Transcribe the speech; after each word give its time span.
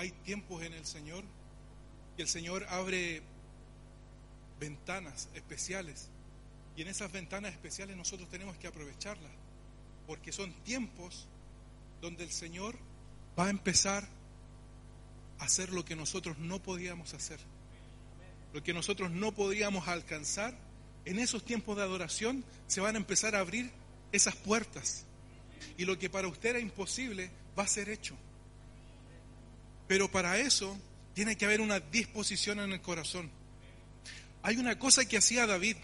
Hay 0.00 0.12
tiempos 0.12 0.62
en 0.62 0.72
el 0.72 0.86
Señor 0.86 1.22
que 2.16 2.22
el 2.22 2.28
Señor 2.28 2.64
abre 2.70 3.20
ventanas 4.58 5.28
especiales. 5.34 6.08
Y 6.74 6.80
en 6.80 6.88
esas 6.88 7.12
ventanas 7.12 7.52
especiales 7.52 7.98
nosotros 7.98 8.30
tenemos 8.30 8.56
que 8.56 8.66
aprovecharlas. 8.66 9.30
Porque 10.06 10.32
son 10.32 10.54
tiempos 10.64 11.28
donde 12.00 12.24
el 12.24 12.32
Señor 12.32 12.78
va 13.38 13.48
a 13.48 13.50
empezar 13.50 14.08
a 15.38 15.44
hacer 15.44 15.70
lo 15.70 15.84
que 15.84 15.96
nosotros 15.96 16.38
no 16.38 16.62
podíamos 16.62 17.12
hacer. 17.12 17.38
Lo 18.54 18.62
que 18.62 18.72
nosotros 18.72 19.10
no 19.10 19.32
podíamos 19.32 19.86
alcanzar. 19.86 20.56
En 21.04 21.18
esos 21.18 21.44
tiempos 21.44 21.76
de 21.76 21.82
adoración 21.82 22.42
se 22.68 22.80
van 22.80 22.94
a 22.94 22.98
empezar 23.00 23.36
a 23.36 23.40
abrir 23.40 23.70
esas 24.12 24.34
puertas. 24.34 25.04
Y 25.76 25.84
lo 25.84 25.98
que 25.98 26.08
para 26.08 26.26
usted 26.26 26.48
era 26.48 26.58
imposible 26.58 27.30
va 27.58 27.64
a 27.64 27.68
ser 27.68 27.90
hecho. 27.90 28.16
Pero 29.90 30.08
para 30.08 30.38
eso 30.38 30.78
tiene 31.14 31.34
que 31.34 31.46
haber 31.46 31.60
una 31.60 31.80
disposición 31.80 32.60
en 32.60 32.70
el 32.70 32.80
corazón. 32.80 33.28
Hay 34.40 34.56
una 34.56 34.78
cosa 34.78 35.04
que 35.04 35.18
hacía 35.18 35.48
David. 35.48 35.78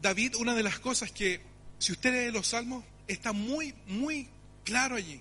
David, 0.00 0.36
una 0.36 0.54
de 0.54 0.62
las 0.62 0.78
cosas 0.78 1.12
que, 1.12 1.42
si 1.78 1.92
usted 1.92 2.14
lee 2.14 2.32
los 2.32 2.46
salmos, 2.46 2.82
está 3.08 3.34
muy, 3.34 3.74
muy 3.86 4.30
claro 4.64 4.96
allí. 4.96 5.20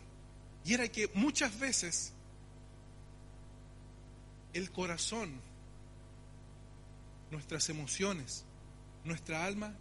Y 0.63 0.75
era 0.75 0.87
que 0.87 1.11
muchas 1.13 1.59
veces 1.59 2.13
el 4.53 4.71
corazón, 4.71 5.33
nuestras 7.31 7.67
emociones, 7.67 8.45
nuestra 9.03 9.43
alma, 9.43 9.75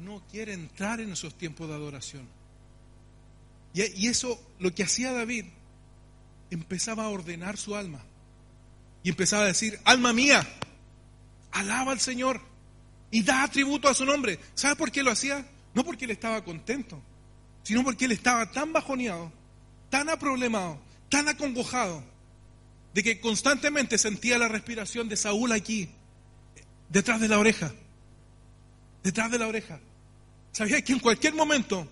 no 0.00 0.26
quiere 0.30 0.54
entrar 0.54 0.98
en 1.02 1.12
esos 1.12 1.36
tiempos 1.36 1.68
de 1.68 1.74
adoración. 1.74 2.26
Y, 3.74 4.08
eso, 4.08 4.40
lo 4.58 4.74
que 4.74 4.84
hacía 4.84 5.12
David, 5.12 5.44
empezaba 6.50 7.04
a 7.04 7.08
ordenar 7.08 7.56
su 7.56 7.76
alma. 7.76 8.02
Y 9.02 9.10
empezaba 9.10 9.44
a 9.44 9.48
decir, 9.48 9.80
alma 9.84 10.12
mía, 10.12 10.46
alaba 11.52 11.92
al 11.92 12.00
Señor 12.00 12.40
y 13.10 13.22
da 13.22 13.46
tributo 13.48 13.88
a 13.88 13.94
su 13.94 14.04
nombre. 14.04 14.38
¿Sabe 14.54 14.76
por 14.76 14.90
qué 14.90 15.02
lo 15.02 15.10
hacía? 15.10 15.46
No 15.74 15.84
porque 15.84 16.04
él 16.04 16.10
estaba 16.10 16.44
contento, 16.44 17.02
sino 17.62 17.82
porque 17.82 18.04
él 18.04 18.12
estaba 18.12 18.50
tan 18.50 18.72
bajoneado, 18.72 19.32
tan 19.88 20.08
aproblemado, 20.08 20.80
tan 21.08 21.28
acongojado, 21.28 22.04
de 22.94 23.02
que 23.02 23.20
constantemente 23.20 23.98
sentía 23.98 24.38
la 24.38 24.48
respiración 24.48 25.08
de 25.08 25.16
Saúl 25.16 25.52
aquí, 25.52 25.88
detrás 26.88 27.20
de 27.20 27.28
la 27.28 27.38
oreja, 27.38 27.72
detrás 29.02 29.30
de 29.30 29.38
la 29.38 29.46
oreja. 29.46 29.80
Sabía 30.52 30.82
que 30.82 30.92
en 30.92 30.98
cualquier 30.98 31.34
momento 31.34 31.88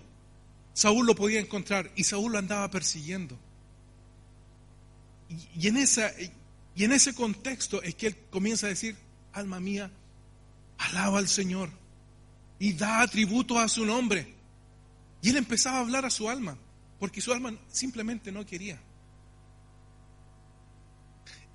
Saúl 0.73 1.05
lo 1.05 1.15
podía 1.15 1.39
encontrar 1.39 1.91
y 1.95 2.03
Saúl 2.03 2.33
lo 2.33 2.39
andaba 2.39 2.69
persiguiendo. 2.69 3.37
Y, 5.29 5.67
en 5.67 5.77
esa, 5.77 6.11
y 6.75 6.83
en 6.83 6.91
ese 6.91 7.13
contexto 7.13 7.81
es 7.83 7.95
que 7.95 8.07
él 8.07 8.17
comienza 8.29 8.65
a 8.65 8.69
decir, 8.69 8.95
alma 9.33 9.59
mía, 9.59 9.91
alaba 10.77 11.19
al 11.19 11.27
Señor 11.27 11.69
y 12.57 12.73
da 12.73 13.07
tributo 13.07 13.59
a 13.59 13.67
su 13.67 13.85
nombre. 13.85 14.33
Y 15.21 15.29
él 15.29 15.37
empezaba 15.37 15.77
a 15.77 15.81
hablar 15.81 16.05
a 16.05 16.09
su 16.09 16.29
alma, 16.29 16.57
porque 16.99 17.21
su 17.21 17.31
alma 17.31 17.53
simplemente 17.69 18.31
no 18.31 18.45
quería. 18.45 18.79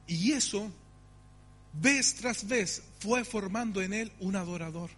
Y 0.07 0.33
eso, 0.33 0.71
vez 1.73 2.15
tras 2.15 2.47
vez, 2.47 2.83
fue 3.01 3.25
formando 3.25 3.81
en 3.81 3.93
él 3.93 4.13
un 4.21 4.37
adorador. 4.37 4.91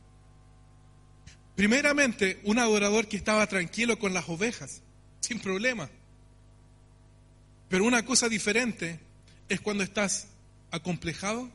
Primeramente, 1.54 2.40
un 2.44 2.58
adorador 2.58 3.08
que 3.08 3.16
estaba 3.16 3.46
tranquilo 3.46 3.98
con 3.98 4.12
las 4.12 4.28
ovejas, 4.28 4.82
sin 5.20 5.40
problema. 5.40 5.88
Pero 7.68 7.84
una 7.84 8.04
cosa 8.04 8.28
diferente 8.28 9.00
es 9.48 9.60
cuando 9.60 9.82
estás 9.82 10.28
acomplejado, 10.70 11.50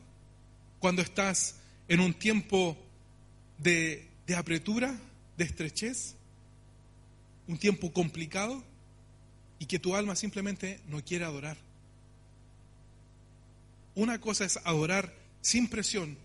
cuando 0.78 1.02
estás 1.02 1.56
en 1.88 2.00
un 2.00 2.14
tiempo 2.14 2.76
de, 3.58 4.08
de 4.26 4.36
apretura, 4.36 4.98
de 5.36 5.44
estrechez, 5.44 6.14
un 7.48 7.58
tiempo 7.58 7.92
complicado 7.92 8.62
y 9.58 9.66
que 9.66 9.78
tu 9.78 9.94
alma 9.94 10.16
simplemente 10.16 10.80
no 10.88 11.04
quiere 11.04 11.24
adorar. 11.24 11.56
Una 13.94 14.20
cosa 14.20 14.44
es 14.44 14.58
adorar 14.64 15.14
sin 15.40 15.68
presión 15.68 16.16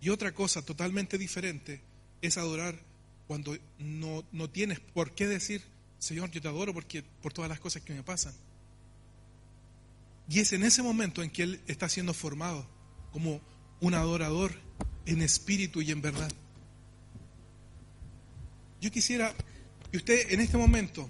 y 0.00 0.10
otra 0.10 0.32
cosa 0.32 0.62
totalmente 0.62 1.18
diferente 1.18 1.80
es 2.20 2.36
adorar 2.36 2.78
cuando 3.26 3.56
no, 3.78 4.24
no 4.32 4.50
tienes 4.50 4.80
por 4.80 5.12
qué 5.12 5.26
decir, 5.26 5.62
Señor, 5.98 6.30
yo 6.30 6.40
te 6.40 6.48
adoro 6.48 6.72
porque, 6.72 7.02
por 7.22 7.32
todas 7.32 7.48
las 7.48 7.60
cosas 7.60 7.82
que 7.82 7.94
me 7.94 8.02
pasan. 8.02 8.34
Y 10.28 10.40
es 10.40 10.52
en 10.52 10.64
ese 10.64 10.82
momento 10.82 11.22
en 11.22 11.30
que 11.30 11.44
Él 11.44 11.60
está 11.66 11.88
siendo 11.88 12.12
formado 12.12 12.68
como 13.12 13.40
un 13.80 13.94
adorador 13.94 14.52
en 15.06 15.22
espíritu 15.22 15.82
y 15.82 15.92
en 15.92 16.02
verdad. 16.02 16.30
Yo 18.80 18.90
quisiera 18.90 19.32
que 19.90 19.98
usted 19.98 20.32
en 20.32 20.40
este 20.40 20.56
momento 20.56 21.08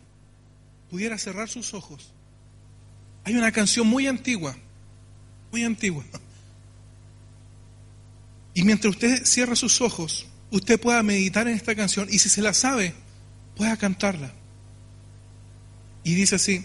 pudiera 0.91 1.19
cerrar 1.19 1.49
sus 1.49 1.75
ojos. 1.75 2.13
Hay 3.25 3.35
una 3.35 3.51
canción 3.51 3.87
muy 3.87 4.07
antigua, 4.07 4.57
muy 5.51 5.65
antigua. 5.65 6.05
Y 8.55 8.63
mientras 8.63 8.95
usted 8.95 9.25
cierra 9.25 9.57
sus 9.57 9.81
ojos, 9.81 10.27
usted 10.51 10.81
pueda 10.81 11.03
meditar 11.03 11.49
en 11.49 11.55
esta 11.55 11.75
canción 11.75 12.09
y 12.11 12.19
si 12.19 12.29
se 12.29 12.43
la 12.43 12.55
sabe, 12.55 12.95
pueda 13.57 13.77
cantarla. 13.77 14.33
Y 16.05 16.15
dice 16.15 16.37
así, 16.37 16.65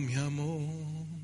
mi 0.00 0.14
amor. 0.14 1.23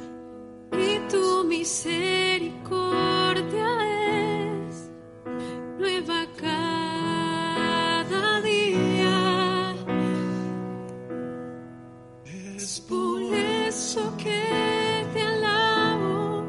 y 0.81 0.99
tu 1.09 1.43
misericordia 1.45 3.69
es 4.65 4.89
nueva 5.79 6.25
cada 6.37 8.41
día. 8.41 9.75
Es 12.55 12.79
por 12.81 13.21
eso 13.21 14.13
que 14.17 15.05
te 15.13 15.21
alabo, 15.21 16.43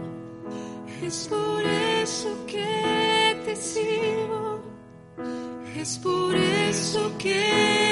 es 1.02 1.28
por 1.28 1.64
eso 1.64 2.46
que 2.46 3.42
te 3.44 3.54
sigo, 3.56 4.62
es 5.76 5.98
por 5.98 6.34
eso 6.34 7.12
que 7.18 7.91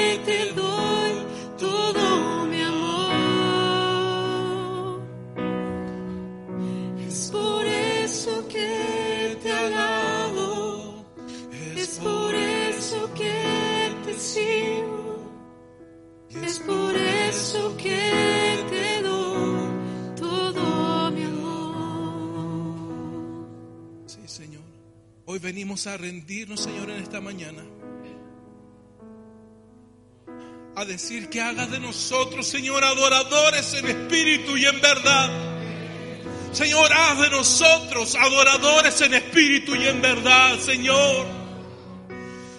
venimos 25.41 25.87
a 25.87 25.97
rendirnos, 25.97 26.61
Señor, 26.61 26.89
en 26.91 27.01
esta 27.01 27.19
mañana. 27.19 27.63
A 30.75 30.85
decir 30.85 31.29
que 31.29 31.41
hagas 31.41 31.69
de 31.71 31.79
nosotros, 31.79 32.47
Señor, 32.47 32.83
adoradores 32.83 33.73
en 33.73 33.87
espíritu 33.87 34.55
y 34.55 34.65
en 34.65 34.79
verdad. 34.79 35.29
Señor, 36.53 36.91
haz 36.93 37.19
de 37.19 37.29
nosotros 37.29 38.15
adoradores 38.15 39.01
en 39.01 39.13
espíritu 39.13 39.75
y 39.75 39.87
en 39.87 40.01
verdad, 40.01 40.59
Señor. 40.59 41.25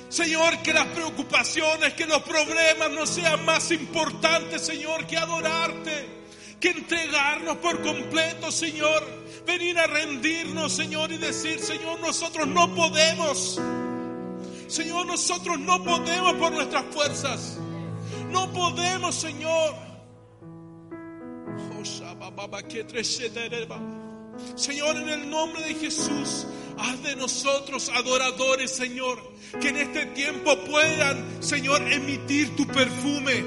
Señor, 0.09 0.59
que 0.63 0.75
las 0.75 0.87
preocupaciones, 0.89 1.95
que 1.95 2.07
los 2.07 2.23
problemas 2.23 2.91
no 2.91 3.07
sean 3.07 3.45
más 3.47 3.71
importantes, 3.71 4.61
Señor, 4.61 5.07
que 5.07 5.17
adorarte, 5.17 6.07
que 6.61 6.71
entregarnos 6.71 7.57
por 7.59 7.81
completo, 7.81 8.53
Señor. 8.53 9.22
Venir 9.47 9.79
a 9.79 9.87
rendirnos, 9.87 10.73
Señor, 10.73 11.13
y 11.13 11.19
decir, 11.19 11.59
Señor, 11.59 12.01
nosotros 12.01 12.47
no 12.47 12.75
podemos. 12.75 13.61
Señor, 14.69 15.07
nosotros 15.07 15.59
no 15.59 15.83
podemos 15.83 16.35
por 16.35 16.53
nuestras 16.53 16.85
fuerzas. 16.93 17.59
No 18.31 18.53
podemos, 18.53 19.15
Señor. 19.15 19.75
Señor, 24.55 24.97
en 24.97 25.09
el 25.09 25.29
nombre 25.29 25.63
de 25.63 25.75
Jesús, 25.75 26.47
haz 26.79 27.03
de 27.03 27.17
nosotros 27.17 27.91
adoradores, 27.91 28.71
Señor, 28.71 29.19
que 29.61 29.69
en 29.69 29.77
este 29.77 30.07
tiempo 30.07 30.57
puedan, 30.65 31.43
Señor, 31.43 31.83
emitir 31.93 32.57
tu 32.57 32.67
perfume. 32.67 33.45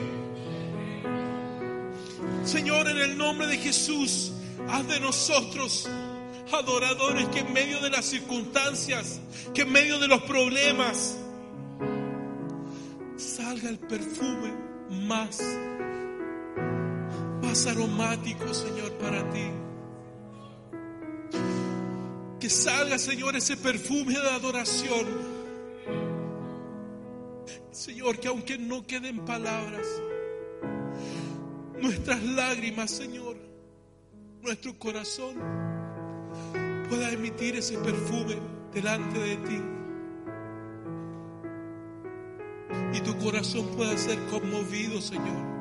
Señor, 2.44 2.88
en 2.88 2.98
el 2.98 3.18
nombre 3.18 3.48
de 3.48 3.58
Jesús, 3.58 4.32
haz 4.68 4.88
de 4.88 5.00
nosotros 5.00 5.90
adoradores 6.52 7.28
que 7.30 7.40
en 7.40 7.54
medio 7.54 7.80
de 7.82 7.90
las 7.90 8.06
circunstancias, 8.06 9.20
que 9.54 9.64
en 9.64 9.72
medio 9.72 10.00
de 10.00 10.08
los 10.08 10.22
problemas, 10.24 11.18
salga 13.18 13.70
el 13.70 13.80
perfume 13.80 14.54
más, 14.90 15.42
más 17.42 17.66
aromático, 17.68 18.54
Señor, 18.54 18.92
para 18.94 19.30
ti. 19.32 19.48
Que 22.40 22.50
salga, 22.50 22.98
Señor, 22.98 23.36
ese 23.36 23.58
perfume 23.58 24.14
de 24.14 24.30
adoración. 24.30 25.36
Señor, 27.72 28.20
que 28.20 28.28
aunque 28.28 28.58
no 28.58 28.86
queden 28.86 29.26
palabras, 29.26 29.86
nuestras 31.82 32.24
lágrimas, 32.24 32.92
Señor, 32.92 33.45
nuestro 34.46 34.78
corazón 34.78 35.36
pueda 36.88 37.12
emitir 37.12 37.56
ese 37.56 37.80
perfume 37.80 38.38
delante 38.72 39.20
de 39.20 39.38
ti. 39.38 39.62
Y 42.94 43.02
tu 43.02 43.18
corazón 43.18 43.68
pueda 43.76 43.98
ser 43.98 44.20
conmovido, 44.28 45.02
Señor. 45.02 45.56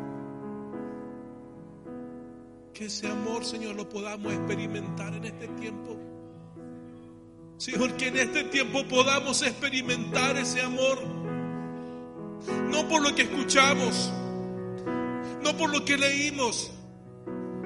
Que 2.75 2.87
ese 2.87 3.09
amor, 3.09 3.45
Señor, 3.45 3.75
lo 3.75 3.89
podamos 3.89 4.33
experimentar 4.35 5.15
en 5.15 5.25
este 5.25 5.49
tiempo. 5.49 5.97
Señor, 7.57 7.97
que 7.97 8.09
en 8.09 8.19
este 8.19 8.45
tiempo 8.45 8.85
podamos 8.87 9.41
experimentar 9.43 10.37
ese 10.37 10.61
amor. 10.61 10.99
No 12.71 12.87
por 12.87 13.01
lo 13.01 13.15
que 13.15 13.23
escuchamos, 13.23 14.13
no 15.43 15.57
por 15.57 15.71
lo 15.71 15.85
que 15.87 15.97
leímos, 15.97 16.71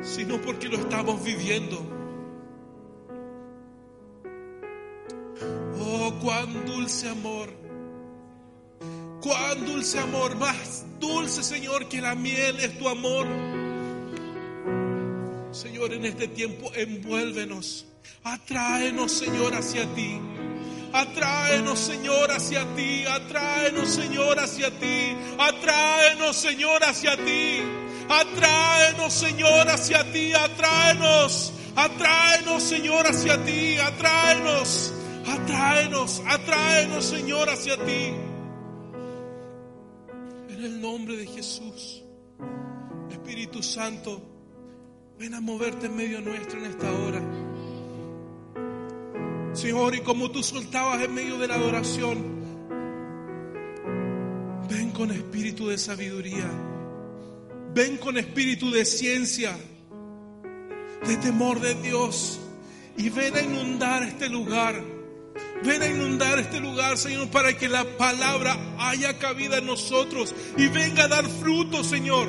sino 0.03 0.41
porque 0.41 0.69
lo 0.69 0.79
estamos 0.79 1.23
viviendo. 1.23 1.79
Oh, 5.81 6.13
cuán 6.23 6.67
dulce 6.67 7.09
amor. 7.09 7.49
Cuán 9.21 9.67
dulce 9.67 9.99
amor, 9.99 10.37
más 10.37 10.87
dulce 11.01 11.43
Señor 11.43 11.89
que 11.89 12.01
la 12.01 12.15
miel 12.15 12.61
es 12.61 12.79
tu 12.79 12.89
amor. 12.89 13.27
Señor, 15.51 15.93
en 15.93 16.05
este 16.05 16.29
tiempo 16.29 16.71
envuélvenos, 16.75 17.87
atráenos 18.23 19.13
Señor 19.13 19.55
hacia 19.55 19.87
ti. 19.95 20.21
Atráenos, 20.93 21.79
Señor, 21.79 22.31
hacia 22.31 22.65
ti. 22.75 23.05
Atráenos, 23.05 23.89
Señor, 23.91 24.39
hacia 24.39 24.71
ti. 24.71 25.15
Atráenos, 25.39 26.37
Señor, 26.37 26.83
hacia 26.83 27.17
ti. 27.17 27.63
Atráenos, 28.09 29.13
Señor, 29.13 29.69
hacia 29.69 30.11
ti. 30.13 30.33
Atráenos. 30.33 31.53
Atráenos, 31.77 32.63
Señor, 32.63 33.07
hacia 33.07 33.45
ti. 33.45 33.77
Atráenos. 33.79 34.95
Atráenos. 35.27 36.23
Atráenos, 36.27 37.05
Señor, 37.05 37.49
hacia 37.51 37.77
ti. 37.85 38.15
En 40.49 40.65
el 40.65 40.81
nombre 40.81 41.17
de 41.17 41.27
Jesús. 41.27 42.03
Espíritu 43.11 43.63
Santo, 43.63 44.23
ven 45.19 45.35
a 45.35 45.41
moverte 45.41 45.87
en 45.87 45.97
medio 45.97 46.21
nuestro 46.21 46.59
en 46.59 46.67
esta 46.67 46.91
hora. 46.91 47.23
Señor, 49.53 49.95
y 49.95 50.01
como 50.01 50.31
tú 50.31 50.43
soltabas 50.43 51.03
en 51.03 51.13
medio 51.13 51.39
de 51.39 51.49
la 51.49 51.57
adoración, 51.57 52.39
ven 54.69 54.91
con 54.93 55.11
espíritu 55.11 55.69
de 55.69 55.79
sabiduría, 55.79 56.49
ven 57.79 57.97
con 57.97 58.19
espíritu 58.19 58.73
de 58.73 58.85
ciencia, 58.85 59.57
de 61.07 61.17
temor 61.19 61.61
de 61.61 61.77
Dios, 61.77 62.41
y 62.97 63.09
ven 63.09 63.37
a 63.37 63.41
inundar 63.41 64.03
este 64.03 64.29
lugar. 64.29 64.83
Ven 65.63 65.83
a 65.83 65.87
inundar 65.87 66.41
este 66.41 66.59
lugar, 66.59 66.99
Señor, 66.99 67.31
para 67.31 67.57
que 67.57 67.69
la 67.69 67.85
palabra 67.97 68.57
haya 68.81 69.17
cabida 69.19 69.59
en 69.59 69.67
nosotros 69.67 70.35
y 70.57 70.67
venga 70.67 71.05
a 71.05 71.09
dar 71.09 71.25
fruto, 71.25 71.85
Señor. 71.85 72.27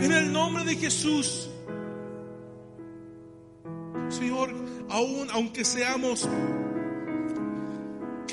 En 0.00 0.10
el 0.10 0.32
nombre 0.32 0.64
de 0.64 0.76
Jesús. 0.76 1.50
Señor, 4.08 4.50
aún 4.88 5.28
aunque 5.30 5.62
seamos, 5.62 6.26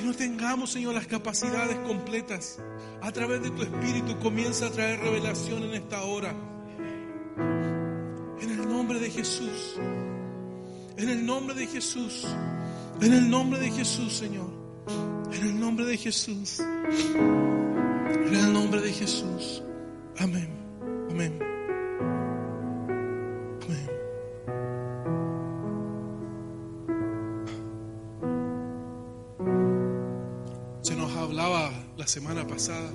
no 0.03 0.13
tengamos, 0.13 0.72
Señor, 0.72 0.93
las 0.93 1.07
capacidades 1.07 1.77
completas, 1.79 2.60
a 3.01 3.12
través 3.12 3.41
de 3.41 3.50
tu 3.51 3.63
Espíritu 3.63 4.17
comienza 4.19 4.67
a 4.67 4.72
traer 4.72 5.00
revelación 5.00 5.63
en 5.63 5.74
esta 5.74 6.03
hora. 6.03 6.33
En 8.41 8.50
el 8.50 8.67
nombre 8.67 9.00
de 9.00 9.10
Jesús. 9.10 9.79
En 10.98 11.10
el 11.10 11.25
nombre 11.25 11.55
de 11.55 11.67
Jesús. 11.67 12.27
En 13.01 13.13
el 13.13 13.29
nombre 13.29 13.60
de 13.60 13.72
Jesús, 13.72 14.13
Señor. 14.13 14.50
En 15.31 15.43
el 15.43 15.60
nombre 15.60 15.86
de 15.86 15.98
Jesús. 15.98 16.60
En 16.60 18.36
el 18.36 18.53
nombre 18.53 18.81
de 18.81 18.91
Jesús. 18.91 19.63
Amén. 20.17 20.50
Amén. 21.10 21.52
Semana 32.13 32.46
pasada 32.46 32.91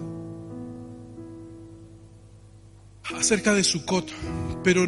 acerca 3.17 3.53
de 3.53 3.65
Sukkot, 3.65 4.13
pero 4.63 4.87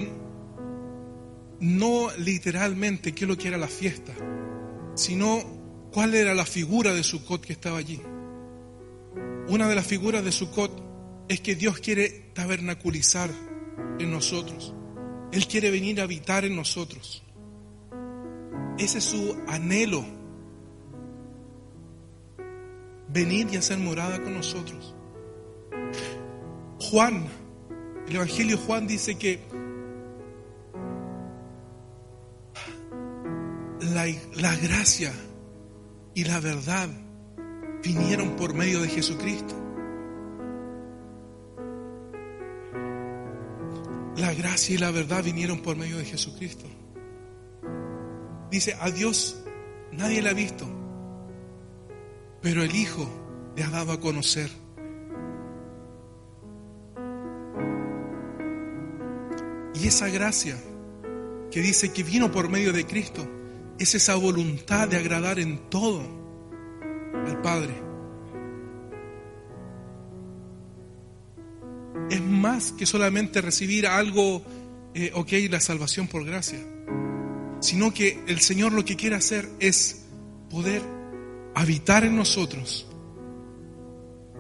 no 1.59 2.11
literalmente 2.17 3.13
qué 3.13 3.25
es 3.25 3.29
lo 3.29 3.37
que 3.37 3.49
era 3.49 3.59
la 3.59 3.67
fiesta, 3.67 4.13
sino 4.95 5.43
cuál 5.93 6.15
era 6.15 6.33
la 6.33 6.47
figura 6.47 6.95
de 6.95 7.03
Sukkot 7.03 7.45
que 7.45 7.55
estaba 7.55 7.79
allí. 7.79 8.01
Una 9.49 9.69
de 9.69 9.75
las 9.75 9.89
figuras 9.89 10.25
de 10.25 10.31
Sukkot 10.31 10.81
es 11.29 11.41
que 11.41 11.57
Dios 11.57 11.81
quiere 11.81 12.31
tabernaculizar 12.33 13.31
en 13.99 14.13
nosotros. 14.13 14.73
Él 15.33 15.49
quiere 15.49 15.73
venir 15.73 16.01
a 16.01 16.05
habitar 16.05 16.45
en 16.45 16.55
nosotros. 16.55 17.25
Ese 18.79 18.99
es 18.99 19.05
su 19.05 19.37
anhelo. 19.49 20.20
Venir 23.13 23.49
y 23.53 23.57
hacer 23.57 23.79
morada 23.79 24.23
con 24.23 24.35
nosotros. 24.35 24.95
Juan, 26.81 27.27
el 28.09 28.17
Evangelio 28.17 28.59
Juan 28.59 28.87
dice 28.87 29.17
que 29.17 29.41
la, 33.81 34.07
la 34.35 34.57
gracia 34.57 35.13
y 36.15 36.25
la 36.25 36.41
verdad 36.41 36.89
vinieron 37.83 38.37
por 38.37 38.55
medio 38.55 38.81
de 38.81 38.89
Jesucristo. 38.89 39.55
La 44.17 44.35
gracia 44.35 44.75
y 44.75 44.79
la 44.79 44.91
verdad 44.91 45.25
vinieron 45.25 45.61
por 45.61 45.77
medio 45.77 45.99
de 45.99 46.05
Jesucristo. 46.05 46.67
Dice, 48.51 48.77
a 48.81 48.91
Dios 48.91 49.43
nadie 49.93 50.21
le 50.21 50.29
ha 50.29 50.35
visto, 50.35 50.67
pero 52.41 52.63
el 52.63 52.75
Hijo 52.75 53.09
le 53.57 53.63
ha 53.63 53.71
dado 53.71 53.93
a 53.93 54.01
conocer. 54.01 54.51
Y 59.75 59.87
esa 59.87 60.09
gracia 60.09 60.57
que 61.51 61.61
dice 61.61 61.93
que 61.93 62.03
vino 62.03 62.31
por 62.31 62.49
medio 62.49 62.73
de 62.73 62.87
Cristo 62.87 63.27
es 63.79 63.95
esa 63.95 64.15
voluntad 64.15 64.89
de 64.89 64.97
agradar 64.97 65.39
en 65.39 65.59
todo 65.71 66.03
al 67.27 67.41
Padre. 67.41 67.75
Es 72.11 72.21
más 72.21 72.73
que 72.73 72.87
solamente 72.87 73.41
recibir 73.41 73.87
algo, 73.87 74.43
eh, 74.95 75.13
ok, 75.15 75.33
la 75.49 75.61
salvación 75.61 76.09
por 76.09 76.25
gracia, 76.25 76.59
sino 77.61 77.95
que 77.95 78.23
el 78.27 78.41
Señor 78.41 78.73
lo 78.73 78.85
que 78.85 78.97
quiere 78.97 79.17
hacer 79.17 79.49
es 79.61 80.05
poder 80.51 81.00
habitar 81.55 82.05
en 82.05 82.17
nosotros 82.17 82.87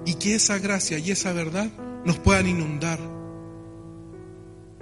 y 0.07 0.14
que 0.14 0.35
esa 0.35 0.59
gracia 0.59 0.99
y 0.99 1.11
esa 1.11 1.33
verdad 1.33 1.71
nos 2.05 2.19
puedan 2.19 2.47
inundar. 2.47 2.99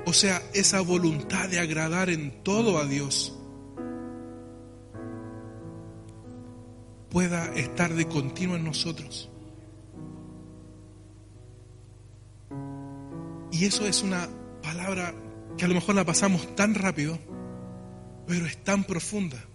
O 0.07 0.13
sea, 0.13 0.43
esa 0.55 0.81
voluntad 0.81 1.49
de 1.49 1.59
agradar 1.59 2.09
en 2.11 2.43
todo 2.43 2.79
a 2.79 2.87
Dios 2.87 3.37
pueda 7.11 7.47
estar 7.55 7.95
de 7.95 8.07
continuo 8.07 8.57
en 8.57 8.65
nosotros. 8.65 9.31
Y 13.51 13.65
eso 13.65 13.87
es 13.87 14.03
una 14.03 14.29
palabra 14.63 15.15
que 15.57 15.65
a 15.65 15.69
lo 15.69 15.75
mejor 15.75 15.95
la 15.95 16.05
pasamos 16.05 16.55
tan 16.55 16.75
rápido, 16.75 17.19
pero 18.27 18.47
es 18.47 18.63
tan 18.63 18.85
profunda. 18.85 19.48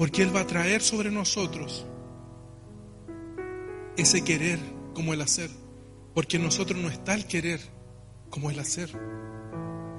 Porque 0.00 0.22
Él 0.22 0.34
va 0.34 0.40
a 0.40 0.46
traer 0.46 0.80
sobre 0.80 1.10
nosotros 1.10 1.84
ese 3.98 4.24
querer 4.24 4.58
como 4.94 5.12
el 5.12 5.20
hacer. 5.20 5.50
Porque 6.14 6.38
en 6.38 6.44
nosotros 6.44 6.80
no 6.80 6.88
está 6.88 7.12
el 7.12 7.26
querer 7.26 7.60
como 8.30 8.50
el 8.50 8.58
hacer, 8.58 8.88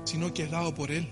sino 0.03 0.34
que 0.34 0.41
es 0.41 0.50
dado 0.50 0.74
por 0.74 0.89
Él. 0.89 1.08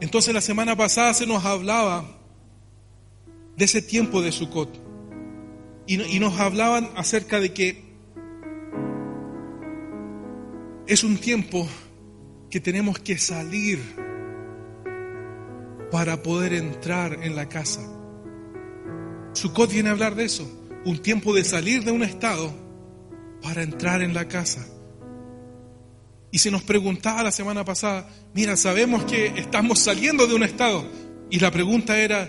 Entonces 0.00 0.32
la 0.32 0.40
semana 0.40 0.74
pasada 0.74 1.12
se 1.12 1.26
nos 1.26 1.44
hablaba 1.44 2.06
de 3.54 3.66
ese 3.66 3.82
tiempo 3.82 4.22
de 4.22 4.32
Sukkot. 4.32 4.80
Y, 5.86 6.00
y 6.00 6.18
nos 6.18 6.40
hablaban 6.40 6.88
acerca 6.96 7.40
de 7.40 7.52
que 7.52 7.84
es 10.86 11.04
un 11.04 11.18
tiempo 11.18 11.68
que 12.48 12.58
tenemos 12.58 12.98
que 12.98 13.18
salir 13.18 14.00
para 15.92 16.22
poder 16.22 16.54
entrar 16.54 17.22
en 17.22 17.36
la 17.36 17.50
casa. 17.50 17.82
Sukkot 19.34 19.70
viene 19.70 19.90
a 19.90 19.92
hablar 19.92 20.14
de 20.14 20.24
eso, 20.24 20.50
un 20.86 21.02
tiempo 21.02 21.34
de 21.34 21.44
salir 21.44 21.84
de 21.84 21.92
un 21.92 22.02
estado 22.02 22.50
para 23.42 23.62
entrar 23.62 24.00
en 24.00 24.14
la 24.14 24.26
casa. 24.26 24.66
Y 26.30 26.38
se 26.38 26.50
nos 26.50 26.62
preguntaba 26.62 27.22
la 27.22 27.30
semana 27.30 27.62
pasada, 27.62 28.08
mira, 28.32 28.56
sabemos 28.56 29.04
que 29.04 29.26
estamos 29.36 29.80
saliendo 29.80 30.26
de 30.26 30.34
un 30.34 30.44
estado. 30.44 30.82
Y 31.28 31.40
la 31.40 31.50
pregunta 31.50 31.98
era, 31.98 32.26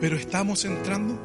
¿pero 0.00 0.16
estamos 0.16 0.64
entrando? 0.64 1.20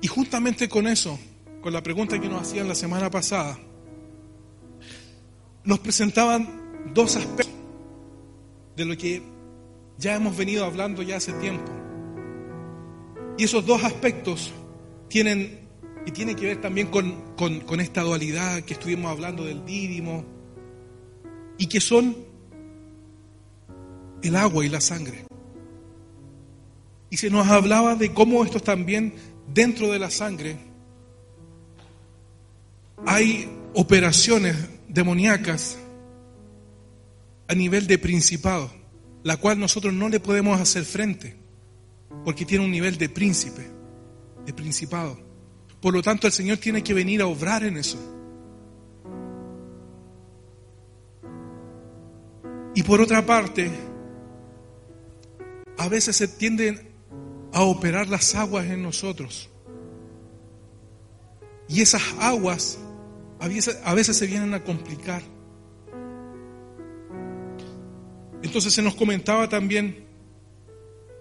Y 0.00 0.06
justamente 0.06 0.68
con 0.68 0.86
eso, 0.86 1.18
con 1.60 1.72
la 1.72 1.82
pregunta 1.82 2.20
que 2.20 2.28
nos 2.28 2.42
hacían 2.42 2.68
la 2.68 2.76
semana 2.76 3.10
pasada, 3.10 3.58
nos 5.66 5.80
presentaban 5.80 6.48
dos 6.94 7.16
aspectos 7.16 7.54
de 8.76 8.84
lo 8.84 8.96
que 8.96 9.20
ya 9.98 10.14
hemos 10.14 10.36
venido 10.36 10.64
hablando 10.64 11.02
ya 11.02 11.16
hace 11.16 11.32
tiempo. 11.34 11.70
Y 13.36 13.44
esos 13.44 13.66
dos 13.66 13.82
aspectos 13.84 14.52
tienen, 15.08 15.68
y 16.06 16.12
tienen 16.12 16.36
que 16.36 16.46
ver 16.46 16.60
también 16.60 16.86
con, 16.86 17.80
esta 17.80 18.02
dualidad 18.02 18.62
que 18.62 18.74
estuvimos 18.74 19.10
hablando 19.10 19.44
del 19.44 19.66
dídimo, 19.66 20.24
y 21.58 21.66
que 21.66 21.80
son 21.80 22.16
el 24.22 24.36
agua 24.36 24.64
y 24.64 24.68
la 24.68 24.80
sangre. 24.80 25.24
Y 27.10 27.16
se 27.16 27.28
nos 27.28 27.48
hablaba 27.48 27.96
de 27.96 28.14
cómo 28.14 28.44
estos 28.44 28.62
también 28.62 29.14
dentro 29.52 29.90
de 29.90 29.98
la 29.98 30.10
sangre 30.10 30.56
hay 33.04 33.48
operaciones 33.74 34.56
demoníacas 34.96 35.76
a 37.48 37.54
nivel 37.54 37.86
de 37.86 37.98
principado, 37.98 38.72
la 39.22 39.36
cual 39.36 39.60
nosotros 39.60 39.92
no 39.92 40.08
le 40.08 40.20
podemos 40.20 40.58
hacer 40.58 40.84
frente, 40.84 41.36
porque 42.24 42.46
tiene 42.46 42.64
un 42.64 42.70
nivel 42.70 42.96
de 42.96 43.08
príncipe 43.10 43.70
de 44.44 44.52
principado. 44.54 45.18
Por 45.80 45.92
lo 45.92 46.02
tanto, 46.02 46.26
el 46.26 46.32
Señor 46.32 46.56
tiene 46.56 46.82
que 46.82 46.94
venir 46.94 47.20
a 47.20 47.26
obrar 47.26 47.62
en 47.62 47.76
eso. 47.76 47.98
Y 52.74 52.82
por 52.82 53.00
otra 53.00 53.24
parte, 53.24 53.70
a 55.76 55.88
veces 55.88 56.16
se 56.16 56.26
tienden 56.26 56.90
a 57.52 57.62
operar 57.62 58.08
las 58.08 58.34
aguas 58.34 58.64
en 58.66 58.82
nosotros. 58.82 59.50
Y 61.68 61.82
esas 61.82 62.02
aguas 62.18 62.78
a 63.46 63.94
veces, 63.94 64.16
se 64.16 64.26
vienen 64.26 64.54
a 64.54 64.62
complicar. 64.62 65.22
Entonces 68.42 68.72
se 68.72 68.82
nos 68.82 68.94
comentaba 68.94 69.48
también 69.48 70.04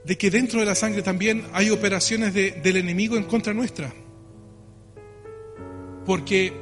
de 0.04 0.18
que 0.18 0.30
dentro 0.30 0.60
de 0.60 0.66
la 0.66 0.76
sangre 0.76 1.02
también 1.02 1.46
hay 1.54 1.70
operaciones 1.70 2.34
del 2.34 2.78
enemigo 2.78 3.16
en 3.16 3.24
contra 3.24 3.54
nuestra. 3.54 3.94
Porque 6.06 6.54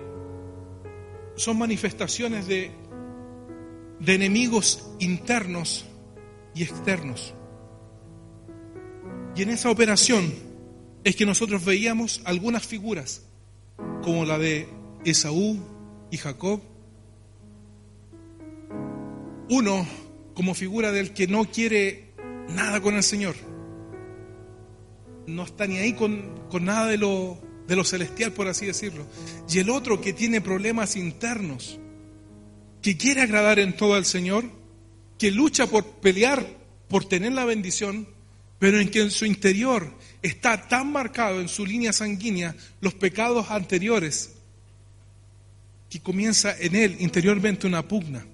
son 1.36 1.58
manifestaciones 1.58 2.48
de 2.48 2.72
enemigos 4.06 4.90
internos 5.00 5.86
y 6.56 6.64
externos. 6.64 7.34
Y 9.36 9.42
en 9.42 9.50
esa 9.50 9.70
operación 9.70 10.32
es 11.04 11.16
que 11.16 11.26
nosotros 11.26 11.66
veíamos 11.66 12.22
algunas 12.24 12.66
figuras, 12.66 13.24
como 14.04 14.26
la 14.26 14.38
de 14.38 14.68
Esaú 15.06 15.60
y 16.12 16.18
Jacob. 16.18 16.62
Uno 19.50 19.86
como 20.34 20.54
figura 20.54 20.92
del 20.92 21.14
que 21.14 21.28
no 21.28 21.46
quiere 21.46 22.14
nada 22.50 22.82
con 22.82 22.96
el 22.96 23.04
Señor. 23.04 23.36
No 25.28 25.44
está 25.44 25.68
ni 25.68 25.78
ahí 25.78 25.94
con, 25.94 26.34
nada 26.62 26.88
de 26.88 26.98
lo, 26.98 27.38
de 27.68 27.76
lo 27.76 27.84
celestial, 27.84 28.32
por 28.34 28.48
así 28.48 28.66
decirlo. 28.66 29.06
Y 29.50 29.60
el 29.60 29.70
otro 29.70 30.02
que 30.02 30.14
tiene 30.14 30.42
problemas 30.42 30.96
internos, 30.96 31.80
que 32.82 32.98
quiere 32.98 33.22
agradar 33.22 33.60
en 33.60 33.76
todo 33.76 33.94
al 33.94 34.06
Señor, 34.06 34.46
que 35.18 35.32
lucha 35.32 35.68
por 35.68 35.86
pelear, 35.86 36.46
por 36.88 37.06
tener 37.06 37.32
la 37.32 37.46
bendición, 37.46 38.08
pero 38.60 38.80
en 38.80 38.90
que 38.90 39.02
en 39.02 39.12
su 39.12 39.26
interior 39.26 39.94
está 40.22 40.68
tan 40.68 40.92
marcado 40.92 41.42
en 41.42 41.50
su 41.50 41.66
línea 41.66 41.94
sanguínea 41.94 42.56
los 42.82 42.94
pecados 42.94 43.50
anteriores, 43.50 44.36
que 45.94 46.00
comienza 46.00 46.58
en 46.60 46.76
él 46.76 46.98
interiormente 47.02 47.68
una 47.68 47.88
pugna. 47.88 48.26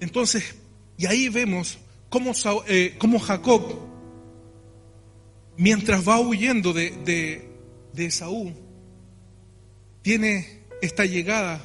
Entonces, 0.00 0.56
y 0.98 1.06
ahí 1.06 1.28
vemos 1.28 1.78
cómo, 2.08 2.32
eh, 2.66 2.98
Jacob, 3.22 3.78
mientras 5.56 6.06
va 6.06 6.18
huyendo 6.18 6.72
de, 6.72 6.90
de, 7.04 7.48
de 7.92 8.06
Esaú, 8.06 8.52
tiene 10.02 10.64
esta 10.82 11.04
llegada 11.04 11.64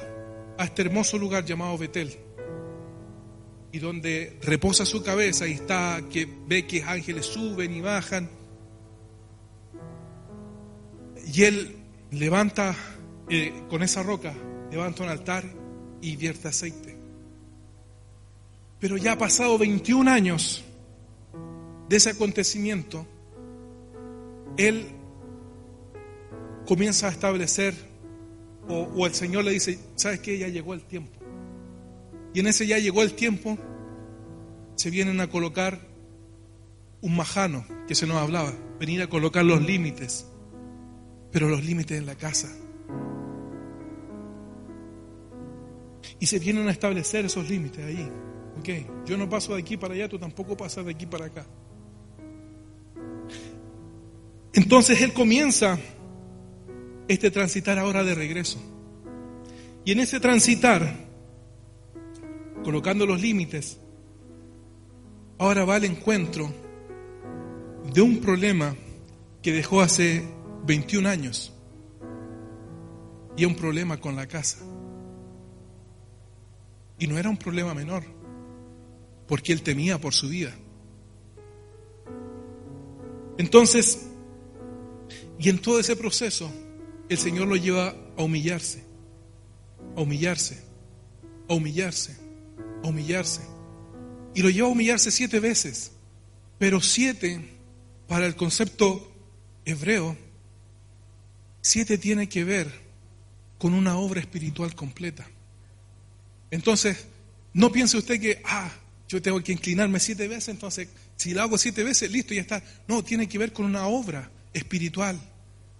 a 0.58 0.64
este 0.64 0.82
hermoso 0.82 1.18
lugar 1.18 1.44
llamado 1.44 1.76
Betel. 1.76 2.16
Y 3.72 3.80
donde 3.80 4.38
reposa 4.42 4.86
su 4.86 5.02
cabeza 5.02 5.48
y 5.48 5.54
está 5.54 6.00
que 6.08 6.28
ve 6.46 6.68
que 6.68 6.84
ángeles 6.84 7.26
suben 7.26 7.74
y 7.74 7.80
bajan. 7.80 8.30
Y 11.34 11.42
él 11.42 11.81
levanta 12.12 12.76
eh, 13.28 13.64
con 13.68 13.82
esa 13.82 14.02
roca, 14.02 14.34
levanta 14.70 15.02
un 15.02 15.08
altar 15.08 15.44
y 16.00 16.16
vierte 16.16 16.48
aceite. 16.48 16.96
Pero 18.78 18.96
ya 18.96 19.12
ha 19.12 19.18
pasado 19.18 19.58
21 19.58 20.10
años 20.10 20.64
de 21.88 21.96
ese 21.96 22.10
acontecimiento, 22.10 23.06
él 24.56 24.86
comienza 26.66 27.08
a 27.08 27.10
establecer, 27.10 27.74
o, 28.68 28.82
o 28.94 29.06
el 29.06 29.14
Señor 29.14 29.44
le 29.44 29.52
dice, 29.52 29.78
¿sabes 29.96 30.20
qué? 30.20 30.38
Ya 30.38 30.48
llegó 30.48 30.74
el 30.74 30.82
tiempo. 30.82 31.18
Y 32.34 32.40
en 32.40 32.46
ese 32.46 32.66
ya 32.66 32.78
llegó 32.78 33.02
el 33.02 33.14
tiempo, 33.14 33.58
se 34.76 34.90
vienen 34.90 35.20
a 35.20 35.28
colocar 35.28 35.80
un 37.00 37.16
majano 37.16 37.64
que 37.86 37.94
se 37.94 38.06
nos 38.06 38.16
hablaba, 38.16 38.52
venir 38.78 39.02
a 39.02 39.08
colocar 39.08 39.44
los 39.44 39.62
límites, 39.62 40.26
pero 41.32 41.48
los 41.48 41.64
límites 41.64 41.98
en 41.98 42.06
la 42.06 42.14
casa. 42.14 42.48
Y 46.20 46.26
se 46.26 46.38
vienen 46.38 46.68
a 46.68 46.70
establecer 46.70 47.24
esos 47.24 47.48
límites 47.48 47.84
ahí. 47.84 48.08
Ok, 48.60 49.06
yo 49.06 49.16
no 49.16 49.28
paso 49.28 49.54
de 49.54 49.62
aquí 49.62 49.76
para 49.76 49.94
allá, 49.94 50.08
tú 50.08 50.18
tampoco 50.18 50.56
pasas 50.56 50.84
de 50.84 50.92
aquí 50.92 51.06
para 51.06 51.26
acá. 51.26 51.46
Entonces 54.52 55.00
él 55.00 55.14
comienza 55.14 55.78
este 57.08 57.30
transitar 57.30 57.78
ahora 57.78 58.04
de 58.04 58.14
regreso. 58.14 58.60
Y 59.84 59.92
en 59.92 60.00
ese 60.00 60.20
transitar, 60.20 61.08
colocando 62.62 63.06
los 63.06 63.20
límites, 63.20 63.80
ahora 65.38 65.64
va 65.64 65.76
al 65.76 65.84
encuentro 65.84 66.52
de 67.92 68.00
un 68.00 68.20
problema 68.20 68.76
que 69.42 69.52
dejó 69.52 69.80
hace 69.80 70.22
21 70.64 71.08
años. 71.08 71.52
Y 73.36 73.44
un 73.44 73.54
problema 73.54 73.98
con 73.98 74.16
la 74.16 74.26
casa. 74.26 74.58
Y 76.98 77.06
no 77.06 77.18
era 77.18 77.30
un 77.30 77.36
problema 77.36 77.74
menor, 77.74 78.04
porque 79.26 79.52
él 79.52 79.62
temía 79.62 80.00
por 80.00 80.14
su 80.14 80.28
vida. 80.28 80.54
Entonces, 83.38 84.06
y 85.38 85.48
en 85.48 85.58
todo 85.58 85.80
ese 85.80 85.96
proceso, 85.96 86.50
el 87.08 87.18
Señor 87.18 87.48
lo 87.48 87.56
lleva 87.56 87.96
a 88.16 88.22
humillarse, 88.22 88.84
a 89.96 90.02
humillarse, 90.02 90.62
a 91.48 91.54
humillarse, 91.54 92.16
a 92.84 92.88
humillarse. 92.88 93.42
Y 94.34 94.42
lo 94.42 94.50
lleva 94.50 94.68
a 94.68 94.70
humillarse 94.70 95.10
siete 95.10 95.40
veces, 95.40 95.92
pero 96.58 96.80
siete, 96.80 97.58
para 98.06 98.26
el 98.26 98.36
concepto 98.36 99.10
hebreo, 99.64 100.16
siete 101.62 101.96
tiene 101.96 102.28
que 102.28 102.44
ver 102.44 102.70
con 103.56 103.72
una 103.72 103.96
obra 103.96 104.20
espiritual 104.20 104.74
completa. 104.74 105.26
Entonces, 106.50 107.06
no 107.54 107.72
piense 107.72 107.96
usted 107.96 108.20
que, 108.20 108.42
ah, 108.44 108.70
yo 109.08 109.22
tengo 109.22 109.42
que 109.42 109.52
inclinarme 109.52 110.00
siete 110.00 110.28
veces, 110.28 110.48
entonces, 110.48 110.88
si 111.16 111.32
lo 111.32 111.42
hago 111.42 111.56
siete 111.56 111.84
veces, 111.84 112.10
listo, 112.10 112.34
ya 112.34 112.40
está. 112.42 112.62
No, 112.88 113.04
tiene 113.04 113.28
que 113.28 113.38
ver 113.38 113.52
con 113.52 113.64
una 113.64 113.86
obra 113.86 114.30
espiritual 114.52 115.18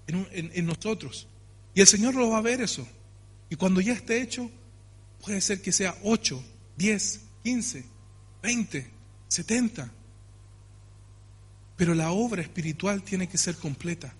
en, 0.07 0.67
nosotros. 0.67 1.27
Y 1.75 1.81
el 1.81 1.87
Señor 1.87 2.15
lo 2.15 2.31
va 2.31 2.39
a 2.39 2.43
ver 2.43 2.61
eso. 2.61 2.87
Y 3.51 3.57
cuando 3.57 3.81
ya 3.81 3.93
esté 3.93 4.23
hecho, 4.23 4.51
puede 5.21 5.41
ser 5.41 5.61
que 5.61 5.73
sea 5.73 5.97
8, 6.05 6.43
10, 6.77 7.21
15, 7.43 7.85
20, 8.43 8.87
70. 9.29 9.93
Pero 11.77 11.95
la 11.95 12.13
obra 12.13 12.43
espiritual 12.43 13.03
tiene 13.03 13.29
que 13.29 13.39
ser 13.39 13.57
completa. 13.57 14.15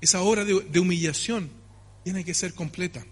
Esa 0.00 0.22
obra 0.22 0.44
de, 0.44 0.78
humillación 0.78 1.50
tiene 2.04 2.24
que 2.24 2.34
ser 2.34 2.54
completa. 2.54 3.04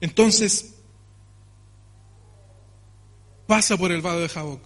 Entonces, 0.00 0.74
pasa 3.46 3.76
por 3.76 3.92
el 3.92 4.00
vado 4.02 4.20
de 4.20 4.28
Jaboc 4.28 4.62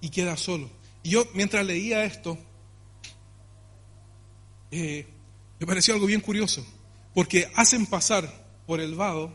y 0.00 0.10
queda 0.10 0.36
solo. 0.36 0.70
Y 1.02 1.10
yo, 1.10 1.26
mientras 1.34 1.64
leía 1.64 2.04
esto, 2.04 2.38
eh, 4.70 5.06
me 5.58 5.66
pareció 5.66 5.94
algo 5.94 6.06
bien 6.06 6.20
curioso, 6.20 6.66
porque 7.14 7.50
hacen 7.54 7.86
pasar 7.86 8.46
por 8.66 8.80
el 8.80 8.94
vado 8.94 9.32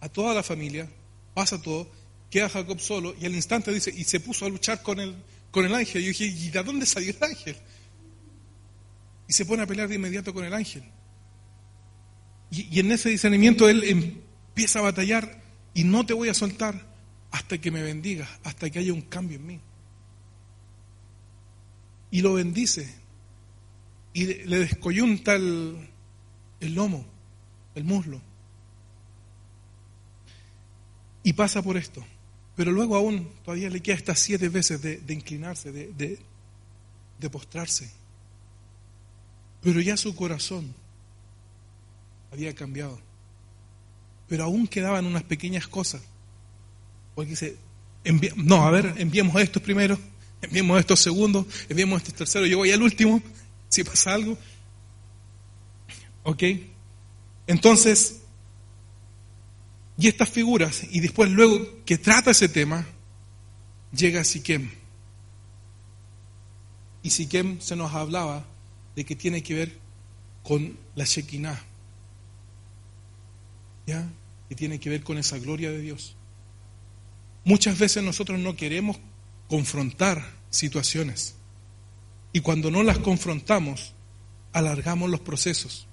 a 0.00 0.08
toda 0.08 0.34
la 0.34 0.42
familia, 0.42 0.88
pasa 1.34 1.60
todo, 1.60 1.88
queda 2.30 2.48
Jacob 2.48 2.80
solo 2.80 3.14
y 3.20 3.26
al 3.26 3.34
instante 3.34 3.72
dice, 3.72 3.92
y 3.94 4.04
se 4.04 4.20
puso 4.20 4.46
a 4.46 4.48
luchar 4.48 4.82
con 4.82 5.00
el, 5.00 5.14
con 5.50 5.64
el 5.64 5.74
ángel. 5.74 6.00
Y 6.00 6.04
yo 6.04 6.08
dije, 6.08 6.24
¿y 6.24 6.50
de 6.50 6.62
dónde 6.62 6.86
salió 6.86 7.10
el 7.10 7.22
ángel? 7.22 7.56
Y 9.28 9.32
se 9.32 9.46
pone 9.46 9.62
a 9.62 9.66
pelear 9.66 9.88
de 9.88 9.94
inmediato 9.94 10.34
con 10.34 10.44
el 10.44 10.52
ángel. 10.52 10.82
Y, 12.50 12.78
en 12.80 12.92
ese 12.92 13.08
discernimiento 13.08 13.68
él 13.68 13.82
empieza 13.84 14.80
a 14.80 14.82
batallar 14.82 15.42
y 15.72 15.84
no 15.84 16.04
te 16.04 16.12
voy 16.12 16.28
a 16.28 16.34
soltar 16.34 16.86
hasta 17.30 17.58
que 17.58 17.70
me 17.70 17.82
bendigas, 17.82 18.28
hasta 18.44 18.68
que 18.68 18.78
haya 18.78 18.92
un 18.92 19.00
cambio 19.00 19.38
en 19.38 19.46
mí. 19.46 19.60
Y 22.10 22.20
lo 22.20 22.34
bendice 22.34 22.94
y 24.12 24.26
le 24.26 24.58
descoyunta 24.58 25.34
el, 25.34 25.88
lomo, 26.60 27.06
el 27.74 27.84
muslo. 27.84 28.20
Y 31.22 31.32
pasa 31.32 31.62
por 31.62 31.78
esto. 31.78 32.04
Pero 32.54 32.70
luego 32.70 32.96
aún 32.96 33.30
todavía 33.42 33.70
le 33.70 33.80
queda 33.80 33.96
estas 33.96 34.18
siete 34.18 34.50
veces 34.50 34.82
de, 34.82 35.00
inclinarse, 35.08 35.72
de 35.72 37.30
postrarse. 37.30 38.01
Pero 39.62 39.80
ya 39.80 39.96
su 39.96 40.14
corazón 40.14 40.74
había 42.32 42.54
cambiado. 42.54 42.98
Pero 44.28 44.44
aún 44.44 44.66
quedaban 44.66 45.06
unas 45.06 45.22
pequeñas 45.22 45.68
cosas. 45.68 46.02
Porque 47.14 47.30
dice, 47.30 47.56
no, 48.36 48.66
a 48.66 48.70
ver, 48.70 48.94
enviemos 48.96 49.40
estos 49.40 49.62
primero, 49.62 49.98
enviemos 50.40 50.80
estos 50.80 51.00
segundos, 51.00 51.46
enviemos 51.68 51.98
estos 51.98 52.14
terceros, 52.14 52.48
yo 52.48 52.58
voy 52.58 52.72
al 52.72 52.82
último, 52.82 53.22
si 53.68 53.84
pasa 53.84 54.14
algo. 54.14 54.36
¿Ok? 56.24 56.42
Entonces, 57.46 58.22
y 59.98 60.08
estas 60.08 60.30
figuras, 60.30 60.82
y 60.90 61.00
después 61.00 61.30
luego 61.30 61.84
que 61.84 61.98
trata 61.98 62.30
ese 62.30 62.48
tema, 62.48 62.86
llega 63.92 64.24
Siquem. 64.24 64.70
Y 67.02 67.10
Siquem 67.10 67.60
se 67.60 67.76
nos 67.76 67.92
hablaba 67.92 68.46
de 68.94 69.04
que 69.04 69.16
tiene 69.16 69.42
que 69.42 69.54
ver 69.54 69.78
con 70.42 70.76
la 70.94 71.04
Shekinah. 71.04 71.60
¿Ya? 73.86 74.08
Que 74.48 74.54
tiene 74.54 74.78
que 74.78 74.90
ver 74.90 75.02
con 75.02 75.18
esa 75.18 75.38
gloria 75.38 75.70
de 75.70 75.80
Dios. 75.80 76.16
Muchas 77.44 77.78
veces 77.78 78.02
nosotros 78.02 78.38
no 78.38 78.56
queremos 78.56 78.98
confrontar 79.48 80.24
situaciones. 80.50 81.34
Y 82.32 82.40
cuando 82.40 82.70
no 82.70 82.82
las 82.82 82.98
confrontamos, 82.98 83.94
alargamos 84.52 85.10
los 85.10 85.20
procesos. 85.20 85.86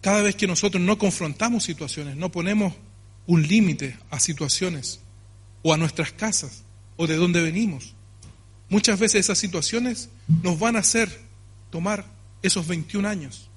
Cada 0.00 0.22
vez 0.22 0.36
que 0.36 0.46
nosotros 0.46 0.82
no 0.82 0.98
confrontamos 0.98 1.64
situaciones, 1.64 2.16
no 2.16 2.30
ponemos 2.30 2.74
un 3.26 3.42
límite 3.42 3.98
a 4.10 4.20
situaciones 4.20 5.00
o 5.62 5.72
a 5.72 5.76
nuestras 5.76 6.12
casas 6.12 6.62
o 6.96 7.06
de 7.06 7.16
dónde 7.16 7.42
venimos, 7.42 7.93
muchas 8.74 8.98
veces 8.98 9.20
esas 9.20 9.38
situaciones 9.38 10.08
nos 10.42 10.58
van 10.58 10.74
a 10.74 10.80
hacer 10.80 11.08
tomar 11.70 12.04
esos 12.42 12.66
21 12.66 13.08
años, 13.08 13.48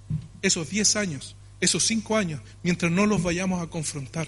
esos 0.44 0.70
10 0.70 0.96
años, 0.96 1.36
esos 1.60 1.88
5 1.88 2.18
años, 2.18 2.40
mientras 2.62 2.92
no 2.92 3.08
los 3.08 3.24
vayamos 3.24 3.64
a 3.64 3.66
confrontar, 3.66 4.28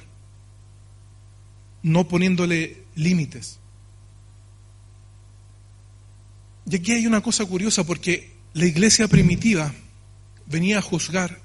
no 1.83 2.07
poniéndole 2.07 2.85
límites. 2.95 3.59
Y 6.67 6.77
aquí 6.77 6.93
hay 6.93 7.05
una 7.05 7.21
cosa 7.21 7.45
curiosa 7.45 7.83
porque 7.83 8.31
la 8.53 8.65
iglesia 8.65 9.07
primitiva 9.07 9.71
venía 10.47 10.79
a 10.79 10.81
juzgar 10.81 11.39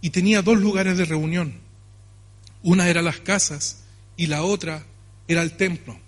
y 0.00 0.08
tenía 0.08 0.40
dos 0.40 0.58
lugares 0.58 0.96
de 0.96 1.04
reunión. 1.04 1.60
Una 2.62 2.88
era 2.88 3.02
las 3.02 3.18
casas 3.18 3.84
y 4.16 4.28
la 4.28 4.44
otra 4.44 4.82
era 5.28 5.42
el 5.42 5.58
templo. 5.58 6.01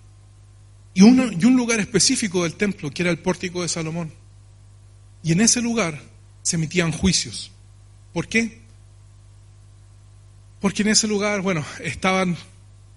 Y, 0.95 1.01
un 1.01 1.55
lugar 1.57 1.81
específico 1.81 2.43
del 2.43 2.55
templo, 2.55 2.89
que 2.89 3.03
era 3.03 3.11
el 3.11 3.19
pórtico 3.19 3.61
de 3.61 3.67
Salomón. 3.67 4.13
Y 5.21 5.33
en 5.33 5.41
ese 5.41 5.61
lugar 5.61 6.01
se 6.41 6.55
emitían 6.55 6.93
juicios. 6.93 7.51
¿Por 8.13 8.29
qué? 8.29 8.61
Porque 10.61 10.83
en 10.83 10.87
ese 10.87 11.07
lugar, 11.07 11.41
bueno, 11.41 11.65
estaban 11.83 12.37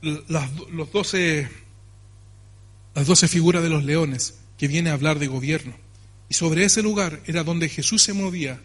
las, 0.00 0.48
los 0.70 0.92
doce, 0.92 1.48
las 2.94 3.06
doce 3.08 3.26
figuras 3.26 3.64
de 3.64 3.68
los 3.68 3.82
leones 3.82 4.38
que 4.56 4.68
viene 4.68 4.90
a 4.90 4.92
hablar 4.94 5.18
de 5.18 5.26
gobierno. 5.26 5.74
Y 6.28 6.34
sobre 6.34 6.64
ese 6.64 6.82
lugar 6.82 7.20
era 7.26 7.42
donde 7.42 7.68
Jesús 7.68 8.02
se 8.04 8.12
movía 8.12 8.60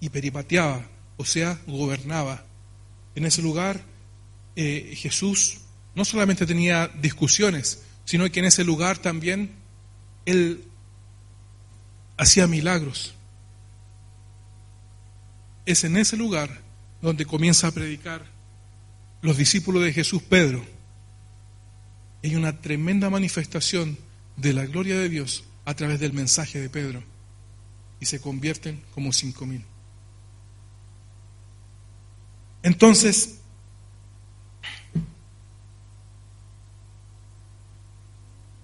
y 0.00 0.08
peripateaba, 0.08 0.84
o 1.16 1.24
sea, 1.24 1.60
gobernaba. 1.68 2.44
En 3.14 3.24
ese 3.24 3.40
lugar 3.40 3.84
eh, 4.56 4.94
Jesús 4.96 5.58
no 5.94 6.04
solamente 6.04 6.44
tenía 6.44 6.88
discusiones, 6.88 7.82
sino 8.04 8.30
que 8.30 8.40
en 8.40 8.46
ese 8.46 8.64
lugar 8.64 8.98
también 8.98 9.52
Él 10.26 10.64
hacía 12.16 12.46
milagros. 12.46 13.14
Es 15.66 15.84
en 15.84 15.96
ese 15.96 16.16
lugar 16.16 16.60
donde 17.00 17.24
comienza 17.26 17.68
a 17.68 17.72
predicar 17.72 18.24
los 19.22 19.36
discípulos 19.36 19.82
de 19.82 19.92
Jesús, 19.92 20.22
Pedro. 20.22 20.64
Hay 22.22 22.36
una 22.36 22.60
tremenda 22.60 23.10
manifestación 23.10 23.98
de 24.36 24.52
la 24.52 24.66
gloria 24.66 24.98
de 24.98 25.08
Dios 25.08 25.44
a 25.64 25.74
través 25.74 26.00
del 26.00 26.12
mensaje 26.12 26.60
de 26.60 26.68
Pedro. 26.68 27.02
y 28.00 28.06
se 28.06 28.20
convierten 28.20 28.82
como 28.92 29.12
cinco 29.12 29.46
mil. 29.46 29.64
Entonces, 32.62 33.38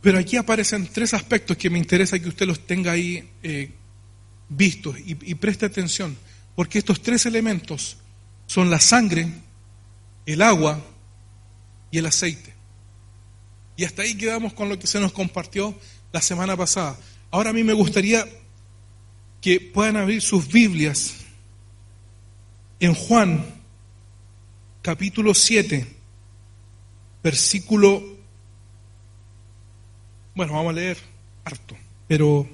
pero 0.01 0.19
aquí 0.19 0.37
aparecen 0.37 0.87
tres 0.87 1.15
aspectos 1.15 1.57
que 1.57 1.71
me 1.71 1.79
interesa 1.79 2.19
que 2.19 2.29
usted 2.29 2.47
los 2.47 2.67
tenga 2.67 2.93
ahí 2.93 3.29
eh, 3.43 3.71
vistos 4.49 4.97
y, 4.99 5.35
preste 5.35 5.67
atención, 5.67 6.17
porque 6.55 6.79
estos 6.79 7.03
tres 7.03 7.27
elementos 7.27 7.99
son 8.47 8.71
la 8.71 8.81
sangre, 8.81 9.29
el 10.27 10.43
agua 10.43 10.85
y 11.91 11.99
el 11.99 12.07
aceite. 12.07 12.55
Y 13.77 13.85
hasta 13.85 14.03
ahí 14.03 14.15
quedamos 14.17 14.53
con 14.53 14.69
lo 14.69 14.79
que 14.79 14.87
se 14.87 15.01
nos 15.01 15.13
compartió 15.13 15.79
la 16.13 16.21
semana 16.21 16.57
pasada. 16.57 16.99
Ahora 17.31 17.51
a 17.51 17.53
mí 17.53 17.63
me 17.63 17.73
gustaría 17.73 18.27
que 19.41 19.61
puedan 19.61 19.97
abrir 19.97 20.21
sus 20.21 20.49
Biblias 20.49 21.15
en 22.81 22.95
Juan 22.95 23.45
capítulo 24.83 25.35
7, 25.35 25.87
versículo, 27.23 28.03
bueno, 30.35 30.53
vamos 30.53 30.71
a 30.71 30.75
leer 30.75 30.99
harto, 31.45 31.77
pero 32.07 32.49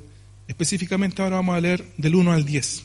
específicamente 0.48 1.22
ahora 1.22 1.36
vamos 1.36 1.56
a 1.56 1.60
leer 1.60 1.84
del 1.96 2.14
1 2.14 2.32
al 2.32 2.44
10. 2.44 2.84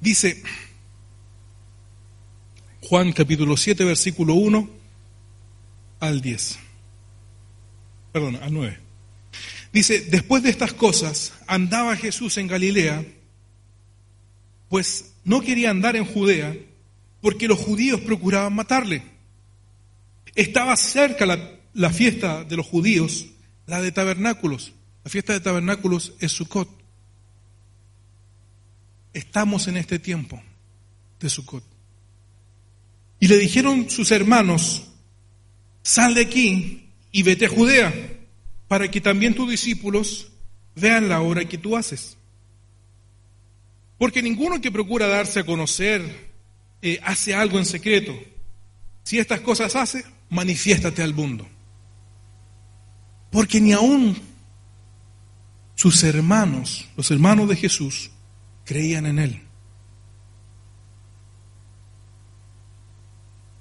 Dice 0.00 0.42
Juan 2.82 3.12
capítulo 3.12 3.56
7, 3.56 3.84
versículo 3.84 4.34
1 4.34 4.70
al 5.98 6.20
10. 6.20 6.58
Perdón, 8.12 8.36
al 8.36 8.54
9. 8.54 8.78
Dice, 9.72 10.00
después 10.02 10.44
de 10.44 10.50
estas 10.50 10.72
cosas, 10.72 11.32
andaba 11.48 11.96
Jesús 11.96 12.38
en 12.38 12.46
Galilea, 12.46 13.04
pues 14.68 15.14
no 15.24 15.40
quería 15.40 15.70
andar 15.70 15.96
en 15.96 16.04
Judea, 16.04 16.56
porque 17.26 17.48
los 17.48 17.58
judíos 17.58 18.02
procuraban 18.02 18.54
matarle. 18.54 19.02
Estaba 20.36 20.76
cerca 20.76 21.26
la, 21.26 21.90
fiesta 21.90 22.44
de 22.44 22.54
los 22.54 22.64
judíos, 22.64 23.26
la 23.66 23.82
de 23.82 23.90
tabernáculos. 23.90 24.74
La 25.02 25.10
fiesta 25.10 25.32
de 25.32 25.40
tabernáculos 25.40 26.14
es 26.20 26.30
Sukkot. 26.30 26.68
Estamos 29.12 29.66
en 29.66 29.76
este 29.76 29.98
tiempo 29.98 30.40
de 31.18 31.28
Sukkot. 31.28 31.64
Y 33.18 33.26
le 33.26 33.38
dijeron 33.38 33.90
sus 33.90 34.12
hermanos, 34.12 34.84
sal 35.82 36.14
de 36.14 36.20
aquí 36.20 36.90
y 37.10 37.24
vete 37.24 37.46
a 37.46 37.48
Judea, 37.48 37.92
para 38.68 38.88
que 38.88 39.00
también 39.00 39.34
tus 39.34 39.50
discípulos 39.50 40.30
vean 40.76 41.08
la 41.08 41.20
obra 41.22 41.44
que 41.44 41.58
tú 41.58 41.76
haces. 41.76 42.18
Porque 43.98 44.22
ninguno 44.22 44.60
que 44.60 44.70
procura 44.70 45.08
darse 45.08 45.40
a 45.40 45.44
conocer 45.44 46.25
eh, 46.82 47.00
hace 47.02 47.34
algo 47.34 47.58
en 47.58 47.64
secreto. 47.64 48.16
Si 49.02 49.18
estas 49.18 49.40
cosas 49.40 49.76
hace, 49.76 50.04
manifiéstate 50.30 51.02
al 51.02 51.14
mundo. 51.14 51.46
Porque 53.30 53.60
ni 53.60 53.72
aún 53.72 54.16
sus 55.74 56.02
hermanos, 56.04 56.88
los 56.96 57.10
hermanos 57.10 57.48
de 57.48 57.56
Jesús, 57.56 58.10
creían 58.64 59.06
en 59.06 59.18
Él. 59.18 59.42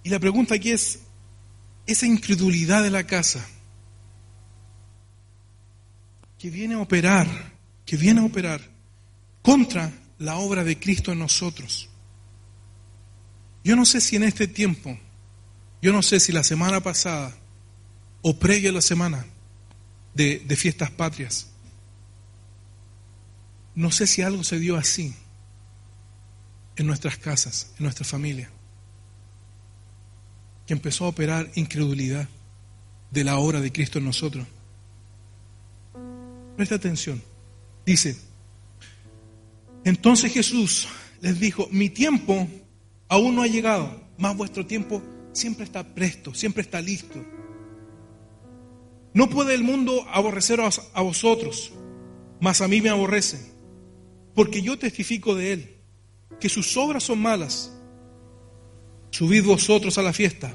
Y 0.04 0.10
la 0.10 0.20
pregunta 0.20 0.56
aquí 0.56 0.72
es, 0.72 1.00
esa 1.88 2.06
incredulidad 2.08 2.84
de 2.84 2.90
la 2.90 3.06
casa 3.06 3.46
que 6.38 6.50
viene 6.50 6.76
a 6.76 6.80
operar, 6.80 7.28
que 7.86 7.98
viene 7.98 8.22
a 8.22 8.26
operar 8.26 8.62
contra 9.42 9.92
la 10.20 10.38
obra 10.38 10.64
de 10.64 10.80
Cristo 10.80 11.12
en 11.12 11.20
nosotros. 11.20 11.90
Yo 13.66 13.76
no 13.76 13.84
sé 13.84 14.00
si 14.00 14.16
en 14.16 14.22
este 14.22 14.48
tiempo, 14.48 14.96
yo 15.82 15.92
no 15.92 16.04
sé 16.04 16.20
si 16.20 16.32
la 16.32 16.44
semana 16.44 16.82
pasada 16.82 17.36
o 18.22 18.38
previa 18.38 18.70
a 18.70 18.74
la 18.74 18.82
semana 18.82 19.26
de, 20.14 20.38
de 20.38 20.56
fiestas 20.56 20.92
patrias, 20.92 21.50
no 23.74 23.90
sé 23.90 24.06
si 24.06 24.22
algo 24.22 24.44
se 24.44 24.60
dio 24.60 24.78
así 24.78 25.16
en 26.76 26.86
nuestras 26.86 27.18
casas, 27.18 27.72
en 27.80 27.86
nuestra 27.86 28.06
familia, 28.06 28.52
que 30.68 30.74
empezó 30.74 31.06
a 31.06 31.10
operar 31.10 31.52
incredulidad 31.56 32.30
de 33.10 33.24
la 33.24 33.38
obra 33.38 33.62
de 33.62 33.72
Cristo 33.72 33.98
en 33.98 34.06
nosotros. 34.06 34.46
Presta 36.56 36.76
atención. 36.76 37.20
Dice, 37.84 38.16
entonces 39.84 40.32
Jesús 40.32 40.88
les 41.20 41.40
dijo, 41.40 41.68
mi 41.72 41.90
tiempo 41.90 42.48
aún 43.08 43.36
no 43.36 43.42
ha 43.42 43.48
llegado, 43.48 43.90
más 44.18 44.36
vuestro 44.36 44.66
tiempo 44.66 45.02
siempre 45.34 45.66
está 45.66 45.84
presto, 45.84 46.34
siempre 46.34 46.62
está 46.62 46.82
listo. 46.82 47.24
No 49.14 49.30
puede 49.30 49.54
el 49.54 49.64
mundo 49.64 50.06
aborreceros 50.10 50.82
a 50.94 51.02
vosotros, 51.02 51.72
mas 52.40 52.62
a 52.62 52.68
mí 52.68 52.82
me 52.82 52.90
aborrecen 52.90 53.56
porque 54.36 54.62
yo 54.62 54.78
testifico 54.78 55.34
de 55.34 55.54
él, 55.54 55.78
que 56.40 56.50
sus 56.50 56.76
obras 56.76 57.04
son 57.04 57.20
malas. 57.20 57.72
Subid 59.10 59.46
vosotros 59.46 59.98
a 59.98 60.02
la 60.02 60.12
fiesta. 60.12 60.54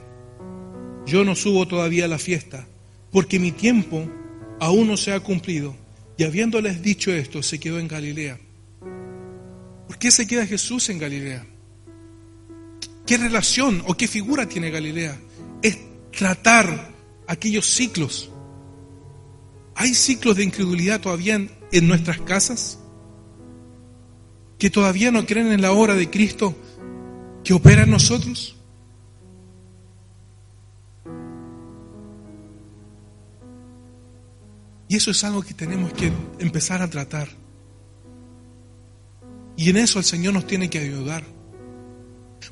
Yo 1.06 1.24
no 1.24 1.34
subo 1.34 1.66
todavía 1.66 2.04
a 2.04 2.08
la 2.08 2.18
fiesta, 2.18 2.68
porque 3.10 3.40
mi 3.40 3.52
tiempo 3.52 4.06
aún 4.60 4.86
no 4.86 4.98
se 4.98 5.12
ha 5.12 5.20
cumplido. 5.20 5.74
Y 6.18 6.24
habiéndoles 6.24 6.82
dicho 6.82 7.10
esto, 7.10 7.42
se 7.42 7.58
quedó 7.58 7.78
en 7.78 7.88
Galilea. 7.88 8.38
¿Por 9.86 9.98
qué 9.98 10.10
se 10.10 10.26
queda 10.26 10.46
Jesús 10.46 10.90
en 10.90 10.98
Galilea? 10.98 11.46
¿Qué 13.10 13.18
relación 13.18 13.82
o 13.88 13.94
qué 13.94 14.06
figura 14.06 14.46
tiene 14.46 14.70
Galilea? 14.70 15.20
Es 15.62 15.80
tratar 16.16 16.92
aquellos 17.26 17.66
ciclos. 17.66 18.30
¿Hay 19.74 19.94
ciclos 19.94 20.36
de 20.36 20.44
incredulidad 20.44 21.00
todavía 21.00 21.34
en, 21.34 21.50
en 21.72 21.88
nuestras 21.88 22.20
casas? 22.20 22.78
que 24.58 24.70
todavía 24.70 25.10
no 25.10 25.26
creen 25.26 25.50
en 25.50 25.60
la 25.60 25.72
obra 25.72 25.96
de 25.96 26.08
Cristo 26.08 26.54
que 27.42 27.52
opera 27.52 27.82
en 27.82 27.90
nosotros? 27.90 28.56
Y 34.86 34.94
eso 34.94 35.10
es 35.10 35.24
algo 35.24 35.42
que 35.42 35.54
tenemos 35.54 35.92
que 35.94 36.12
empezar 36.38 36.80
a 36.80 36.88
tratar. 36.88 37.26
Y 39.56 39.68
en 39.68 39.78
eso 39.78 39.98
el 39.98 40.04
Señor 40.04 40.32
nos 40.32 40.46
tiene 40.46 40.70
que 40.70 40.78
ayudar. 40.78 41.39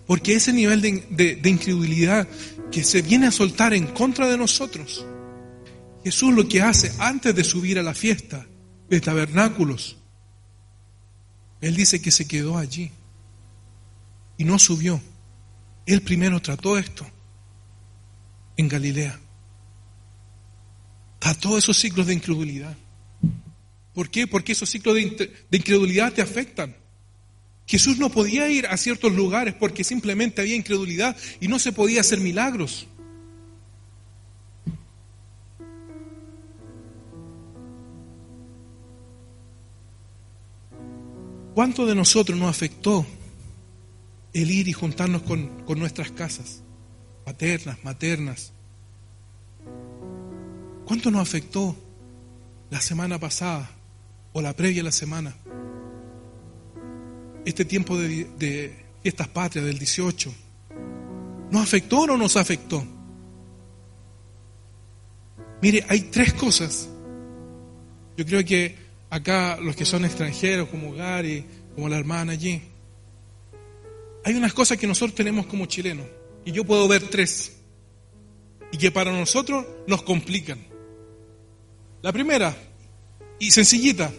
Porque 0.06 0.34
ese 0.34 0.52
nivel 0.52 0.80
de, 0.80 1.40
incredulidad 1.44 2.28
que 2.70 2.84
se 2.84 3.02
viene 3.02 3.26
a 3.26 3.32
soltar 3.32 3.74
en 3.74 3.86
contra 3.86 4.28
de 4.28 4.38
nosotros, 4.38 5.04
Jesús 6.04 6.34
lo 6.34 6.48
que 6.48 6.62
hace 6.62 6.92
antes 6.98 7.34
de 7.34 7.44
subir 7.44 7.78
a 7.78 7.82
la 7.82 7.94
fiesta 7.94 8.46
de 8.88 9.00
tabernáculos, 9.00 9.96
él 11.60 11.74
dice 11.74 12.00
que 12.00 12.10
se 12.10 12.26
quedó 12.26 12.56
allí 12.56 12.90
y 14.36 14.44
no 14.44 14.58
subió. 14.58 15.00
Él 15.86 16.02
primero 16.02 16.40
trató 16.40 16.78
esto 16.78 17.06
en 18.56 18.68
Galilea. 18.68 19.18
Trató 21.18 21.58
esos 21.58 21.76
ciclos 21.76 22.06
de 22.06 22.14
incredulidad. 22.14 22.76
¿Por 23.94 24.10
qué? 24.10 24.26
Porque 24.26 24.52
esos 24.52 24.70
ciclos 24.70 24.94
de, 24.94 25.32
incredulidad 25.50 26.12
te 26.12 26.22
afectan. 26.22 26.76
Jesús 27.68 27.98
no 27.98 28.08
podía 28.08 28.48
ir 28.48 28.66
a 28.66 28.78
ciertos 28.78 29.12
lugares 29.12 29.52
porque 29.52 29.84
simplemente 29.84 30.40
había 30.40 30.56
incredulidad 30.56 31.14
y 31.38 31.48
no 31.48 31.58
se 31.58 31.70
podía 31.70 32.00
hacer 32.00 32.18
milagros. 32.18 32.86
¿Cuánto 41.54 41.84
de 41.84 41.94
nosotros 41.94 42.38
nos 42.38 42.48
afectó 42.48 43.04
el 44.32 44.50
ir 44.50 44.68
y 44.68 44.72
juntarnos 44.72 45.22
con, 45.22 45.50
nuestras 45.78 46.10
casas, 46.10 46.62
paternas, 47.26 47.84
maternas? 47.84 48.52
¿Cuánto 50.86 51.10
nos 51.10 51.20
afectó 51.20 51.76
la 52.70 52.80
semana 52.80 53.18
pasada 53.18 53.70
o 54.32 54.40
la 54.40 54.54
previa 54.54 54.80
a 54.80 54.84
la 54.84 54.92
semana? 54.92 55.36
Este 57.48 57.64
tiempo 57.64 57.96
de, 57.96 58.26
de 58.38 58.76
fiestas 59.02 59.26
patrias 59.28 59.64
del 59.64 59.78
18. 59.78 60.34
¿Nos 61.50 61.62
afectó 61.62 62.00
o 62.00 62.06
no 62.06 62.18
nos 62.18 62.36
afectó? 62.36 62.84
Mire, 65.62 65.82
hay 65.88 66.02
tres 66.02 66.34
cosas. 66.34 66.90
Yo 68.18 68.26
creo 68.26 68.44
que 68.44 68.76
acá 69.08 69.56
los 69.62 69.74
que 69.74 69.86
son 69.86 70.04
extranjeros, 70.04 70.68
como 70.68 70.92
Gary, 70.92 71.42
como 71.74 71.88
la 71.88 71.96
hermana 71.96 72.32
allí, 72.32 72.60
hay 74.26 74.34
unas 74.34 74.52
cosas 74.52 74.76
que 74.76 74.86
nosotros 74.86 75.14
tenemos 75.14 75.46
como 75.46 75.64
chilenos, 75.64 76.04
y 76.44 76.52
yo 76.52 76.64
puedo 76.64 76.86
ver 76.86 77.08
tres. 77.08 77.54
y 78.70 78.76
que 78.76 78.90
para 78.90 79.10
nosotros 79.10 79.64
nos 79.86 80.02
complican. 80.02 80.58
La 82.02 82.12
primera, 82.12 82.54
y 83.38 83.50
sencillita, 83.50 84.12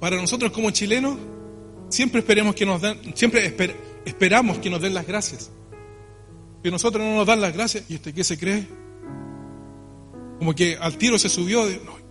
para 0.00 0.16
nosotros 0.16 0.50
como 0.50 0.70
chilenos, 0.70 1.18
siempre 1.92 2.20
esperemos 2.20 2.54
que 2.54 2.66
nos 2.66 2.80
den, 2.80 2.98
siempre 3.14 3.54
esperamos 4.04 4.58
que 4.58 4.70
nos 4.70 4.80
den 4.80 4.94
las 4.94 5.06
gracias. 5.06 5.50
Que 6.62 6.70
nosotros 6.70 7.04
no 7.04 7.16
nos 7.16 7.26
dan 7.26 7.40
las 7.40 7.52
gracias, 7.52 7.84
¿y 7.88 7.94
este 7.94 8.12
qué 8.12 8.24
se 8.24 8.38
cree? 8.38 8.66
Como 10.38 10.54
que 10.54 10.76
al 10.80 10.96
tiro 10.96 11.18
se 11.18 11.28
subió, 11.28 11.64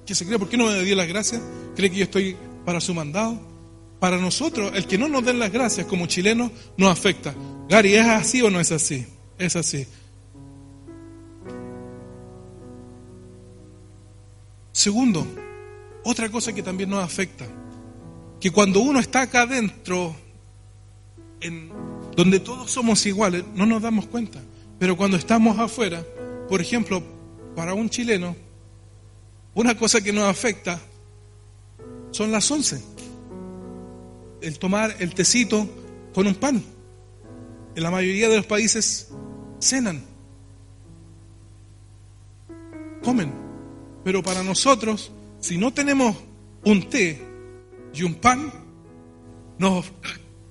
¿qué 0.06 0.14
se 0.16 0.26
cree? 0.26 0.38
¿Por 0.38 0.50
qué 0.50 0.58
no 0.58 0.68
me 0.68 0.82
dio 0.84 0.96
las 0.96 1.08
gracias? 1.08 1.42
¿Cree 1.76 1.90
que 1.90 1.98
yo 1.98 2.04
estoy 2.04 2.38
para 2.66 2.80
su 2.80 2.94
mandado? 2.94 3.40
Para 4.00 4.18
nosotros, 4.18 4.72
el 4.76 4.86
que 4.88 4.98
no 4.98 5.08
nos 5.08 5.26
den 5.26 5.40
las 5.40 5.52
gracias 5.52 5.86
como 5.88 6.06
chilenos 6.06 6.52
nos 6.78 6.92
afecta. 6.92 7.34
Gary, 7.68 7.96
¿es 7.96 8.06
así 8.06 8.42
o 8.42 8.50
no 8.50 8.60
es 8.60 8.72
así? 8.72 9.06
Es 9.38 9.56
así. 9.56 9.86
Segundo, 14.72 15.28
otra 16.04 16.30
cosa 16.30 16.54
que 16.54 16.64
también 16.64 16.90
nos 16.90 17.04
afecta, 17.04 17.46
que 18.42 18.50
cuando 18.50 18.80
uno 18.80 19.00
está 19.00 19.22
acá 19.22 19.44
adentro, 19.44 20.16
en 21.42 21.72
donde 22.16 22.40
todos 22.40 22.72
somos 22.72 23.06
iguales, 23.06 23.46
no 23.54 23.68
nos 23.68 23.84
damos 23.84 24.08
cuenta. 24.08 24.42
Pero 24.80 24.98
cuando 24.98 25.16
estamos 25.16 25.60
afuera, 25.60 26.04
por 26.50 26.60
ejemplo, 26.60 27.04
para 27.56 27.76
un 27.76 27.88
chileno, 27.88 28.36
una 29.54 29.78
cosa 29.78 30.02
que 30.02 30.12
nos 30.12 30.24
afecta 30.24 30.82
son 32.10 32.32
las 32.32 32.50
once. 32.50 32.82
El 34.42 34.58
tomar 34.58 34.96
el 34.98 35.14
tecito 35.14 35.70
con 36.12 36.26
un 36.26 36.34
pan. 36.34 36.64
En 37.76 37.84
la 37.84 37.92
mayoría 37.92 38.28
de 38.28 38.38
los 38.38 38.48
países 38.48 39.10
cenan, 39.60 40.04
comen. 43.04 43.32
Pero 44.04 44.24
para 44.24 44.42
nosotros, 44.42 45.12
si 45.40 45.60
no 45.60 45.72
tenemos 45.72 46.18
un 46.66 46.90
té 46.90 47.31
y 47.94 48.04
un 48.04 48.16
pan, 48.16 48.52
no, 49.58 49.84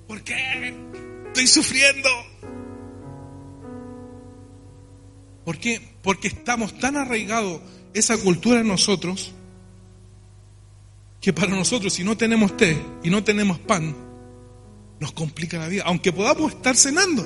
¿por 0.07 0.21
qué? 0.23 0.75
Estoy 1.27 1.47
sufriendo. 1.47 2.09
¿Por 5.45 5.57
qué? 5.57 5.81
Porque 6.03 6.27
estamos 6.27 6.77
tan 6.79 6.97
arraigados 6.97 7.61
esa 7.93 8.17
cultura 8.17 8.59
en 8.59 8.67
nosotros 8.67 9.33
que 11.19 11.33
para 11.33 11.51
nosotros 11.51 11.93
si 11.93 12.03
no 12.03 12.17
tenemos 12.17 12.57
té 12.57 12.81
y 13.03 13.09
no 13.09 13.23
tenemos 13.23 13.59
pan, 13.59 13.95
nos 14.99 15.11
complica 15.11 15.57
la 15.57 15.67
vida, 15.67 15.83
aunque 15.85 16.11
podamos 16.11 16.53
estar 16.53 16.75
cenando. 16.75 17.25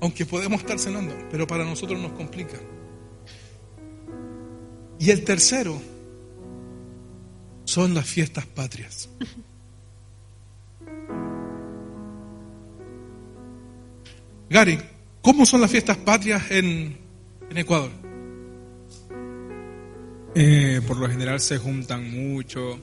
Aunque 0.00 0.26
podemos 0.26 0.60
estar 0.60 0.78
cenando, 0.78 1.14
pero 1.30 1.46
para 1.46 1.64
nosotros 1.64 1.98
nos 1.98 2.12
complica. 2.12 2.58
Y 4.98 5.10
el 5.10 5.24
tercero 5.24 5.80
son 7.74 7.92
las 7.92 8.06
fiestas 8.06 8.46
patrias. 8.46 9.08
Gary, 14.48 14.78
¿cómo 15.20 15.44
son 15.44 15.60
las 15.60 15.72
fiestas 15.72 15.96
patrias 15.96 16.52
en, 16.52 16.96
Ecuador? 17.52 17.90
Eh, 20.36 20.82
por 20.86 20.98
lo 20.98 21.08
general 21.08 21.40
se 21.40 21.58
juntan 21.58 22.08
mucho, 22.12 22.78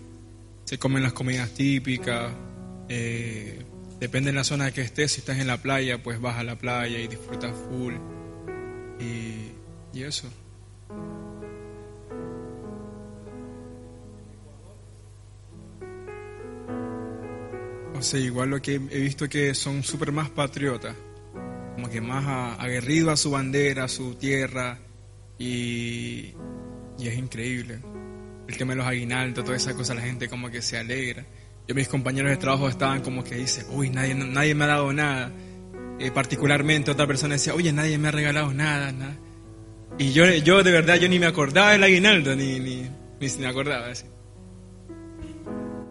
se 0.66 0.78
comen 0.78 1.04
las 1.04 1.14
comidas 1.14 1.52
típicas, 1.52 2.34
eh, 2.90 3.64
depende 3.98 4.32
de 4.32 4.36
la 4.36 4.44
zona 4.44 4.72
que 4.72 4.82
estés, 4.82 5.14
si 5.14 5.22
estás 5.22 5.40
en 5.40 5.48
la 5.48 5.62
playa, 5.62 6.04
pues 6.04 6.20
vas 6.20 6.38
a 6.38 6.44
la 6.44 6.58
playa 6.58 7.00
y 7.00 7.08
disfrutas 7.08 7.56
full. 7.70 7.94
y 9.94 10.04
eso. 10.04 10.30
Sea, 18.02 18.20
igual 18.20 18.50
lo 18.50 18.62
que 18.62 18.76
he 18.76 19.00
visto 19.00 19.30
que 19.30 19.54
son 19.54 19.84
súper 19.84 20.12
más 20.12 20.30
patriotas, 20.30 20.96
como 21.76 21.90
que 21.90 22.02
más 22.02 22.60
aguerridos 22.60 23.14
a 23.14 23.18
su 23.18 23.32
bandera, 23.32 23.84
a 23.84 23.88
su 23.88 24.16
tierra, 24.16 24.80
y, 25.38 26.34
es 27.00 27.18
increíble. 27.18 27.80
El 28.48 28.58
tema 28.58 28.74
de 28.74 28.78
los 28.78 28.88
aguinaldos, 28.88 29.44
toda 29.46 29.58
esa 29.58 29.74
cosa, 29.74 29.94
la 29.94 30.02
gente 30.02 30.28
como 30.28 30.50
que 30.50 30.62
se 30.62 30.78
alegra. 30.78 31.26
Yo, 31.68 31.76
mis 31.76 31.88
compañeros 31.88 32.32
de 32.32 32.38
trabajo 32.38 32.70
estaban 32.70 33.02
como 33.02 33.24
que 33.24 33.36
dicen, 33.36 33.66
uy, 33.72 33.90
nadie, 33.90 34.14
nadie 34.14 34.56
me 34.56 34.66
ha 34.66 34.68
dado 34.68 34.94
nada. 34.94 35.32
Eh, 36.00 36.12
particularmente 36.12 36.92
otra 36.92 37.08
persona 37.08 37.36
decía, 37.36 37.54
oye, 37.54 37.72
nadie 37.72 37.98
me 37.98 38.08
ha 38.10 38.12
regalado 38.12 38.54
nada, 38.54 38.92
nada. 38.92 39.18
Y 39.98 40.12
yo, 40.12 40.26
yo 40.26 40.64
de 40.64 40.72
verdad, 40.72 40.96
yo 40.96 41.08
ni 41.08 41.20
me 41.20 41.28
acordaba 41.28 41.72
del 41.72 41.84
aguinaldo, 41.84 42.36
ni, 42.36 42.60
ni, 42.60 42.90
ni 43.20 43.30
me 43.40 43.48
acordaba. 43.48 43.88
Así. 43.88 44.06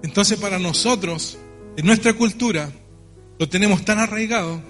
Entonces 0.03 0.39
para 0.39 0.59
nosotros, 0.59 1.39
en 1.77 1.87
nuestra 1.87 2.13
cultura 2.15 2.71
lo 3.39 3.49
tenemos 3.49 3.85
tan 3.85 3.99
arraigado 3.99 4.61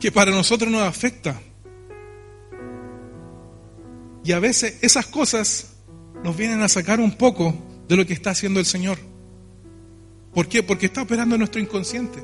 que 0.00 0.10
para 0.10 0.30
nosotros 0.30 0.70
nos 0.70 0.82
afecta. 0.82 1.40
Y 4.24 4.32
a 4.32 4.38
veces 4.38 4.78
esas 4.82 5.06
cosas 5.06 5.74
nos 6.22 6.36
vienen 6.36 6.62
a 6.62 6.68
sacar 6.68 7.00
un 7.00 7.16
poco 7.16 7.54
de 7.88 7.96
lo 7.96 8.06
que 8.06 8.14
está 8.14 8.30
haciendo 8.30 8.58
el 8.58 8.66
Señor. 8.66 8.98
¿Por 10.32 10.48
qué? 10.48 10.62
Porque 10.62 10.86
está 10.86 11.02
operando 11.02 11.38
nuestro 11.38 11.60
inconsciente. 11.60 12.22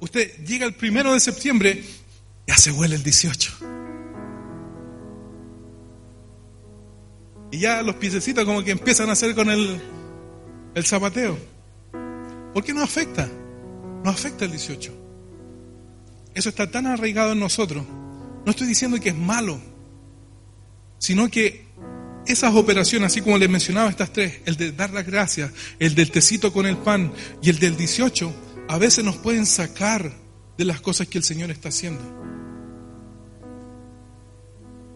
Usted 0.00 0.44
llega 0.44 0.66
el 0.66 0.74
primero 0.74 1.12
de 1.12 1.20
septiembre, 1.20 1.84
ya 2.46 2.56
se 2.56 2.70
huele 2.70 2.94
el 2.94 3.02
18. 3.02 3.52
Y 7.50 7.58
ya 7.58 7.82
los 7.82 7.96
piececitos 7.96 8.44
como 8.44 8.62
que 8.62 8.70
empiezan 8.70 9.08
a 9.08 9.12
hacer 9.12 9.34
con 9.34 9.50
el, 9.50 9.80
el 10.76 10.84
zapateo. 10.84 11.38
¿Por 12.52 12.62
qué 12.62 12.74
no 12.74 12.82
afecta? 12.82 13.28
No 14.04 14.10
afecta 14.10 14.44
el 14.44 14.50
18. 14.50 14.92
Eso 16.34 16.48
está 16.50 16.70
tan 16.70 16.86
arraigado 16.86 17.32
en 17.32 17.40
nosotros. 17.40 17.82
No 18.44 18.50
estoy 18.50 18.68
diciendo 18.68 19.00
que 19.00 19.08
es 19.08 19.16
malo, 19.16 19.58
sino 20.98 21.30
que 21.30 21.66
esas 22.26 22.54
operaciones, 22.54 23.06
así 23.06 23.22
como 23.22 23.38
les 23.38 23.48
mencionaba 23.48 23.88
estas 23.88 24.12
tres, 24.12 24.40
el 24.44 24.56
de 24.56 24.72
dar 24.72 24.90
las 24.92 25.06
gracias, 25.06 25.50
el 25.78 25.94
del 25.94 26.10
tecito 26.10 26.52
con 26.52 26.66
el 26.66 26.76
pan 26.76 27.10
y 27.40 27.48
el 27.48 27.58
del 27.58 27.74
18, 27.76 28.32
a 28.68 28.76
veces 28.76 29.02
nos 29.02 29.16
pueden 29.16 29.46
sacar 29.46 30.12
de 30.58 30.64
las 30.66 30.82
cosas 30.82 31.08
que 31.08 31.16
el 31.16 31.24
Señor 31.24 31.50
está 31.50 31.70
haciendo. 31.70 32.02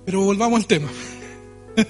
Pero 0.05 0.25
volvamos 0.25 0.61
al 0.61 0.67
tema. 0.67 0.89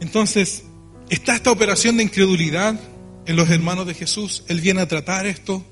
Entonces, 0.00 0.64
Está 1.10 1.34
esta 1.34 1.50
operación 1.50 1.96
de 1.96 2.04
incredulidad 2.04 2.78
en 3.26 3.36
los 3.36 3.50
hermanos 3.50 3.86
de 3.86 3.94
Jesús. 3.94 4.44
Él 4.48 4.60
viene 4.60 4.80
a 4.80 4.88
tratar 4.88 5.26
esto. 5.26 5.64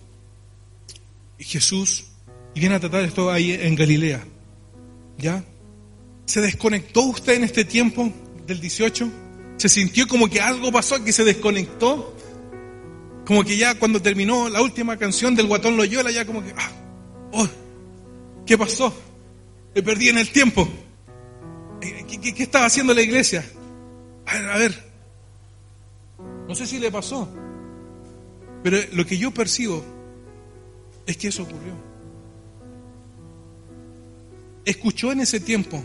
Y 1.38 1.44
Jesús 1.44 2.04
y 2.54 2.60
viene 2.60 2.74
a 2.74 2.80
tratar 2.80 3.04
esto 3.04 3.30
ahí 3.30 3.52
en 3.52 3.74
Galilea. 3.74 4.24
¿Ya? 5.18 5.44
¿Se 6.26 6.40
desconectó 6.40 7.02
usted 7.02 7.34
en 7.34 7.44
este 7.44 7.64
tiempo 7.64 8.12
del 8.46 8.60
18? 8.60 9.10
¿Se 9.56 9.68
sintió 9.68 10.06
como 10.06 10.28
que 10.28 10.40
algo 10.40 10.70
pasó, 10.70 11.02
que 11.02 11.12
se 11.12 11.24
desconectó? 11.24 12.16
Como 13.24 13.44
que 13.44 13.56
ya 13.56 13.74
cuando 13.76 14.02
terminó 14.02 14.48
la 14.48 14.60
última 14.60 14.96
canción 14.96 15.34
del 15.34 15.46
Guatón 15.46 15.76
Loyola, 15.76 16.10
ya 16.10 16.26
como 16.26 16.42
que, 16.42 16.52
ah, 16.56 16.70
oh, 17.32 17.48
¿qué 18.44 18.58
pasó? 18.58 18.94
Me 19.74 19.82
perdí 19.82 20.08
en 20.08 20.18
el 20.18 20.30
tiempo. 20.30 20.68
Eh, 21.80 22.04
¿Qué, 22.08 22.34
qué 22.34 22.42
estaba 22.42 22.66
haciendo 22.66 22.92
la 22.92 23.02
iglesia? 23.02 23.44
A 24.26 24.34
ver, 24.34 24.50
a 24.50 24.58
ver, 24.58 24.91
no 26.52 26.56
sé 26.56 26.66
si 26.66 26.78
le 26.78 26.90
pasó, 26.90 27.26
pero 28.62 28.76
lo 28.92 29.06
que 29.06 29.16
yo 29.16 29.30
percibo 29.30 29.82
es 31.06 31.16
que 31.16 31.28
eso 31.28 31.44
ocurrió. 31.44 31.72
Escuchó 34.66 35.12
en 35.12 35.20
ese 35.20 35.40
tiempo 35.40 35.82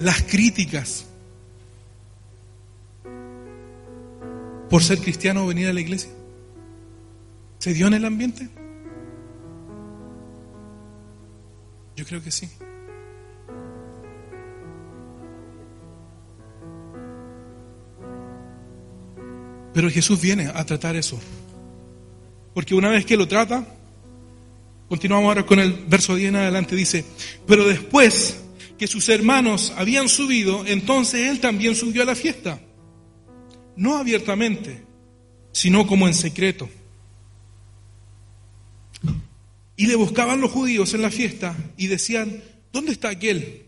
las 0.00 0.22
críticas 0.22 1.04
por 4.70 4.82
ser 4.82 4.98
cristiano 5.00 5.44
o 5.44 5.48
venir 5.48 5.68
a 5.68 5.74
la 5.74 5.80
iglesia. 5.80 6.10
¿Se 7.58 7.74
dio 7.74 7.86
en 7.86 7.92
el 7.92 8.06
ambiente? 8.06 8.48
Yo 11.96 12.06
creo 12.06 12.22
que 12.22 12.30
sí. 12.30 12.48
Pero 19.78 19.92
Jesús 19.92 20.20
viene 20.20 20.50
a 20.52 20.66
tratar 20.66 20.96
eso. 20.96 21.20
Porque 22.52 22.74
una 22.74 22.88
vez 22.88 23.06
que 23.06 23.16
lo 23.16 23.28
trata, 23.28 23.64
continuamos 24.88 25.28
ahora 25.28 25.46
con 25.46 25.60
el 25.60 25.72
verso 25.72 26.16
10 26.16 26.30
en 26.30 26.34
adelante, 26.34 26.74
dice, 26.74 27.04
pero 27.46 27.64
después 27.64 28.40
que 28.76 28.88
sus 28.88 29.08
hermanos 29.08 29.72
habían 29.76 30.08
subido, 30.08 30.66
entonces 30.66 31.30
él 31.30 31.38
también 31.38 31.76
subió 31.76 32.02
a 32.02 32.06
la 32.06 32.16
fiesta. 32.16 32.60
No 33.76 33.98
abiertamente, 33.98 34.82
sino 35.52 35.86
como 35.86 36.08
en 36.08 36.14
secreto. 36.14 36.68
Y 39.76 39.86
le 39.86 39.94
buscaban 39.94 40.40
los 40.40 40.50
judíos 40.50 40.92
en 40.94 41.02
la 41.02 41.10
fiesta 41.12 41.56
y 41.76 41.86
decían, 41.86 42.42
¿dónde 42.72 42.90
está 42.90 43.10
aquel? 43.10 43.66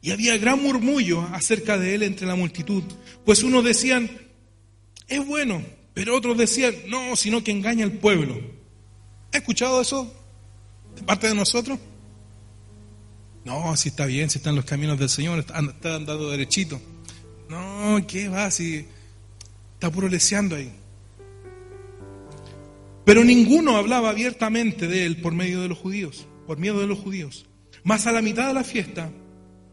Y 0.00 0.12
había 0.12 0.38
gran 0.38 0.62
murmullo 0.62 1.22
acerca 1.32 1.76
de 1.76 1.96
él 1.96 2.04
entre 2.04 2.28
la 2.28 2.36
multitud, 2.36 2.84
pues 3.24 3.42
unos 3.42 3.64
decían, 3.64 4.29
es 5.10 5.26
bueno, 5.26 5.62
pero 5.92 6.16
otros 6.16 6.38
decían, 6.38 6.74
no, 6.86 7.16
sino 7.16 7.44
que 7.44 7.50
engaña 7.50 7.84
al 7.84 7.92
pueblo. 7.92 8.40
¿Ha 9.32 9.36
escuchado 9.36 9.80
eso 9.80 10.10
de 10.94 11.02
parte 11.02 11.28
de 11.28 11.34
nosotros? 11.34 11.78
No, 13.44 13.76
si 13.76 13.88
está 13.88 14.06
bien, 14.06 14.30
si 14.30 14.38
están 14.38 14.54
los 14.54 14.64
caminos 14.64 14.98
del 14.98 15.08
Señor, 15.08 15.40
está, 15.40 15.58
andando 15.58 16.30
derechito. 16.30 16.80
No, 17.48 17.98
¿qué 18.06 18.28
va? 18.28 18.50
Si 18.50 18.86
está 19.74 19.90
puro 19.90 20.08
leseando 20.08 20.56
ahí. 20.56 20.72
Pero 23.04 23.24
ninguno 23.24 23.76
hablaba 23.76 24.10
abiertamente 24.10 24.86
de 24.86 25.06
él 25.06 25.20
por 25.20 25.32
medio 25.32 25.60
de 25.60 25.68
los 25.68 25.78
judíos, 25.78 26.26
por 26.46 26.58
miedo 26.58 26.80
de 26.80 26.86
los 26.86 26.98
judíos. 26.98 27.46
Más 27.82 28.06
a 28.06 28.12
la 28.12 28.22
mitad 28.22 28.46
de 28.46 28.54
la 28.54 28.62
fiesta 28.62 29.10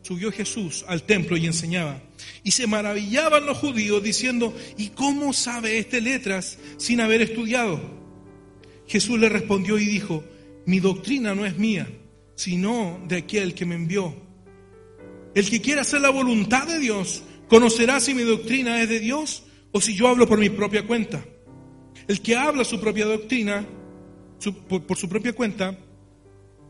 subió 0.08 0.32
Jesús 0.32 0.86
al 0.88 1.04
templo 1.04 1.36
y 1.36 1.48
enseñaba. 1.48 2.02
Y 2.42 2.52
se 2.52 2.66
maravillaban 2.66 3.46
los 3.46 3.58
judíos 3.58 4.02
diciendo, 4.02 4.56
¿y 4.78 4.90
cómo 4.90 5.34
sabe 5.34 5.80
este 5.80 6.00
letras 6.00 6.58
sin 6.78 7.02
haber 7.02 7.22
estudiado? 7.22 7.82
Jesús 8.88 9.20
le 9.20 9.28
respondió 9.28 9.78
y 9.78 9.84
dijo, 9.84 10.24
mi 10.66 10.80
doctrina 10.80 11.36
no 11.36 11.46
es 11.46 11.58
mía, 11.58 11.90
sino 12.36 13.04
de 13.06 13.18
aquel 13.18 13.54
que 13.54 13.66
me 13.66 13.76
envió. 13.76 14.16
El 15.36 15.50
que 15.50 15.60
quiera 15.60 15.82
hacer 15.82 16.00
la 16.00 16.10
voluntad 16.10 16.66
de 16.68 16.80
Dios, 16.80 17.24
conocerá 17.50 18.00
si 18.00 18.14
mi 18.14 18.24
doctrina 18.24 18.82
es 18.82 18.88
de 18.88 19.02
Dios 19.02 19.44
o 19.74 19.82
si 19.82 19.94
yo 19.94 20.08
hablo 20.08 20.26
por 20.26 20.40
mi 20.40 20.50
propia 20.50 20.88
cuenta. 20.88 21.26
El 22.08 22.22
que 22.22 22.38
habla 22.38 22.64
su 22.64 22.80
propia 22.80 23.06
doctrina, 23.06 23.68
por 24.70 24.98
su 24.98 25.10
propia 25.10 25.34
cuenta, 25.34 25.78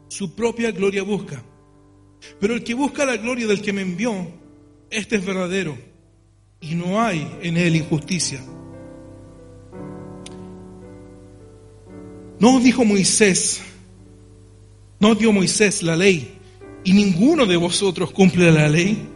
su 0.07 0.33
propia 0.33 0.71
gloria 0.71 1.03
busca 1.03 1.43
pero 2.39 2.53
el 2.53 2.63
que 2.63 2.73
busca 2.73 3.05
la 3.05 3.17
gloria 3.17 3.47
del 3.47 3.61
que 3.61 3.73
me 3.73 3.81
envió, 3.81 4.27
este 4.89 5.15
es 5.17 5.25
verdadero 5.25 5.77
y 6.59 6.75
no 6.75 7.01
hay 7.01 7.27
en 7.41 7.57
él 7.57 7.75
injusticia. 7.75 8.41
No 12.39 12.59
dijo 12.59 12.85
Moisés, 12.85 13.61
no 14.99 15.15
dio 15.15 15.31
Moisés 15.31 15.81
la 15.83 15.95
ley 15.95 16.37
y 16.83 16.93
ninguno 16.93 17.45
de 17.45 17.57
vosotros 17.57 18.11
cumple 18.11 18.51
la 18.51 18.69
ley. 18.69 19.09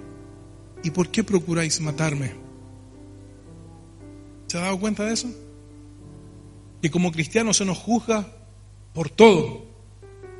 ¿Y 0.84 0.90
por 0.90 1.10
qué 1.10 1.24
procuráis 1.24 1.80
matarme? 1.80 2.34
¿Se 4.48 4.58
ha 4.58 4.62
dado 4.62 4.80
cuenta 4.80 5.06
de 5.06 5.14
eso? 5.14 5.30
Que 6.82 6.90
como 6.90 7.12
cristianos 7.12 7.58
se 7.58 7.66
nos 7.66 7.78
juzga 7.78 8.28
por 8.94 9.10
todo. 9.10 9.64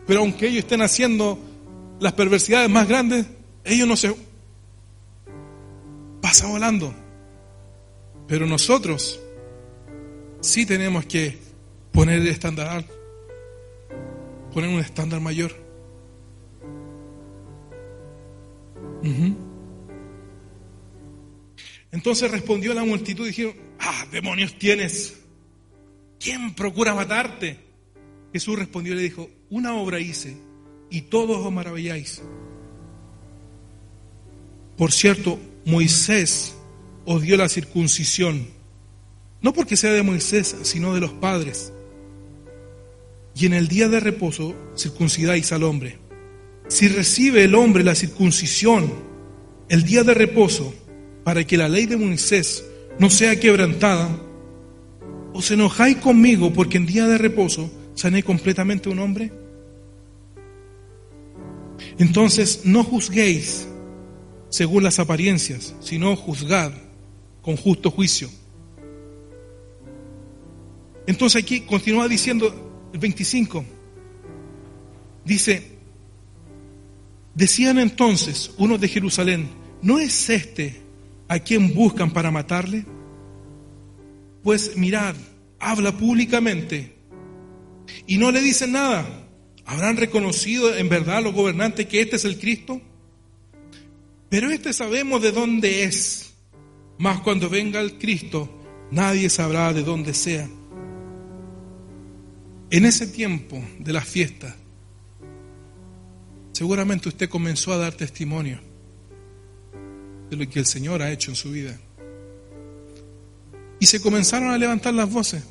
Pero 0.08 0.22
aunque 0.22 0.48
ellos 0.48 0.60
estén 0.60 0.82
haciendo 0.82 1.38
las 2.02 2.14
perversidades 2.14 2.68
más 2.68 2.88
grandes, 2.88 3.28
ellos 3.64 3.88
no 3.88 3.96
se 3.96 4.14
pasa 6.20 6.48
volando. 6.48 6.94
Pero 8.28 8.48
nosotros 8.48 9.22
sí 10.42 10.66
tenemos 10.66 11.06
que 11.06 11.38
poner 11.92 12.20
el 12.20 12.28
estándar 12.28 12.68
alto, 12.70 12.94
poner 14.52 14.72
un 14.72 14.80
estándar 14.80 15.22
mayor. 15.22 15.56
Entonces 21.92 22.32
respondió 22.32 22.74
la 22.74 22.84
multitud 22.84 23.26
y 23.26 23.28
dijeron, 23.28 23.54
ah, 23.80 24.08
demonios 24.12 24.58
tienes. 24.58 25.20
¿Quién 26.20 26.56
procura 26.56 26.96
matarte? 26.96 27.60
Jesús 28.34 28.58
respondió 28.58 28.94
y 28.94 28.96
le 28.96 29.04
dijo, 29.04 29.30
una 29.52 29.76
obra 29.76 30.00
hice 30.00 30.51
y 30.92 31.04
todos 31.04 31.44
os 31.44 31.52
maravilláis. 31.52 32.22
Por 34.78 34.92
cierto, 34.92 35.40
Moisés 35.66 36.54
os 37.06 37.22
dio 37.22 37.38
la 37.38 37.50
circuncisión, 37.50 38.48
no 39.42 39.54
porque 39.54 39.78
sea 39.78 39.94
de 39.94 40.04
Moisés, 40.04 40.56
sino 40.64 40.94
de 40.94 41.00
los 41.00 41.12
padres. 41.14 41.74
Y 43.36 43.46
en 43.46 43.54
el 43.54 43.68
día 43.68 43.88
de 43.88 44.00
reposo 44.00 44.54
circuncidáis 44.78 45.52
al 45.52 45.64
hombre. 45.64 45.98
Si 46.68 46.88
recibe 46.88 47.46
el 47.46 47.56
hombre 47.56 47.84
la 47.84 47.96
circuncisión 47.96 48.92
el 49.70 49.84
día 49.84 50.04
de 50.04 50.14
reposo, 50.14 50.74
para 51.24 51.46
que 51.46 51.58
la 51.58 51.70
ley 51.70 51.86
de 51.86 51.96
Moisés 51.96 52.66
no 53.00 53.10
sea 53.10 53.40
quebrantada, 53.40 54.10
¿os 55.34 55.50
enojáis 55.50 55.98
conmigo 55.98 56.52
porque 56.52 56.78
en 56.78 56.86
día 56.86 57.08
de 57.08 57.18
reposo 57.18 57.72
sané 57.96 58.24
completamente 58.24 58.90
un 58.90 59.00
hombre? 59.00 59.32
Entonces 61.98 62.62
no 62.66 62.84
juzguéis 62.84 63.68
según 64.50 64.84
las 64.84 65.00
apariencias, 65.00 65.76
sino 65.80 66.16
juzgad 66.16 66.72
con 67.42 67.58
justo 67.58 67.90
juicio. 67.90 68.30
Entonces 71.08 71.44
aquí 71.44 71.62
continúa 71.62 72.08
diciendo 72.08 72.90
el 72.94 73.00
25. 73.00 73.66
Dice, 75.26 75.78
decían 77.34 77.80
entonces 77.80 78.52
unos 78.58 78.80
de 78.80 78.88
Jerusalén, 78.88 79.50
¿no 79.82 80.00
es 80.00 80.30
este 80.30 80.82
a 81.28 81.40
quien 81.40 81.74
buscan 81.74 82.12
para 82.12 82.32
matarle? 82.32 82.86
Pues 84.44 84.76
mirad, 84.76 85.16
habla 85.60 85.96
públicamente 85.98 86.96
y 88.08 88.18
no 88.18 88.32
le 88.32 88.42
dicen 88.42 88.74
nada. 88.74 89.21
¿Habrán 89.72 89.96
reconocido 89.96 90.76
en 90.76 90.90
verdad 90.90 91.24
los 91.24 91.34
gobernantes 91.34 91.86
que 91.86 92.02
este 92.02 92.18
es 92.18 92.26
el 92.26 92.38
Cristo? 92.38 92.82
Pero 94.28 94.52
este 94.52 94.74
sabemos 94.74 95.22
de 95.22 95.32
dónde 95.32 95.86
es. 95.86 96.34
Mas 96.98 97.22
cuando 97.22 97.50
venga 97.50 97.80
el 97.80 97.98
Cristo, 97.98 98.50
nadie 98.92 99.30
sabrá 99.30 99.72
de 99.72 99.82
dónde 99.82 100.14
sea. 100.14 100.50
En 102.70 102.86
ese 102.86 103.08
tiempo 103.08 103.64
de 103.80 103.94
la 103.94 104.02
fiesta, 104.02 104.54
seguramente 106.52 107.08
usted 107.08 107.30
comenzó 107.30 107.72
a 107.72 107.78
dar 107.78 107.94
testimonio 107.94 108.60
de 110.30 110.36
lo 110.36 110.50
que 110.50 110.60
el 110.60 110.66
Señor 110.66 111.02
ha 111.02 111.14
hecho 111.14 111.32
en 111.32 111.38
su 111.38 111.50
vida. 111.50 111.80
Y 113.80 113.86
se 113.86 114.02
comenzaron 114.02 114.50
a 114.50 114.58
levantar 114.58 114.94
las 114.94 115.10
voces. 115.10 115.46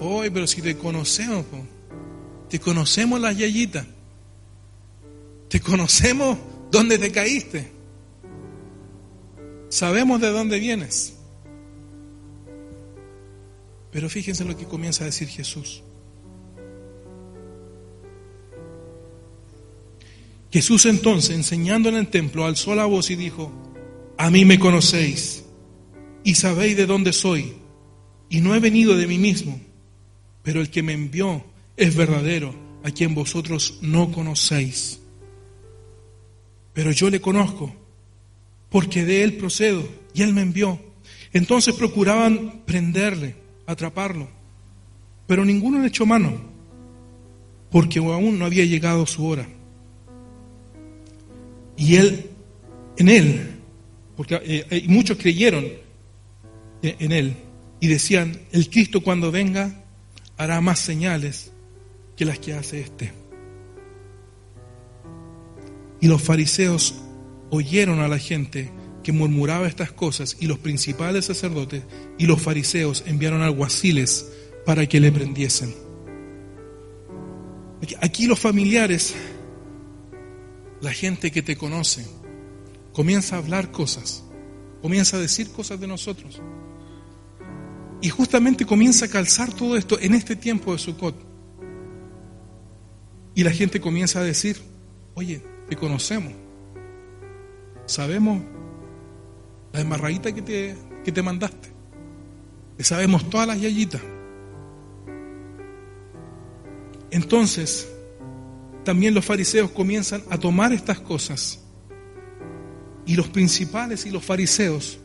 Hoy, 0.00 0.28
pero 0.28 0.48
si 0.48 0.60
te 0.60 0.76
conocemos, 0.76 1.46
te 2.48 2.58
conocemos 2.58 3.20
las 3.20 3.36
yayitas. 3.36 3.86
Te 5.48 5.60
conocemos 5.60 6.38
dónde 6.70 6.98
te 6.98 7.10
caíste. 7.10 7.70
Sabemos 9.68 10.20
de 10.20 10.30
dónde 10.30 10.58
vienes. 10.58 11.14
Pero 13.90 14.08
fíjense 14.08 14.44
lo 14.44 14.56
que 14.56 14.64
comienza 14.64 15.04
a 15.04 15.06
decir 15.06 15.28
Jesús. 15.28 15.82
Jesús 20.50 20.86
entonces, 20.86 21.36
enseñando 21.36 21.88
en 21.88 21.96
el 21.96 22.08
templo, 22.08 22.46
alzó 22.46 22.74
la 22.74 22.86
voz 22.86 23.10
y 23.10 23.16
dijo, 23.16 23.52
a 24.16 24.30
mí 24.30 24.44
me 24.44 24.58
conocéis 24.58 25.44
y 26.24 26.34
sabéis 26.34 26.76
de 26.76 26.86
dónde 26.86 27.12
soy, 27.12 27.54
y 28.30 28.40
no 28.40 28.54
he 28.54 28.60
venido 28.60 28.96
de 28.96 29.06
mí 29.06 29.18
mismo, 29.18 29.60
pero 30.42 30.60
el 30.60 30.70
que 30.70 30.82
me 30.82 30.94
envió 30.94 31.44
es 31.78 31.94
verdadero, 31.94 32.54
a 32.82 32.90
quien 32.90 33.14
vosotros 33.14 33.78
no 33.80 34.10
conocéis. 34.10 35.00
Pero 36.74 36.90
yo 36.90 37.08
le 37.08 37.20
conozco, 37.20 37.72
porque 38.68 39.04
de 39.04 39.22
él 39.22 39.36
procedo, 39.36 39.88
y 40.12 40.22
él 40.22 40.34
me 40.34 40.42
envió. 40.42 40.78
Entonces 41.32 41.74
procuraban 41.74 42.62
prenderle, 42.66 43.36
atraparlo, 43.66 44.28
pero 45.26 45.44
ninguno 45.44 45.80
le 45.80 45.88
echó 45.88 46.04
mano, 46.04 46.40
porque 47.70 48.00
aún 48.00 48.38
no 48.38 48.44
había 48.44 48.64
llegado 48.64 49.06
su 49.06 49.24
hora. 49.24 49.48
Y 51.76 51.94
él, 51.94 52.28
en 52.96 53.08
él, 53.08 53.50
porque 54.16 54.34
eh, 54.34 54.66
eh, 54.68 54.84
muchos 54.88 55.16
creyeron 55.16 55.64
en 56.82 57.12
él 57.12 57.36
y 57.78 57.86
decían, 57.86 58.36
el 58.50 58.68
Cristo 58.68 59.00
cuando 59.00 59.30
venga 59.30 59.84
hará 60.36 60.60
más 60.60 60.80
señales 60.80 61.52
que 62.18 62.24
las 62.24 62.40
que 62.40 62.52
hace 62.52 62.80
este. 62.80 63.12
Y 66.00 66.08
los 66.08 66.20
fariseos 66.20 66.96
oyeron 67.50 68.00
a 68.00 68.08
la 68.08 68.18
gente 68.18 68.72
que 69.04 69.12
murmuraba 69.12 69.68
estas 69.68 69.92
cosas 69.92 70.36
y 70.40 70.48
los 70.48 70.58
principales 70.58 71.26
sacerdotes 71.26 71.84
y 72.18 72.26
los 72.26 72.42
fariseos 72.42 73.04
enviaron 73.06 73.42
alguaciles 73.42 74.32
para 74.66 74.86
que 74.86 74.98
le 74.98 75.12
prendiesen. 75.12 75.72
Aquí 78.00 78.26
los 78.26 78.40
familiares, 78.40 79.14
la 80.80 80.92
gente 80.92 81.30
que 81.30 81.42
te 81.42 81.56
conoce, 81.56 82.04
comienza 82.92 83.36
a 83.36 83.38
hablar 83.38 83.70
cosas, 83.70 84.24
comienza 84.82 85.16
a 85.16 85.20
decir 85.20 85.50
cosas 85.52 85.78
de 85.78 85.86
nosotros. 85.86 86.42
Y 88.02 88.08
justamente 88.08 88.66
comienza 88.66 89.06
a 89.06 89.08
calzar 89.08 89.52
todo 89.52 89.76
esto 89.76 89.98
en 90.00 90.14
este 90.14 90.34
tiempo 90.34 90.72
de 90.72 90.78
Sukkot. 90.78 91.27
Y 93.38 93.44
la 93.44 93.52
gente 93.52 93.80
comienza 93.80 94.18
a 94.18 94.24
decir, 94.24 94.60
oye, 95.14 95.40
te 95.68 95.76
conocemos, 95.76 96.32
sabemos 97.86 98.42
la 99.72 99.80
embarradita 99.80 100.32
que 100.32 100.42
te, 100.42 100.76
que 101.04 101.12
te 101.12 101.22
mandaste, 101.22 101.68
te 102.76 102.82
sabemos 102.82 103.30
todas 103.30 103.46
las 103.46 103.60
yayitas. 103.60 104.02
Entonces, 107.12 107.88
también 108.82 109.14
los 109.14 109.24
fariseos 109.24 109.70
comienzan 109.70 110.24
a 110.30 110.38
tomar 110.38 110.72
estas 110.72 110.98
cosas 110.98 111.60
y 113.06 113.14
los 113.14 113.28
principales 113.28 114.04
y 114.04 114.10
los 114.10 114.24
fariseos 114.24 114.98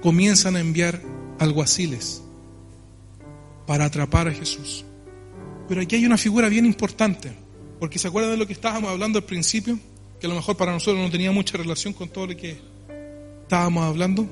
comienzan 0.00 0.56
a 0.56 0.60
enviar 0.60 1.02
alguaciles 1.38 2.22
para 3.66 3.84
atrapar 3.84 4.28
a 4.28 4.32
Jesús. 4.32 4.86
Pero 5.68 5.82
aquí 5.82 5.96
hay 5.96 6.06
una 6.06 6.16
figura 6.16 6.48
bien 6.48 6.64
importante, 6.64 7.43
porque 7.78 7.98
se 7.98 8.08
acuerdan 8.08 8.32
de 8.32 8.38
lo 8.38 8.46
que 8.46 8.52
estábamos 8.52 8.90
hablando 8.90 9.18
al 9.18 9.24
principio, 9.24 9.78
que 10.20 10.26
a 10.26 10.30
lo 10.30 10.36
mejor 10.36 10.56
para 10.56 10.72
nosotros 10.72 11.02
no 11.02 11.10
tenía 11.10 11.32
mucha 11.32 11.58
relación 11.58 11.92
con 11.92 12.08
todo 12.08 12.28
lo 12.28 12.36
que 12.36 12.56
estábamos 13.42 13.84
hablando. 13.84 14.26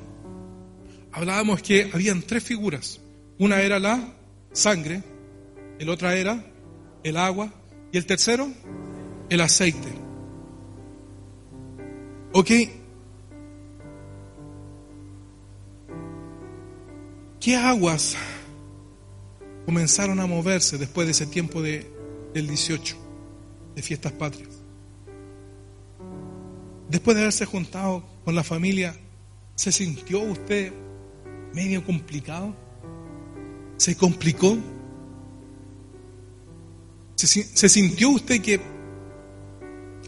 Hablábamos 1.11 1.61
que 1.61 1.89
habían 1.93 2.21
tres 2.21 2.43
figuras. 2.43 2.99
Una 3.37 3.61
era 3.61 3.79
la 3.79 4.13
sangre, 4.51 5.03
el 5.79 5.89
otra 5.89 6.15
era 6.15 6.45
el 7.03 7.17
agua 7.17 7.53
y 7.91 7.97
el 7.97 8.05
tercero 8.05 8.49
el 9.29 9.41
aceite. 9.41 9.89
¿Ok? 12.33 12.49
¿Qué 17.39 17.55
aguas 17.55 18.15
comenzaron 19.65 20.19
a 20.19 20.27
moverse 20.27 20.77
después 20.77 21.07
de 21.07 21.11
ese 21.11 21.27
tiempo 21.27 21.61
de, 21.61 21.91
del 22.33 22.47
18, 22.47 22.95
de 23.75 23.81
fiestas 23.81 24.11
patrias? 24.11 24.63
Después 26.89 27.15
de 27.15 27.23
haberse 27.23 27.45
juntado 27.45 28.03
con 28.23 28.35
la 28.35 28.43
familia, 28.43 28.95
¿se 29.55 29.71
sintió 29.71 30.19
usted 30.19 30.71
medio 31.53 31.83
complicado? 31.83 32.55
¿Se 33.77 33.95
complicó? 33.95 34.57
¿Se, 37.15 37.69
sintió 37.69 38.09
usted 38.09 38.41
que 38.41 38.55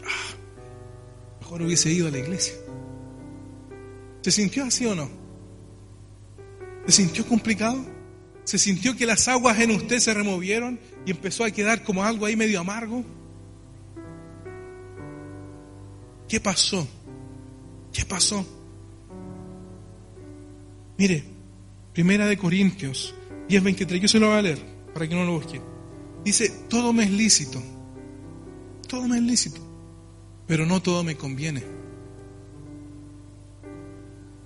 ah, 0.04 0.34
mejor 1.40 1.62
hubiese 1.62 1.90
ido 1.90 2.08
a 2.08 2.10
la 2.10 2.18
iglesia? 2.18 2.54
¿Se 4.22 4.30
sintió 4.30 4.64
así 4.64 4.86
o 4.86 4.94
no? 4.94 5.08
¿Se 6.86 6.92
sintió 6.92 7.26
complicado? 7.26 7.84
¿Se 8.44 8.58
sintió 8.58 8.96
que 8.96 9.06
las 9.06 9.26
aguas 9.28 9.58
en 9.58 9.72
usted 9.72 9.98
se 9.98 10.14
removieron 10.14 10.78
y 11.04 11.10
empezó 11.10 11.44
a 11.44 11.50
quedar 11.50 11.82
como 11.82 12.04
algo 12.04 12.26
ahí 12.26 12.36
medio 12.36 12.60
amargo? 12.60 13.04
¿Qué 16.28 16.40
pasó? 16.40 16.86
¿Qué 17.92 18.04
pasó? 18.04 18.44
Mire, 20.98 21.24
Primera 21.92 22.26
de 22.26 22.36
Corintios 22.36 23.14
10:23, 23.48 24.00
yo 24.00 24.08
se 24.08 24.20
lo 24.20 24.28
voy 24.28 24.36
a 24.36 24.42
leer 24.42 24.58
para 24.92 25.08
que 25.08 25.14
no 25.14 25.24
lo 25.24 25.32
busque. 25.32 25.60
Dice, 26.24 26.50
todo 26.68 26.92
me 26.92 27.04
es 27.04 27.10
lícito, 27.10 27.62
todo 28.88 29.06
me 29.06 29.16
es 29.16 29.22
lícito, 29.22 29.60
pero 30.46 30.66
no 30.66 30.82
todo 30.82 31.04
me 31.04 31.16
conviene. 31.16 31.62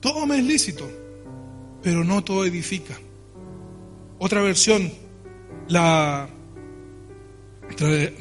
Todo 0.00 0.26
me 0.26 0.38
es 0.38 0.44
lícito, 0.44 0.88
pero 1.82 2.04
no 2.04 2.22
todo 2.22 2.44
edifica. 2.44 2.98
Otra 4.18 4.42
versión, 4.42 4.92
la 5.68 6.28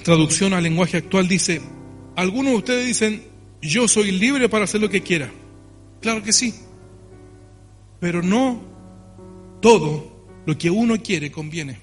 traducción 0.04 0.54
al 0.54 0.64
lenguaje 0.64 0.98
actual 0.98 1.28
dice, 1.28 1.62
algunos 2.16 2.52
de 2.54 2.58
ustedes 2.58 2.88
dicen, 2.88 3.29
yo 3.62 3.88
soy 3.88 4.12
libre 4.12 4.50
para 4.50 4.66
hacer 4.66 4.82
lo 4.82 4.90
que 4.90 5.02
quiera. 5.02 5.32
Claro 6.02 6.24
que 6.24 6.34
sí, 6.34 6.54
pero 8.00 8.22
no 8.22 8.62
todo 9.62 10.26
lo 10.46 10.58
que 10.58 10.70
uno 10.70 11.02
quiere 11.02 11.32
conviene, 11.32 11.80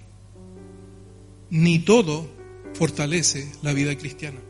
ni 1.51 1.79
todo 1.79 2.27
fortalece 2.75 3.53
la 3.63 3.73
vida 3.73 3.97
cristiana. 3.97 4.41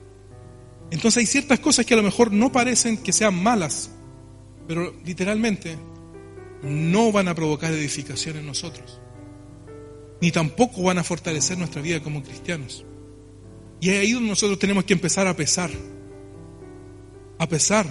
Entonces 0.90 1.18
hay 1.18 1.26
ciertas 1.26 1.58
cosas 1.58 1.84
que 1.84 1.94
a 1.94 1.96
lo 1.96 2.02
mejor 2.02 2.32
no 2.32 2.52
parecen 2.52 2.98
que 2.98 3.12
sean 3.12 3.42
malas, 3.42 3.90
pero 4.68 4.94
literalmente 5.04 5.76
no 6.62 7.12
van 7.12 7.28
a 7.28 7.34
provocar 7.34 7.72
edificación 7.72 8.36
en 8.36 8.46
nosotros, 8.46 9.00
ni 10.20 10.30
tampoco 10.30 10.82
van 10.82 10.98
a 10.98 11.04
fortalecer 11.04 11.58
nuestra 11.58 11.82
vida 11.82 12.02
como 12.02 12.22
cristianos. 12.22 12.84
Y 13.80 13.90
es 13.90 14.00
ahí 14.00 14.12
donde 14.12 14.30
nosotros 14.30 14.58
tenemos 14.58 14.84
que 14.84 14.94
empezar 14.94 15.26
a 15.26 15.36
pesar, 15.36 15.70
a 17.38 17.48
pesar 17.48 17.86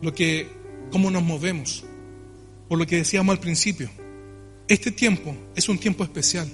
lo 0.00 0.12
que, 0.12 0.48
cómo 0.90 1.10
nos 1.10 1.22
movemos, 1.22 1.84
por 2.68 2.78
lo 2.78 2.86
que 2.86 2.96
decíamos 2.96 3.34
al 3.34 3.40
principio. 3.40 3.90
Este 4.68 4.90
tiempo 4.90 5.36
es 5.54 5.68
un 5.68 5.78
tiempo 5.78 6.04
especial, 6.04 6.50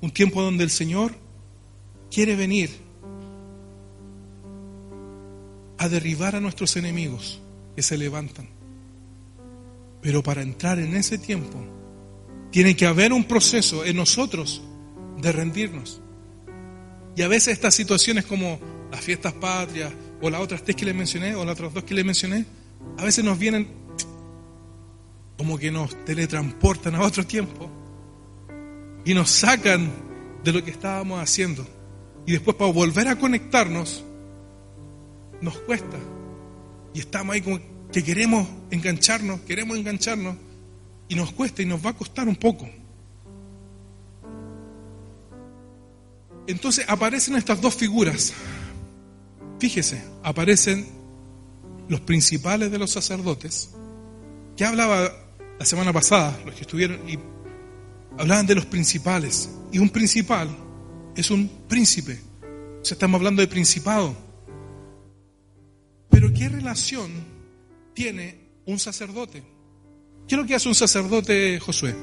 un 0.00 0.10
tiempo 0.10 0.42
donde 0.42 0.64
el 0.64 0.70
Señor 0.70 1.14
quiere 2.10 2.36
venir 2.36 2.70
a 5.78 5.88
derribar 5.88 6.36
a 6.36 6.40
nuestros 6.40 6.76
enemigos 6.76 7.40
que 7.74 7.82
se 7.82 7.96
levantan 7.96 8.48
pero 10.02 10.22
para 10.22 10.42
entrar 10.42 10.80
en 10.80 10.96
ese 10.96 11.16
tiempo, 11.16 11.64
tiene 12.50 12.76
que 12.76 12.86
haber 12.86 13.12
un 13.12 13.24
proceso 13.24 13.84
en 13.84 13.96
nosotros 13.96 14.60
de 15.18 15.30
rendirnos. 15.30 16.02
Y 17.16 17.22
a 17.22 17.28
veces 17.28 17.54
estas 17.54 17.74
situaciones 17.74 18.26
como 18.26 18.58
las 18.90 19.00
fiestas 19.00 19.32
patrias 19.34 19.92
o 20.22 20.30
las 20.30 20.40
otras 20.40 20.62
tres 20.62 20.76
que 20.76 20.86
les 20.86 20.94
mencioné 20.94 21.34
o 21.34 21.44
las 21.44 21.54
otras 21.54 21.74
dos 21.74 21.84
que 21.84 21.94
les 21.94 22.04
mencioné, 22.04 22.46
a 22.96 23.04
veces 23.04 23.24
nos 23.24 23.38
vienen 23.38 23.68
como 25.36 25.58
que 25.58 25.70
nos 25.70 26.04
teletransportan 26.04 26.94
a 26.94 27.02
otro 27.02 27.26
tiempo 27.26 27.68
y 29.04 29.12
nos 29.12 29.30
sacan 29.30 29.90
de 30.44 30.52
lo 30.52 30.64
que 30.64 30.70
estábamos 30.70 31.20
haciendo. 31.20 31.66
Y 32.24 32.32
después 32.32 32.56
para 32.56 32.70
volver 32.70 33.08
a 33.08 33.16
conectarnos 33.16 34.04
nos 35.40 35.58
cuesta. 35.58 35.98
Y 36.94 37.00
estamos 37.00 37.34
ahí 37.34 37.42
como 37.42 37.58
que 37.90 38.04
queremos 38.04 38.46
engancharnos, 38.70 39.40
queremos 39.40 39.76
engancharnos 39.76 40.36
y 41.08 41.16
nos 41.16 41.32
cuesta 41.32 41.62
y 41.62 41.66
nos 41.66 41.84
va 41.84 41.90
a 41.90 41.94
costar 41.94 42.28
un 42.28 42.36
poco. 42.36 42.68
Entonces 46.46 46.84
aparecen 46.88 47.34
estas 47.36 47.60
dos 47.60 47.74
figuras. 47.74 48.32
Fíjese, 49.62 50.02
aparecen 50.24 50.84
los 51.88 52.00
principales 52.00 52.72
de 52.72 52.78
los 52.80 52.90
sacerdotes, 52.90 53.70
que 54.56 54.64
hablaba 54.64 55.08
la 55.56 55.64
semana 55.64 55.92
pasada, 55.92 56.36
los 56.44 56.56
que 56.56 56.62
estuvieron, 56.62 57.08
y 57.08 57.16
hablaban 58.18 58.44
de 58.44 58.56
los 58.56 58.66
principales. 58.66 59.48
Y 59.70 59.78
un 59.78 59.88
principal 59.88 60.48
es 61.14 61.30
un 61.30 61.48
príncipe. 61.68 62.18
O 62.80 62.84
sea, 62.84 62.96
estamos 62.96 63.20
hablando 63.20 63.40
de 63.40 63.46
principado. 63.46 64.16
Pero 66.10 66.32
¿qué 66.34 66.48
relación 66.48 67.12
tiene 67.94 68.40
un 68.66 68.80
sacerdote. 68.80 69.44
¿Qué 70.26 70.34
es 70.34 70.40
lo 70.40 70.44
que 70.44 70.56
hace 70.56 70.66
un 70.66 70.74
sacerdote, 70.74 71.60
Josué? 71.60 71.94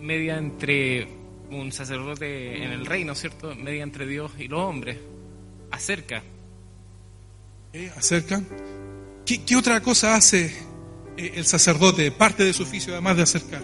Media 0.00 0.38
entre 0.38 1.06
un 1.52 1.70
sacerdote 1.70 2.64
en 2.64 2.72
el 2.72 2.84
reino, 2.84 3.14
¿cierto? 3.14 3.54
Media 3.54 3.84
entre 3.84 4.08
Dios 4.08 4.32
y 4.40 4.48
los 4.48 4.58
hombres. 4.58 4.98
Acerca. 5.74 6.22
Acerca. 7.96 8.40
¿Qué, 9.26 9.56
otra 9.56 9.80
cosa 9.80 10.14
hace 10.14 10.46
eh, 11.16 11.32
el 11.34 11.44
sacerdote, 11.44 12.12
parte 12.12 12.44
de 12.44 12.52
su 12.52 12.62
oficio, 12.62 12.92
además 12.92 13.16
de 13.16 13.22
acercar? 13.22 13.62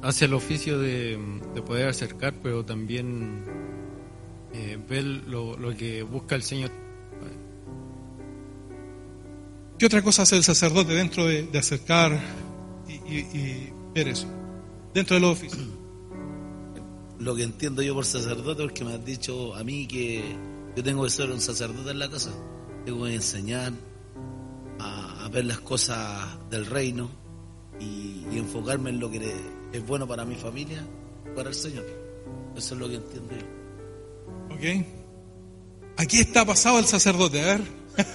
hace 0.00 0.24
el 0.24 0.32
oficio 0.32 0.78
de, 0.78 1.18
poder 1.66 1.88
acercar, 1.88 2.32
pero 2.42 2.64
también 2.64 3.42
eh, 4.54 4.78
ver 4.88 5.04
lo, 5.04 5.58
que 5.76 6.02
busca 6.02 6.36
el 6.36 6.42
Señor. 6.42 6.70
¿Qué 9.78 9.84
otra 9.86 10.00
cosa 10.00 10.22
hace 10.22 10.36
el 10.36 10.44
sacerdote 10.44 10.94
dentro 10.94 11.26
de, 11.26 11.50
acercar 11.58 12.18
y, 12.88 13.70
eso? 14.06 14.28
Dentro 14.94 15.14
de 15.16 15.20
los 15.20 15.32
oficios. 15.32 15.66
Lo 17.18 17.34
que 17.34 17.42
entiendo 17.42 17.82
yo 17.82 17.94
por 17.94 18.04
sacerdote, 18.04 18.62
porque 18.62 18.84
me 18.84 18.94
has 18.94 19.04
dicho 19.04 19.54
a 19.56 19.64
mí 19.64 19.88
que 19.88 20.36
yo 20.76 20.84
tengo 20.84 21.02
que 21.02 21.10
ser 21.10 21.30
un 21.30 21.40
sacerdote 21.40 21.90
en 21.90 21.98
la 21.98 22.08
casa. 22.08 22.30
Tengo 22.84 23.06
que 23.06 23.14
enseñar 23.14 23.72
a, 24.78 25.28
ver 25.32 25.44
las 25.44 25.60
cosas 25.60 26.38
del 26.48 26.64
reino 26.66 27.10
y, 27.80 28.24
y 28.30 28.38
enfocarme 28.38 28.90
en 28.90 29.00
lo 29.00 29.10
que 29.10 29.34
es 29.72 29.86
bueno 29.86 30.06
para 30.06 30.24
mi 30.24 30.36
familia, 30.36 30.86
para 31.34 31.48
el 31.48 31.54
Señor. 31.54 31.84
Eso 32.56 32.74
es 32.74 32.80
lo 32.80 32.88
que 32.88 32.94
entiendo 32.94 33.34
yo. 33.34 34.54
Ok. 34.54 34.86
Aquí 35.96 36.20
está 36.20 36.44
pasado 36.44 36.78
el 36.78 36.84
sacerdote, 36.84 37.40
a 37.42 37.44
ver. 37.44 37.60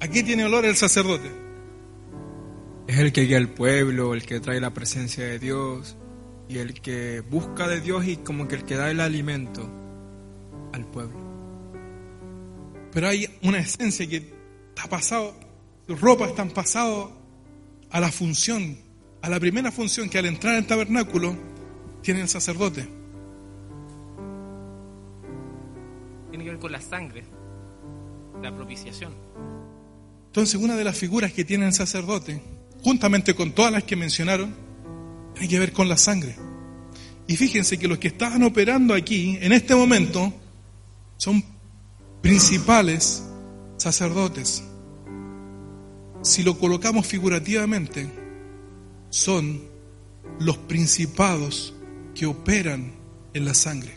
Aquí 0.00 0.22
tiene 0.22 0.44
olor 0.44 0.64
el 0.64 0.76
sacerdote. 0.76 1.45
Es 2.86 2.98
el 2.98 3.12
que 3.12 3.22
guía 3.22 3.38
al 3.38 3.48
pueblo, 3.48 4.14
el 4.14 4.24
que 4.24 4.40
trae 4.40 4.60
la 4.60 4.72
presencia 4.72 5.24
de 5.24 5.38
Dios 5.38 5.96
y 6.48 6.58
el 6.58 6.80
que 6.80 7.20
busca 7.20 7.66
de 7.66 7.80
Dios 7.80 8.06
y 8.06 8.18
como 8.18 8.46
que 8.46 8.54
el 8.54 8.64
que 8.64 8.76
da 8.76 8.90
el 8.90 9.00
alimento 9.00 9.68
al 10.72 10.86
pueblo. 10.86 11.18
Pero 12.92 13.08
hay 13.08 13.28
una 13.42 13.58
esencia 13.58 14.06
que 14.08 14.32
está 14.68 14.88
pasado, 14.88 15.34
sus 15.86 16.00
ropas 16.00 16.30
están 16.30 16.50
pasado 16.50 17.12
a 17.90 18.00
la 18.00 18.10
función, 18.12 18.78
a 19.22 19.28
la 19.28 19.40
primera 19.40 19.72
función 19.72 20.08
que 20.08 20.18
al 20.18 20.26
entrar 20.26 20.54
en 20.54 20.60
el 20.60 20.66
tabernáculo 20.66 21.36
tiene 22.02 22.20
el 22.20 22.28
sacerdote. 22.28 22.88
Tiene 26.30 26.44
que 26.44 26.50
ver 26.50 26.58
con 26.58 26.70
la 26.70 26.80
sangre, 26.80 27.24
la 28.42 28.54
propiciación. 28.54 29.12
Entonces, 30.26 30.60
una 30.60 30.76
de 30.76 30.84
las 30.84 30.96
figuras 30.96 31.32
que 31.32 31.44
tiene 31.44 31.66
el 31.66 31.72
sacerdote, 31.72 32.42
juntamente 32.86 33.34
con 33.34 33.50
todas 33.50 33.72
las 33.72 33.82
que 33.82 33.96
mencionaron, 33.96 34.54
tiene 35.34 35.48
que 35.48 35.58
ver 35.58 35.72
con 35.72 35.88
la 35.88 35.96
sangre. 35.96 36.36
Y 37.26 37.36
fíjense 37.36 37.80
que 37.80 37.88
los 37.88 37.98
que 37.98 38.06
estaban 38.06 38.44
operando 38.44 38.94
aquí, 38.94 39.36
en 39.40 39.50
este 39.50 39.74
momento, 39.74 40.32
son 41.16 41.42
principales 42.22 43.24
sacerdotes. 43.76 44.62
Si 46.22 46.44
lo 46.44 46.56
colocamos 46.60 47.08
figurativamente, 47.08 48.08
son 49.10 49.62
los 50.38 50.56
principados 50.56 51.74
que 52.14 52.26
operan 52.26 52.92
en 53.34 53.44
la 53.46 53.54
sangre. 53.54 53.94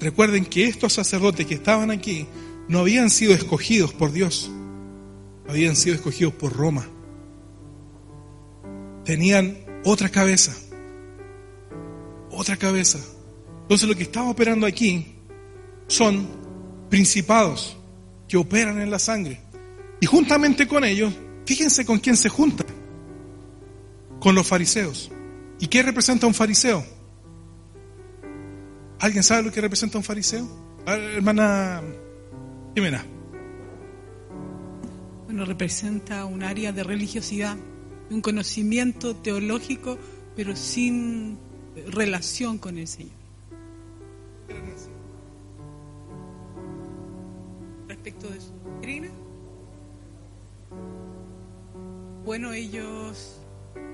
Recuerden 0.00 0.46
que 0.46 0.66
estos 0.66 0.94
sacerdotes 0.94 1.44
que 1.44 1.56
estaban 1.56 1.90
aquí 1.90 2.26
no 2.68 2.78
habían 2.78 3.10
sido 3.10 3.34
escogidos 3.34 3.92
por 3.92 4.12
Dios, 4.12 4.50
habían 5.46 5.76
sido 5.76 5.94
escogidos 5.94 6.32
por 6.32 6.54
Roma. 6.54 6.88
Tenían 9.06 9.56
otra 9.84 10.10
cabeza, 10.10 10.54
otra 12.30 12.56
cabeza. 12.56 12.98
Entonces 13.62 13.88
lo 13.88 13.94
que 13.94 14.02
estaba 14.02 14.28
operando 14.28 14.66
aquí 14.66 15.14
son 15.86 16.26
principados 16.90 17.78
que 18.28 18.36
operan 18.36 18.80
en 18.80 18.90
la 18.90 18.98
sangre. 18.98 19.40
Y 20.00 20.06
juntamente 20.06 20.66
con 20.66 20.84
ellos, 20.84 21.14
fíjense 21.46 21.86
con 21.86 22.00
quién 22.00 22.16
se 22.16 22.28
junta. 22.28 22.64
Con 24.20 24.34
los 24.34 24.46
fariseos. 24.46 25.10
¿Y 25.60 25.68
qué 25.68 25.82
representa 25.82 26.26
un 26.26 26.34
fariseo? 26.34 26.84
¿Alguien 28.98 29.22
sabe 29.22 29.44
lo 29.44 29.52
que 29.52 29.60
representa 29.60 29.98
un 29.98 30.04
fariseo? 30.04 30.66
hermana 30.86 31.82
Jimena. 32.74 33.04
Bueno, 35.24 35.44
representa 35.44 36.24
un 36.24 36.42
área 36.42 36.72
de 36.72 36.84
religiosidad, 36.84 37.56
un 38.10 38.20
conocimiento 38.20 39.16
teológico, 39.16 39.98
pero 40.34 40.54
sin 40.54 41.38
relación 41.88 42.58
con 42.58 42.78
el 42.78 42.88
Señor. 42.88 43.12
Respecto 47.88 48.28
de 48.28 48.40
su 48.40 48.52
doctrina, 48.64 49.08
bueno, 52.24 52.52
ellos 52.52 53.40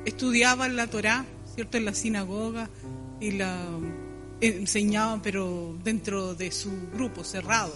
estudiaban 0.05 0.77
la 0.77 0.87
Torá, 0.87 1.25
¿cierto? 1.55 1.77
En 1.77 1.85
la 1.85 1.95
sinagoga 1.95 2.69
y 3.21 3.33
la 3.33 3.59
enseñaban, 4.41 5.23
pero 5.23 5.77
dentro 5.85 6.35
de 6.35 6.51
su 6.51 6.71
grupo 6.93 7.25
cerrado, 7.25 7.75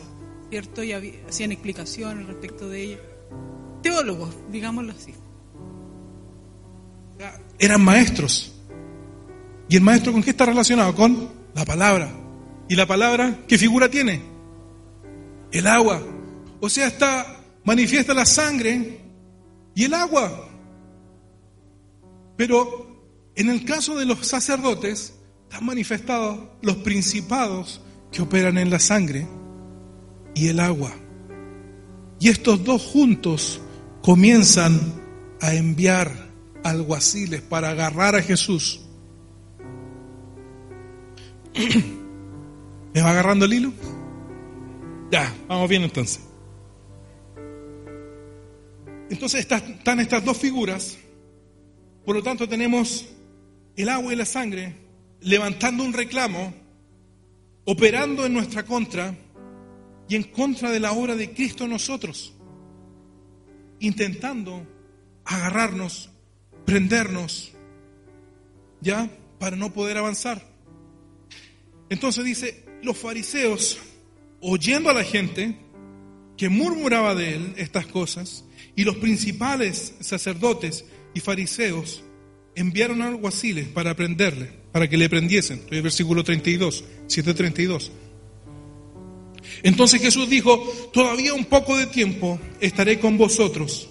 ¿cierto? 0.50 0.82
Y 0.82 0.92
hacían 0.92 1.52
explicaciones 1.52 2.26
respecto 2.26 2.68
de 2.68 2.82
ella. 2.82 2.98
Teólogos, 3.82 4.34
digámoslo 4.50 4.92
así. 4.92 5.14
Eran 7.58 7.82
maestros. 7.82 8.52
¿Y 9.68 9.76
el 9.76 9.82
maestro 9.82 10.12
con 10.12 10.22
qué 10.22 10.30
está 10.30 10.46
relacionado? 10.46 10.94
Con 10.94 11.28
la 11.54 11.64
palabra. 11.64 12.10
¿Y 12.68 12.76
la 12.76 12.86
palabra 12.86 13.38
qué 13.48 13.58
figura 13.58 13.90
tiene? 13.90 14.22
El 15.52 15.66
agua. 15.66 16.02
O 16.60 16.68
sea, 16.68 16.86
está 16.86 17.36
manifiesta 17.64 18.14
la 18.14 18.24
sangre 18.24 19.00
y 19.74 19.84
el 19.84 19.94
agua. 19.94 20.48
Pero 22.36 22.86
en 23.34 23.50
el 23.50 23.64
caso 23.64 23.96
de 23.96 24.06
los 24.06 24.26
sacerdotes, 24.26 25.14
están 25.42 25.66
manifestados 25.66 26.38
los 26.62 26.76
principados 26.76 27.80
que 28.10 28.22
operan 28.22 28.58
en 28.58 28.70
la 28.70 28.78
sangre 28.78 29.26
y 30.34 30.48
el 30.48 30.60
agua. 30.60 30.92
Y 32.18 32.28
estos 32.28 32.64
dos 32.64 32.82
juntos 32.82 33.60
comienzan 34.02 34.80
a 35.40 35.54
enviar 35.54 36.25
alguaciles 36.70 37.40
para 37.42 37.70
agarrar 37.70 38.14
a 38.16 38.22
Jesús. 38.22 38.80
¿Me 42.94 43.02
va 43.02 43.10
agarrando 43.10 43.44
el 43.44 43.52
hilo? 43.52 43.72
Ya, 45.10 45.34
vamos 45.48 45.68
bien 45.68 45.82
entonces. 45.82 46.20
Entonces 49.08 49.40
están 49.48 50.00
estas 50.00 50.24
dos 50.24 50.36
figuras. 50.36 50.98
Por 52.04 52.16
lo 52.16 52.22
tanto 52.22 52.48
tenemos 52.48 53.06
el 53.76 53.88
agua 53.88 54.12
y 54.12 54.16
la 54.16 54.24
sangre 54.24 54.74
levantando 55.20 55.84
un 55.84 55.92
reclamo, 55.92 56.54
operando 57.64 58.26
en 58.26 58.32
nuestra 58.32 58.64
contra 58.64 59.14
y 60.08 60.16
en 60.16 60.24
contra 60.24 60.70
de 60.70 60.80
la 60.80 60.92
obra 60.92 61.16
de 61.16 61.32
Cristo 61.32 61.64
en 61.64 61.70
nosotros, 61.70 62.34
intentando 63.80 64.66
agarrarnos, 65.24 66.10
prendernos, 66.66 67.52
ya, 68.80 69.08
para 69.38 69.56
no 69.56 69.72
poder 69.72 69.96
avanzar. 69.96 70.46
Entonces 71.88 72.24
dice, 72.24 72.64
los 72.82 72.98
fariseos, 72.98 73.78
oyendo 74.40 74.90
a 74.90 74.94
la 74.94 75.04
gente 75.04 75.56
que 76.36 76.48
murmuraba 76.48 77.14
de 77.14 77.36
él 77.36 77.54
estas 77.56 77.86
cosas, 77.86 78.44
y 78.74 78.84
los 78.84 78.96
principales 78.96 79.94
sacerdotes 80.00 80.84
y 81.14 81.20
fariseos 81.20 82.02
enviaron 82.54 83.02
alguaciles 83.02 83.68
para 83.68 83.94
prenderle, 83.94 84.50
para 84.72 84.88
que 84.88 84.96
le 84.96 85.08
prendiesen. 85.08 85.60
Estoy 85.60 85.78
en 85.78 85.84
versículo 85.84 86.22
32, 86.22 86.84
732. 87.06 87.92
Entonces 89.62 90.02
Jesús 90.02 90.28
dijo, 90.28 90.58
todavía 90.92 91.32
un 91.32 91.46
poco 91.46 91.76
de 91.76 91.86
tiempo 91.86 92.38
estaré 92.60 92.98
con 92.98 93.16
vosotros 93.16 93.88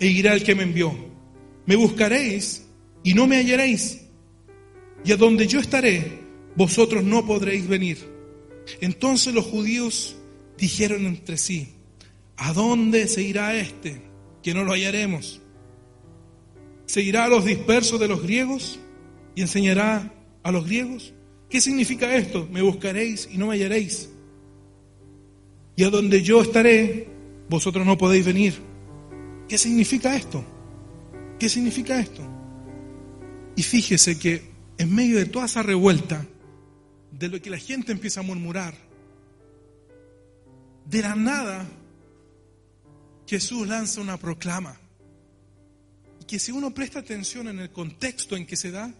e 0.00 0.08
irá 0.08 0.34
el 0.34 0.42
que 0.42 0.54
me 0.54 0.64
envió. 0.64 1.11
Me 1.66 1.76
buscaréis 1.76 2.66
y 3.02 3.14
no 3.14 3.26
me 3.26 3.36
hallaréis. 3.36 4.02
Y 5.04 5.12
a 5.12 5.16
donde 5.16 5.46
yo 5.46 5.60
estaré, 5.60 6.22
vosotros 6.56 7.02
no 7.04 7.26
podréis 7.26 7.66
venir. 7.66 7.98
Entonces 8.80 9.34
los 9.34 9.44
judíos 9.44 10.16
dijeron 10.56 11.06
entre 11.06 11.36
sí, 11.36 11.74
¿a 12.36 12.52
dónde 12.52 13.08
se 13.08 13.22
irá 13.22 13.56
este 13.56 14.02
que 14.42 14.54
no 14.54 14.64
lo 14.64 14.72
hallaremos? 14.72 15.40
¿Se 16.86 17.02
irá 17.02 17.24
a 17.24 17.28
los 17.28 17.44
dispersos 17.44 17.98
de 17.98 18.08
los 18.08 18.22
griegos 18.22 18.78
y 19.34 19.40
enseñará 19.42 20.12
a 20.42 20.52
los 20.52 20.66
griegos? 20.66 21.14
¿Qué 21.48 21.60
significa 21.60 22.14
esto? 22.16 22.48
Me 22.50 22.62
buscaréis 22.62 23.28
y 23.32 23.38
no 23.38 23.48
me 23.48 23.54
hallaréis. 23.54 24.10
Y 25.76 25.84
a 25.84 25.90
donde 25.90 26.22
yo 26.22 26.42
estaré, 26.42 27.08
vosotros 27.48 27.86
no 27.86 27.96
podéis 27.96 28.26
venir. 28.26 28.54
¿Qué 29.48 29.58
significa 29.58 30.14
esto? 30.16 30.44
¿Qué 31.42 31.48
significa 31.48 31.98
esto? 31.98 32.22
Y 33.56 33.64
fíjese 33.64 34.16
que 34.16 34.48
en 34.78 34.94
medio 34.94 35.18
de 35.18 35.24
toda 35.24 35.46
esa 35.46 35.60
revuelta, 35.60 36.24
de 37.10 37.28
lo 37.28 37.42
que 37.42 37.50
la 37.50 37.58
gente 37.58 37.90
empieza 37.90 38.20
a 38.20 38.22
murmurar, 38.22 38.76
de 40.86 41.02
la 41.02 41.16
nada, 41.16 41.68
Jesús 43.26 43.66
lanza 43.66 44.00
una 44.00 44.18
proclama 44.18 44.78
que 46.28 46.38
si 46.38 46.52
uno 46.52 46.72
presta 46.72 47.00
atención 47.00 47.48
en 47.48 47.58
el 47.58 47.72
contexto 47.72 48.36
en 48.36 48.46
que 48.46 48.54
se 48.54 48.70
da, 48.70 48.94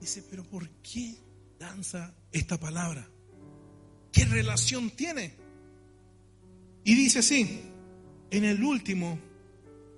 dice, 0.00 0.24
pero 0.30 0.42
¿por 0.42 0.70
qué 0.80 1.16
danza 1.58 2.14
esta 2.32 2.58
palabra? 2.58 3.06
¿Qué 4.10 4.24
relación 4.24 4.88
tiene? 4.88 5.34
Y 6.82 6.94
dice 6.94 7.18
así, 7.18 7.60
en 8.30 8.44
el 8.46 8.64
último 8.64 9.18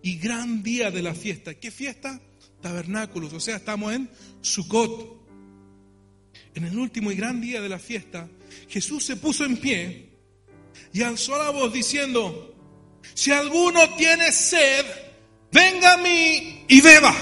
y 0.02 0.16
gran 0.16 0.62
día 0.62 0.90
de 0.90 1.02
la 1.02 1.14
fiesta. 1.14 1.54
¿Qué 1.54 1.70
fiesta? 1.70 2.20
Tabernáculos, 2.60 3.32
o 3.32 3.40
sea, 3.40 3.56
estamos 3.56 3.92
en 3.92 4.10
Sukkot. 4.40 5.22
En 6.54 6.64
el 6.64 6.78
último 6.78 7.10
y 7.10 7.16
gran 7.16 7.40
día 7.40 7.60
de 7.60 7.68
la 7.68 7.78
fiesta, 7.78 8.28
Jesús 8.68 9.04
se 9.04 9.16
puso 9.16 9.44
en 9.44 9.56
pie 9.56 10.10
y 10.92 11.02
alzó 11.02 11.38
la 11.38 11.50
voz 11.50 11.72
diciendo, 11.72 12.54
si 13.14 13.30
alguno 13.30 13.94
tiene 13.96 14.30
sed, 14.32 14.84
venga 15.50 15.94
a 15.94 15.96
mí 15.96 16.64
y 16.68 16.80
beba. 16.80 17.14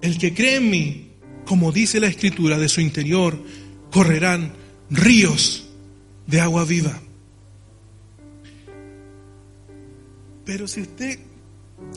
El 0.00 0.18
que 0.18 0.34
cree 0.34 0.56
en 0.56 0.70
mí, 0.70 1.12
como 1.44 1.70
dice 1.70 2.00
la 2.00 2.08
escritura, 2.08 2.58
de 2.58 2.68
su 2.68 2.80
interior 2.80 3.40
correrán 3.92 4.52
ríos 4.90 5.68
de 6.26 6.40
agua 6.40 6.64
viva. 6.64 7.00
Pero 10.44 10.66
si 10.66 10.82
usted 10.82 11.18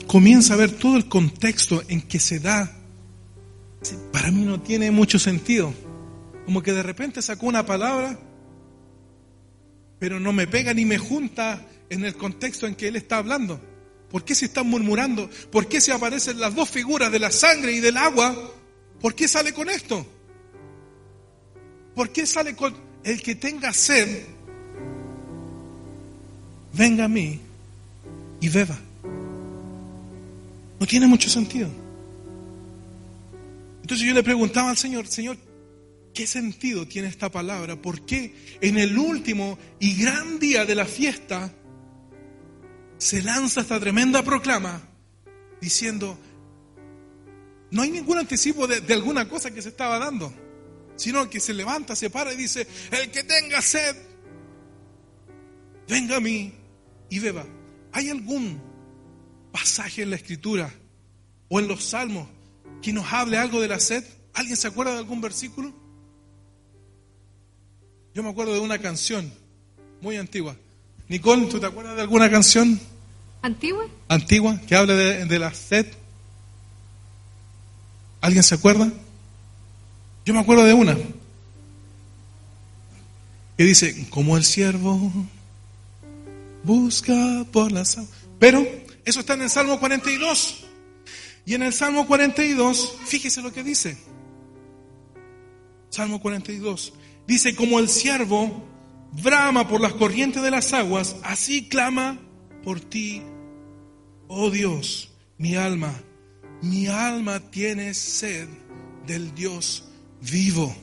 comienza 0.06 0.54
a 0.54 0.56
ver 0.56 0.70
todo 0.72 0.96
el 0.96 1.08
contexto 1.08 1.82
en 1.88 2.02
que 2.02 2.18
se 2.18 2.38
da, 2.38 2.72
para 4.12 4.30
mí 4.30 4.44
no 4.44 4.60
tiene 4.60 4.90
mucho 4.90 5.18
sentido. 5.18 5.72
Como 6.44 6.62
que 6.62 6.72
de 6.72 6.82
repente 6.82 7.22
sacó 7.22 7.46
una 7.46 7.66
palabra, 7.66 8.18
pero 9.98 10.20
no 10.20 10.32
me 10.32 10.46
pega 10.46 10.72
ni 10.74 10.84
me 10.84 10.98
junta 10.98 11.66
en 11.90 12.04
el 12.04 12.14
contexto 12.14 12.66
en 12.66 12.76
que 12.76 12.88
él 12.88 12.96
está 12.96 13.18
hablando. 13.18 13.60
¿Por 14.10 14.24
qué 14.24 14.34
se 14.34 14.46
están 14.46 14.68
murmurando? 14.68 15.28
¿Por 15.50 15.66
qué 15.66 15.80
se 15.80 15.92
aparecen 15.92 16.38
las 16.38 16.54
dos 16.54 16.70
figuras 16.70 17.10
de 17.10 17.18
la 17.18 17.32
sangre 17.32 17.72
y 17.72 17.80
del 17.80 17.96
agua? 17.96 18.52
¿Por 19.00 19.14
qué 19.14 19.26
sale 19.26 19.52
con 19.52 19.68
esto? 19.68 20.06
¿Por 21.94 22.10
qué 22.10 22.26
sale 22.26 22.54
con 22.54 22.74
el 23.02 23.20
que 23.22 23.34
tenga 23.34 23.72
sed? 23.72 24.24
Venga 26.72 27.06
a 27.06 27.08
mí 27.08 27.40
y 28.40 28.48
beba. 28.48 28.78
No 30.78 30.86
tiene 30.86 31.06
mucho 31.06 31.28
sentido. 31.28 31.68
Entonces 33.82 34.06
yo 34.06 34.14
le 34.14 34.22
preguntaba 34.22 34.70
al 34.70 34.76
Señor, 34.76 35.06
Señor, 35.06 35.36
¿qué 36.12 36.26
sentido 36.26 36.86
tiene 36.88 37.08
esta 37.08 37.30
palabra? 37.30 37.76
¿Por 37.76 38.04
qué 38.04 38.34
en 38.60 38.78
el 38.78 38.98
último 38.98 39.58
y 39.78 40.02
gran 40.02 40.38
día 40.38 40.64
de 40.64 40.74
la 40.74 40.86
fiesta 40.86 41.52
se 42.98 43.22
lanza 43.22 43.60
esta 43.60 43.78
tremenda 43.78 44.22
proclama 44.22 44.82
diciendo, 45.60 46.18
no 47.70 47.82
hay 47.82 47.90
ningún 47.90 48.18
anticipo 48.18 48.66
de, 48.66 48.80
de, 48.80 48.94
alguna 48.94 49.28
cosa 49.28 49.50
que 49.50 49.62
se 49.62 49.68
estaba 49.68 49.98
dando, 49.98 50.32
sino 50.96 51.28
que 51.28 51.40
se 51.40 51.54
levanta, 51.54 51.94
se 51.94 52.10
para 52.10 52.32
y 52.32 52.36
dice, 52.36 52.66
el 52.90 53.10
que 53.10 53.24
tenga 53.24 53.60
sed, 53.60 53.96
venga 55.88 56.16
a 56.16 56.20
mí 56.20 56.52
y 57.10 57.18
beba. 57.18 57.46
¿Hay 57.96 58.10
algún 58.10 58.60
pasaje 59.50 60.02
en 60.02 60.10
la 60.10 60.16
escritura 60.16 60.70
o 61.48 61.60
en 61.60 61.66
los 61.66 61.82
salmos 61.82 62.28
que 62.82 62.92
nos 62.92 63.10
hable 63.10 63.38
algo 63.38 63.58
de 63.58 63.68
la 63.68 63.80
sed? 63.80 64.04
¿Alguien 64.34 64.54
se 64.54 64.68
acuerda 64.68 64.92
de 64.92 64.98
algún 64.98 65.22
versículo? 65.22 65.72
Yo 68.14 68.22
me 68.22 68.28
acuerdo 68.28 68.52
de 68.52 68.60
una 68.60 68.78
canción 68.78 69.32
muy 70.02 70.18
antigua. 70.18 70.54
Nicole, 71.08 71.46
¿tú 71.46 71.58
te 71.58 71.64
acuerdas 71.64 71.96
de 71.96 72.02
alguna 72.02 72.30
canción? 72.30 72.78
¿Antigua? 73.40 73.86
Antigua, 74.08 74.60
que 74.68 74.76
hable 74.76 74.94
de, 74.94 75.24
de 75.24 75.38
la 75.38 75.54
sed. 75.54 75.86
¿Alguien 78.20 78.42
se 78.42 78.56
acuerda? 78.56 78.92
Yo 80.26 80.34
me 80.34 80.40
acuerdo 80.40 80.66
de 80.66 80.74
una. 80.74 80.98
Que 83.56 83.64
dice, 83.64 84.06
como 84.10 84.36
el 84.36 84.44
siervo 84.44 85.10
busca 86.66 87.46
por 87.52 87.72
las 87.72 87.96
aguas. 87.96 88.10
Pero 88.38 88.66
eso 89.04 89.20
está 89.20 89.34
en 89.34 89.42
el 89.42 89.50
Salmo 89.50 89.78
42. 89.80 90.64
Y 91.46 91.54
en 91.54 91.62
el 91.62 91.72
Salmo 91.72 92.06
42, 92.06 92.98
fíjese 93.06 93.40
lo 93.40 93.52
que 93.52 93.62
dice. 93.62 93.96
Salmo 95.90 96.20
42. 96.20 96.92
Dice, 97.26 97.54
como 97.54 97.78
el 97.78 97.88
siervo 97.88 98.64
brama 99.22 99.68
por 99.68 99.80
las 99.80 99.94
corrientes 99.94 100.42
de 100.42 100.50
las 100.50 100.72
aguas, 100.72 101.16
así 101.22 101.68
clama 101.68 102.18
por 102.62 102.80
ti, 102.80 103.22
oh 104.26 104.50
Dios, 104.50 105.12
mi 105.38 105.54
alma. 105.54 105.94
Mi 106.62 106.88
alma 106.88 107.38
tiene 107.50 107.94
sed 107.94 108.48
del 109.06 109.34
Dios 109.34 109.84
vivo. 110.20 110.74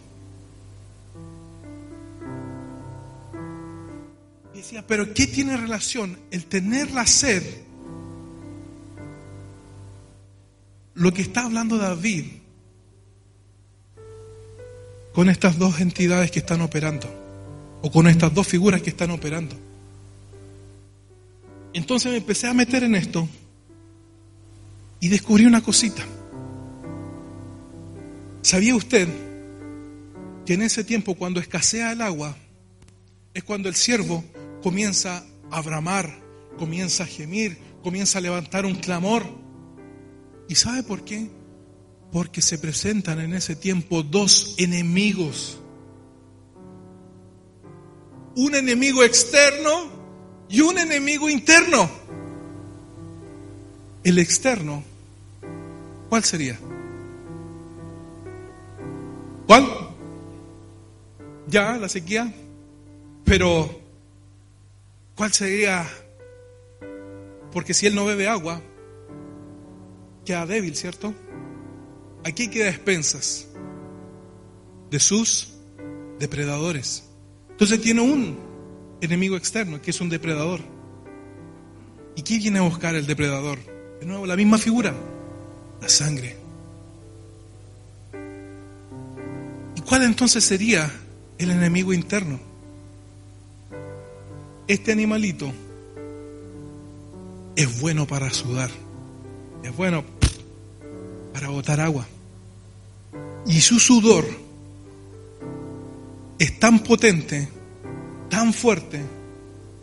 Decía, 4.64 4.88
pero 4.88 5.14
¿qué 5.14 5.28
tiene 5.28 5.57
relación 5.57 6.18
el 6.32 6.45
tener 6.45 6.91
la 6.91 7.05
sed? 7.05 7.43
Lo 10.93 11.14
que 11.14 11.22
está 11.22 11.43
hablando 11.43 11.78
David 11.78 12.26
con 15.14 15.30
estas 15.30 15.59
dos 15.59 15.82
entidades 15.82 16.32
que 16.32 16.39
están 16.39 16.61
operando, 16.61 17.07
o 17.82 17.91
con 17.91 18.07
estas 18.07 18.34
dos 18.34 18.47
figuras 18.47 18.82
que 18.82 18.89
están 18.89 19.11
operando. 19.11 19.55
Entonces 21.74 22.11
me 22.11 22.18
empecé 22.18 22.47
a 22.47 22.53
meter 22.53 22.84
en 22.84 22.95
esto 22.95 23.28
y 25.01 25.09
descubrí 25.09 25.45
una 25.45 25.61
cosita. 25.61 26.03
¿Sabía 28.41 28.76
usted 28.76 29.09
que 30.45 30.53
en 30.53 30.61
ese 30.61 30.86
tiempo, 30.86 31.16
cuando 31.16 31.41
escasea 31.41 31.91
el 31.91 32.01
agua, 32.01 32.38
es 33.34 33.43
cuando 33.43 33.68
el 33.68 33.76
siervo 33.76 34.24
comienza 34.64 35.24
a 35.51 35.61
bramar, 35.61 36.20
comienza 36.57 37.03
a 37.03 37.07
gemir, 37.07 37.57
comienza 37.84 38.18
a 38.18 38.22
levantar 38.22 38.66
un 38.66 38.76
clamor? 38.76 39.24
¿Y 40.47 40.55
sabe 40.55 40.82
por 40.82 41.03
qué? 41.03 41.30
Porque 42.11 42.41
se 42.41 42.57
presentan 42.57 43.20
en 43.20 43.34
ese 43.34 43.55
tiempo 43.55 44.01
dos 44.01 44.55
enemigos. 44.57 45.59
Un 48.36 48.55
enemigo 48.55 49.03
externo 49.03 49.89
y 50.49 50.61
un 50.61 50.78
enemigo 50.78 51.30
interno. 51.30 51.89
El 54.03 54.18
externo, 54.18 54.84
¿cuál 56.09 56.24
sería? 56.24 56.59
¿Cuál? 59.45 59.68
Ya, 61.47 61.78
la 61.78 61.89
sequía. 61.89 62.34
Pero, 63.24 63.82
¿cuál 65.24 65.32
sería? 65.32 65.89
Porque 67.53 67.74
si 67.74 67.86
él 67.86 67.95
no 67.95 68.03
bebe 68.03 68.28
agua, 68.28 68.61
queda 70.26 70.45
débil, 70.45 70.76
¿cierto? 70.76 71.13
Aquí 72.26 72.49
queda 72.49 72.67
expensas 72.67 73.47
de 74.91 74.99
sus 74.99 75.53
depredadores. 76.19 77.05
Entonces 77.51 77.80
tiene 77.80 78.01
un 78.01 78.38
enemigo 78.99 79.38
externo, 79.38 79.82
que 79.82 79.91
es 79.91 80.01
un 80.01 80.09
depredador. 80.09 80.59
¿Y 82.17 82.24
quién 82.24 82.41
viene 82.41 82.59
a 82.59 82.63
buscar 82.63 82.93
el 82.93 83.07
depredador? 83.07 83.59
De 84.01 84.05
nuevo, 84.05 84.26
la 84.26 84.36
misma 84.36 84.57
figura, 84.57 84.93
la 85.82 85.88
sangre. 85.88 86.36
¿Y 89.78 89.80
cuál 89.84 90.03
entonces 90.03 90.43
sería 90.43 90.91
el 91.38 91.49
enemigo 91.49 91.93
interno? 91.93 92.53
Este 94.68 94.93
animalito 94.93 95.51
es 97.55 97.82
bueno 97.82 98.07
para 98.07 98.32
sudar, 98.32 98.72
es 99.61 99.76
bueno 99.76 100.05
para 101.34 101.49
botar 101.49 101.82
agua. 101.82 102.07
Y 103.45 103.59
su 103.59 103.78
sudor 103.78 104.26
es 106.39 106.59
tan 106.59 106.80
potente, 106.80 107.49
tan 108.30 108.53
fuerte, 108.53 109.01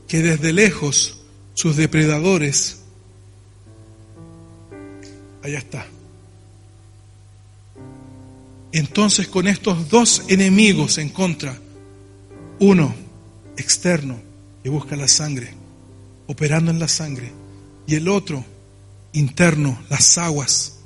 que 0.09 0.22
desde 0.22 0.53
lejos 0.53 1.24
sus 1.53 1.76
depredadores, 1.76 2.81
allá 5.43 5.59
está. 5.59 5.87
Entonces 8.72 9.28
con 9.28 9.47
estos 9.47 9.91
dos 9.91 10.22
enemigos 10.28 10.97
en 10.97 11.11
contra, 11.11 11.59
uno 12.61 12.95
externo 13.59 14.30
que 14.63 14.69
busca 14.69 14.97
la 14.97 15.09
sangre, 15.09 15.55
operando 16.27 16.71
en 16.71 16.79
la 16.79 16.89
sangre, 16.89 17.33
y 17.87 17.95
el 17.95 18.09
otro 18.09 18.45
interno, 19.13 19.81
las 19.89 20.19
aguas, 20.19 20.77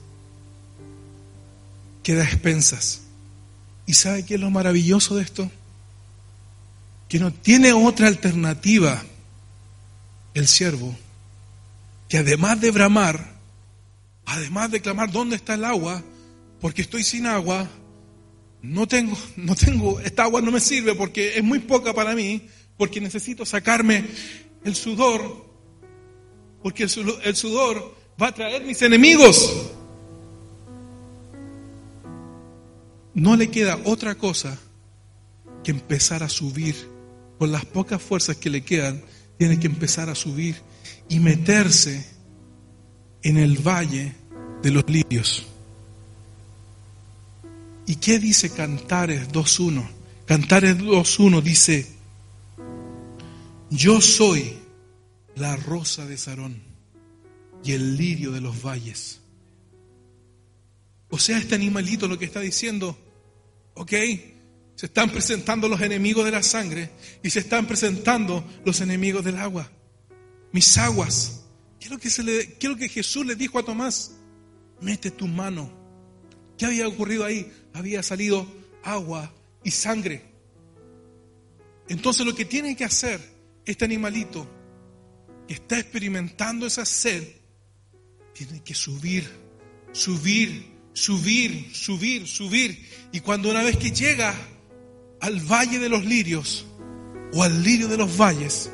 queda 2.02 2.24
expensas. 2.24 3.02
¿Y 3.86 3.94
sabe 3.94 4.24
qué 4.24 4.34
es 4.34 4.40
lo 4.40 4.50
maravilloso 4.50 5.16
de 5.16 5.22
esto? 5.22 5.50
Que 7.08 7.18
no 7.18 7.32
tiene 7.32 7.72
otra 7.72 8.08
alternativa 8.08 9.02
el 10.34 10.48
siervo 10.48 10.96
que 12.08 12.18
además 12.18 12.60
de 12.60 12.70
bramar, 12.70 13.34
además 14.26 14.70
de 14.70 14.80
clamar 14.80 15.10
dónde 15.10 15.36
está 15.36 15.54
el 15.54 15.64
agua, 15.64 16.02
porque 16.60 16.82
estoy 16.82 17.02
sin 17.02 17.26
agua, 17.26 17.68
no 18.62 18.86
tengo, 18.86 19.16
no 19.36 19.54
tengo, 19.54 20.00
esta 20.00 20.24
agua 20.24 20.40
no 20.40 20.50
me 20.50 20.60
sirve 20.60 20.94
porque 20.94 21.36
es 21.36 21.44
muy 21.44 21.58
poca 21.58 21.92
para 21.92 22.14
mí, 22.14 22.42
porque 22.76 23.00
necesito 23.00 23.44
sacarme 23.44 24.04
el 24.64 24.74
sudor, 24.74 25.46
porque 26.62 26.84
el 26.84 27.36
sudor, 27.36 27.94
va 28.20 28.28
a 28.28 28.34
traer 28.34 28.64
mis 28.64 28.80
enemigos. 28.82 29.72
no 33.14 33.36
le 33.36 33.48
queda 33.48 33.78
otra 33.84 34.16
cosa 34.16 34.58
que 35.62 35.70
empezar 35.70 36.22
a 36.22 36.28
subir. 36.28 36.92
Con 37.38 37.50
las 37.50 37.64
pocas 37.64 38.00
fuerzas 38.00 38.36
que 38.36 38.50
le 38.50 38.62
quedan, 38.62 39.02
tiene 39.38 39.58
que 39.58 39.66
empezar 39.66 40.08
a 40.08 40.14
subir 40.14 40.56
y 41.08 41.18
meterse 41.20 42.06
en 43.22 43.38
el 43.38 43.56
valle 43.56 44.12
de 44.62 44.70
los 44.70 44.88
lirios. 44.88 45.46
¿Y 47.86 47.96
qué 47.96 48.18
dice 48.18 48.50
Cantares 48.50 49.28
2.1? 49.30 49.84
Cantares 50.26 50.78
2.1 50.78 51.42
dice, 51.42 51.86
yo 53.70 54.00
soy 54.00 54.56
la 55.36 55.56
rosa 55.56 56.06
de 56.06 56.16
Sarón. 56.16 56.62
y 57.62 57.72
el 57.72 57.96
lirio 57.96 58.30
de 58.30 58.42
los 58.42 58.62
valles. 58.62 59.20
O 61.08 61.18
sea, 61.18 61.38
este 61.38 61.54
animalito 61.54 62.06
lo 62.06 62.18
que 62.18 62.26
está 62.26 62.40
diciendo, 62.40 62.98
ok, 63.72 63.92
se 64.74 64.86
están 64.86 65.10
presentando 65.10 65.68
los 65.68 65.80
enemigos 65.80 66.24
de 66.24 66.30
la 66.30 66.42
sangre 66.42 66.90
y 67.22 67.30
se 67.30 67.38
están 67.38 67.66
presentando 67.66 68.44
los 68.64 68.80
enemigos 68.80 69.24
del 69.24 69.38
agua. 69.38 69.70
Mis 70.52 70.76
aguas. 70.76 71.44
¿Qué 71.78 71.86
es 71.86 71.90
lo 72.68 72.76
que, 72.76 72.88
Jesús 72.88 73.24
le 73.24 73.34
dijo 73.36 73.58
a 73.58 73.64
Tomás? 73.64 74.12
Mete 74.80 75.10
tu 75.10 75.26
mano. 75.26 75.70
¿Qué 76.58 76.66
había 76.66 76.88
ocurrido 76.88 77.24
ahí? 77.24 77.50
Había 77.72 78.02
salido 78.02 78.46
agua 78.82 79.32
y 79.62 79.70
sangre. 79.70 80.22
Entonces 81.88 82.26
lo 82.26 82.34
que 82.34 82.44
tiene 82.44 82.76
que 82.76 82.84
hacer 82.84 83.33
este 83.66 83.84
animalito 83.84 84.46
que 85.46 85.54
está 85.54 85.78
experimentando 85.78 86.66
esa 86.66 86.84
sed, 86.84 87.24
tiene 88.32 88.62
que 88.62 88.74
subir, 88.74 89.28
subir, 89.92 90.66
subir, 90.92 91.74
subir, 91.74 92.26
subir. 92.26 92.88
Y 93.12 93.20
cuando 93.20 93.50
una 93.50 93.62
vez 93.62 93.76
que 93.76 93.90
llega 93.90 94.34
al 95.20 95.40
valle 95.40 95.78
de 95.78 95.88
los 95.88 96.04
lirios 96.04 96.66
o 97.32 97.42
al 97.42 97.62
lirio 97.62 97.88
de 97.88 97.96
los 97.96 98.18
valles, 98.18 98.70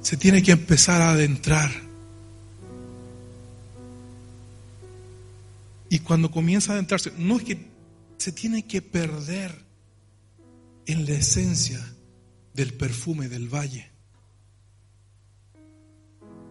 se 0.00 0.16
tiene 0.16 0.42
que 0.42 0.52
empezar 0.52 1.00
a 1.00 1.10
adentrar. 1.10 1.70
Y 5.90 6.00
cuando 6.00 6.30
comienza 6.30 6.72
a 6.72 6.74
adentrarse, 6.74 7.12
no 7.16 7.36
es 7.38 7.44
que 7.44 7.58
se 8.18 8.32
tiene 8.32 8.66
que 8.66 8.82
perder 8.82 9.64
en 10.86 11.06
la 11.06 11.12
esencia 11.12 11.80
del 12.58 12.74
perfume 12.74 13.28
del 13.28 13.48
valle. 13.48 13.88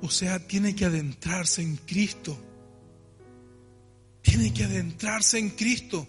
O 0.01 0.10
sea, 0.10 0.39
tiene 0.47 0.74
que 0.74 0.86
adentrarse 0.86 1.62
en 1.62 1.76
Cristo. 1.76 2.38
Tiene 4.22 4.53
que 4.53 4.64
adentrarse 4.64 5.38
en 5.38 5.49
Cristo. 5.49 6.08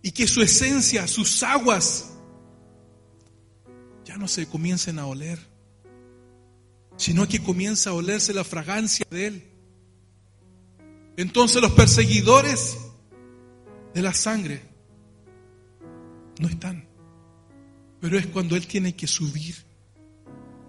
Y 0.00 0.12
que 0.12 0.28
su 0.28 0.42
esencia, 0.42 1.08
sus 1.08 1.42
aguas, 1.42 2.12
ya 4.04 4.16
no 4.16 4.28
se 4.28 4.46
comiencen 4.46 5.00
a 5.00 5.06
oler, 5.06 5.40
sino 6.96 7.26
que 7.26 7.42
comienza 7.42 7.90
a 7.90 7.94
olerse 7.94 8.32
la 8.32 8.44
fragancia 8.44 9.04
de 9.10 9.26
Él. 9.26 9.50
Entonces 11.16 11.60
los 11.60 11.72
perseguidores 11.72 12.78
de 13.92 14.02
la 14.02 14.14
sangre 14.14 14.62
no 16.38 16.46
están. 16.46 16.83
Pero 18.04 18.18
es 18.18 18.26
cuando 18.26 18.54
Él 18.54 18.66
tiene 18.66 18.94
que 18.94 19.06
subir. 19.06 19.54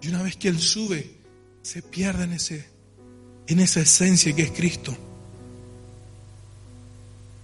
Y 0.02 0.08
una 0.08 0.24
vez 0.24 0.38
que 0.38 0.48
Él 0.48 0.58
sube, 0.58 1.18
se 1.62 1.82
pierde 1.82 2.24
en, 2.24 2.32
ese, 2.32 2.66
en 3.48 3.60
esa 3.60 3.82
esencia 3.82 4.34
que 4.34 4.44
es 4.44 4.52
Cristo. 4.52 4.96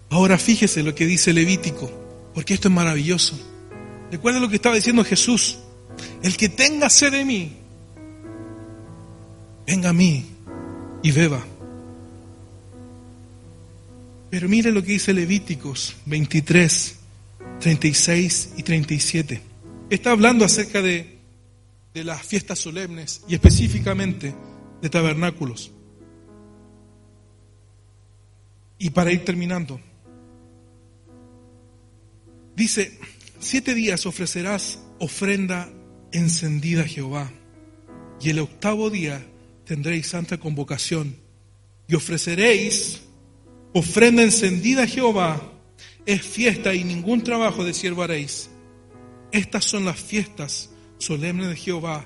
Ahora 0.10 0.38
fíjese 0.38 0.82
lo 0.82 0.96
que 0.96 1.06
dice 1.06 1.34
Levítico, 1.34 1.92
porque 2.34 2.54
esto 2.54 2.70
es 2.70 2.74
maravilloso. 2.74 3.38
Recuerda 4.10 4.40
lo 4.40 4.48
que 4.48 4.56
estaba 4.56 4.76
diciendo 4.76 5.04
Jesús. 5.04 5.60
El 6.24 6.38
que 6.38 6.48
tenga 6.48 6.90
sed 6.90 7.12
de 7.12 7.26
mí, 7.26 7.52
venga 9.68 9.90
a 9.90 9.94
mí 9.94 10.26
y 11.04 11.12
beba. 11.12 11.46
Pero 14.30 14.48
mire 14.48 14.72
lo 14.72 14.82
que 14.84 14.94
dice 14.94 15.12
Levíticos 15.12 15.98
23, 16.06 16.96
36 17.60 18.54
y 18.56 18.64
37 18.64 19.51
está 19.96 20.12
hablando 20.12 20.46
acerca 20.46 20.82
de, 20.82 21.20
de 21.94 22.04
las 22.06 22.26
fiestas 22.26 22.60
solemnes 22.60 23.24
y 23.28 23.36
específicamente 23.36 24.34
de 24.82 24.90
tabernáculos. 24.90 25.72
Y 28.78 28.90
para 28.92 29.12
ir 29.12 29.26
terminando, 29.26 29.80
dice, 32.56 33.00
siete 33.40 33.76
días 33.76 34.06
ofrecerás 34.06 34.80
ofrenda 35.00 35.70
encendida 36.14 36.84
a 36.84 36.88
Jehová, 36.88 37.32
y 38.22 38.30
el 38.30 38.40
octavo 38.40 38.90
día 38.90 39.26
tendréis 39.66 40.08
santa 40.08 40.40
convocación, 40.40 41.18
y 41.88 41.96
ofreceréis 41.96 43.02
ofrenda 43.74 44.24
encendida 44.24 44.84
a 44.84 44.88
Jehová, 44.88 45.52
es 46.06 46.22
fiesta 46.22 46.74
y 46.74 46.86
ningún 46.86 47.24
trabajo 47.24 47.66
de 47.66 47.74
siervo 47.74 48.04
haréis 48.04 48.51
estas 49.32 49.66
son 49.66 49.86
las 49.86 50.00
fiestas 50.00 50.70
solemnes 50.98 51.50
de 51.50 51.56
Jehová 51.56 52.06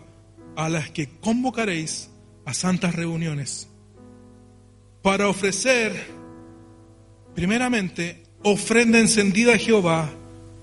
a 0.55 0.69
las 0.69 0.89
que 0.91 1.09
convocaréis 1.19 2.09
a 2.45 2.53
santas 2.53 2.95
reuniones 2.95 3.67
para 5.01 5.27
ofrecer, 5.27 5.93
primeramente, 7.35 8.23
ofrenda 8.41 8.99
encendida 8.99 9.53
a 9.53 9.57
Jehová, 9.57 10.09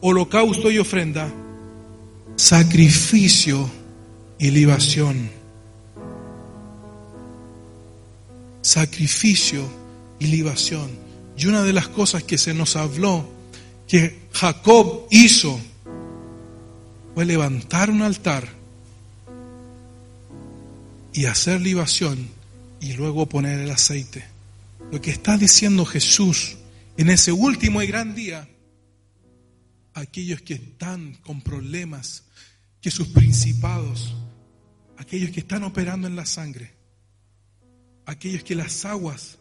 holocausto 0.01 0.69
y 0.71 0.79
ofrenda, 0.79 1.33
sacrificio 2.35 3.71
y 4.39 4.51
libación. 4.51 5.31
Sacrificio 8.63 9.65
y 10.19 10.27
libación. 10.27 10.91
Y 11.37 11.47
una 11.47 11.63
de 11.63 11.73
las 11.73 11.87
cosas 11.87 12.25
que 12.25 12.37
se 12.37 12.53
nos 12.53 12.75
habló 12.75 13.29
que 13.87 14.23
Jacob 14.33 15.07
hizo 15.11 15.61
fue 17.15 17.25
levantar 17.25 17.91
un 17.91 18.03
altar 18.03 18.49
y 21.13 21.27
hacer 21.27 21.61
libación 21.61 22.29
y 22.81 22.95
luego 22.95 23.29
poner 23.29 23.61
el 23.61 23.71
aceite. 23.71 24.25
Lo 24.91 25.01
que 25.01 25.11
está 25.11 25.37
diciendo 25.37 25.85
Jesús 25.85 26.57
en 26.97 27.11
ese 27.11 27.33
último 27.33 27.83
y 27.83 27.87
gran 27.87 28.15
día, 28.15 28.49
aquellos 29.95 30.43
que 30.43 30.55
están 30.55 31.15
con 31.23 31.43
problemas, 31.43 32.25
que 32.81 32.91
sus 32.91 33.09
principados, 33.09 34.15
aquellos 34.97 35.31
que 35.31 35.41
están 35.41 35.65
operando 35.65 36.07
en 36.07 36.17
la 36.17 36.27
sangre, 36.27 36.73
aquellos 38.07 38.43
que 38.43 38.55
las 38.55 38.85
aguas 38.85 39.39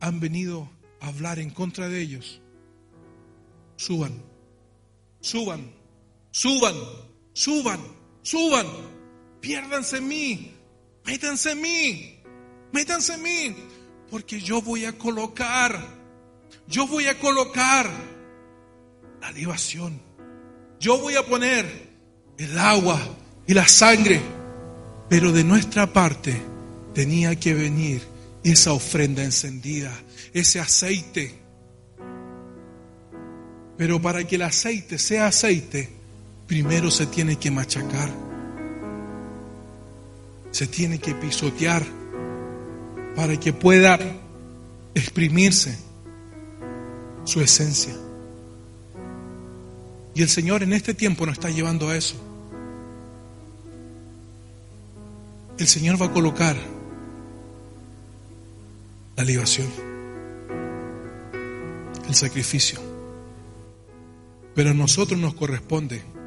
han 0.00 0.18
venido 0.18 0.70
a 1.00 1.08
hablar 1.08 1.38
en 1.38 1.50
contra 1.50 1.88
de 1.88 2.00
ellos, 2.00 2.40
suban, 3.76 4.22
suban 5.20 5.79
Suban, 6.30 6.74
suban, 7.32 7.80
suban. 8.22 8.66
Piérdanse 9.40 9.98
en 9.98 10.08
mí. 10.08 10.54
Métanse 11.04 11.52
en 11.52 11.60
mí. 11.60 12.20
Métanse 12.72 13.14
en 13.14 13.22
mí. 13.22 13.56
Porque 14.10 14.40
yo 14.40 14.60
voy 14.60 14.84
a 14.84 14.96
colocar, 14.96 15.78
yo 16.66 16.86
voy 16.86 17.06
a 17.06 17.18
colocar 17.18 17.90
la 19.20 19.32
libación. 19.32 20.00
Yo 20.78 20.98
voy 20.98 21.16
a 21.16 21.26
poner 21.26 21.66
el 22.38 22.58
agua 22.58 23.00
y 23.46 23.54
la 23.54 23.66
sangre. 23.66 24.20
Pero 25.08 25.32
de 25.32 25.44
nuestra 25.44 25.92
parte 25.92 26.40
tenía 26.94 27.34
que 27.36 27.54
venir 27.54 28.02
esa 28.42 28.72
ofrenda 28.72 29.22
encendida, 29.22 29.92
ese 30.32 30.60
aceite. 30.60 31.34
Pero 33.76 34.00
para 34.00 34.24
que 34.24 34.36
el 34.36 34.42
aceite 34.42 34.98
sea 34.98 35.26
aceite, 35.28 35.99
primero 36.50 36.90
se 36.90 37.06
tiene 37.06 37.36
que 37.36 37.48
machacar, 37.48 38.10
se 40.50 40.66
tiene 40.66 40.98
que 40.98 41.14
pisotear 41.14 41.86
para 43.14 43.38
que 43.38 43.52
pueda 43.52 43.96
exprimirse 44.92 45.78
su 47.22 47.40
esencia. 47.40 47.94
Y 50.12 50.22
el 50.22 50.28
Señor 50.28 50.64
en 50.64 50.72
este 50.72 50.92
tiempo 50.92 51.24
nos 51.24 51.34
está 51.34 51.50
llevando 51.50 51.88
a 51.88 51.96
eso. 51.96 52.16
El 55.56 55.68
Señor 55.68 56.02
va 56.02 56.06
a 56.06 56.12
colocar 56.12 56.56
la 59.14 59.22
libación, 59.22 59.68
el 62.08 62.14
sacrificio. 62.16 62.80
Pero 64.56 64.70
a 64.70 64.74
nosotros 64.74 65.16
nos 65.16 65.34
corresponde 65.34 66.18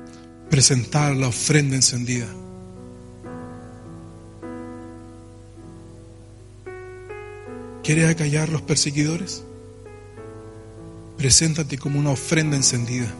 presentar 0.53 1.15
la 1.15 1.29
ofrenda 1.29 1.75
encendida. 1.75 2.27
¿Quieres 7.83 8.07
acallar 8.07 8.49
los 8.49 8.61
perseguidores? 8.61 9.43
Preséntate 11.17 11.79
como 11.79 11.97
una 11.97 12.11
ofrenda 12.11 12.55
encendida. 12.55 13.11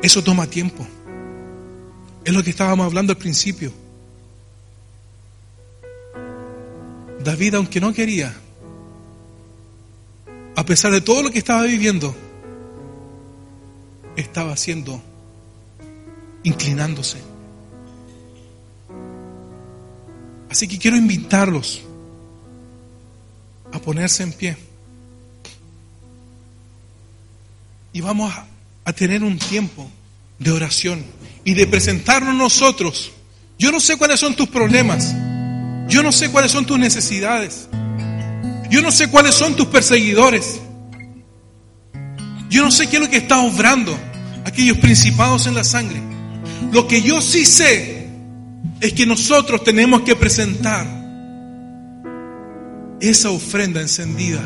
Eso 0.00 0.22
toma 0.22 0.46
tiempo. 0.46 0.86
Es 2.24 2.32
lo 2.32 2.44
que 2.44 2.50
estábamos 2.50 2.86
hablando 2.86 3.12
al 3.12 3.18
principio. 3.18 3.72
David, 7.24 7.56
aunque 7.56 7.80
no 7.80 7.92
quería, 7.92 8.32
a 10.54 10.64
pesar 10.64 10.92
de 10.92 11.00
todo 11.00 11.24
lo 11.24 11.32
que 11.32 11.38
estaba 11.38 11.64
viviendo, 11.64 12.14
estaba 14.20 14.52
haciendo, 14.52 15.00
inclinándose. 16.42 17.18
Así 20.50 20.66
que 20.66 20.78
quiero 20.78 20.96
invitarlos 20.96 21.82
a 23.72 23.78
ponerse 23.78 24.22
en 24.24 24.32
pie. 24.32 24.56
Y 27.92 28.00
vamos 28.00 28.32
a, 28.84 28.92
tener 28.92 29.22
un 29.22 29.38
tiempo 29.38 29.88
de 30.38 30.50
oración 30.50 31.04
y 31.44 31.52
de 31.52 31.66
presentarnos 31.66 32.34
nosotros. 32.34 33.12
Yo 33.58 33.70
no 33.70 33.80
sé 33.80 33.98
cuáles 33.98 34.18
son 34.18 34.34
tus 34.34 34.48
problemas. 34.48 35.14
Yo 35.88 36.02
no 36.02 36.10
sé 36.10 36.30
cuáles 36.30 36.52
son 36.52 36.64
tus 36.64 36.78
necesidades. 36.78 37.68
Yo 38.70 38.80
no 38.80 38.90
sé 38.90 39.10
cuáles 39.10 39.34
son 39.34 39.54
tus 39.54 39.66
perseguidores. 39.66 40.58
Yo 42.48 42.62
no 42.64 42.70
sé 42.70 42.86
qué 42.88 42.96
es 42.96 43.02
lo 43.02 43.10
que 43.10 43.18
está 43.18 43.40
obrando 43.40 43.96
aquellos 44.48 44.78
principados 44.78 45.46
en 45.46 45.54
la 45.54 45.64
sangre. 45.64 46.00
Lo 46.72 46.88
que 46.88 47.02
yo 47.02 47.20
sí 47.20 47.44
sé 47.44 48.08
es 48.80 48.92
que 48.92 49.06
nosotros 49.06 49.62
tenemos 49.62 50.02
que 50.02 50.16
presentar 50.16 50.86
esa 53.00 53.30
ofrenda 53.30 53.80
encendida. 53.80 54.40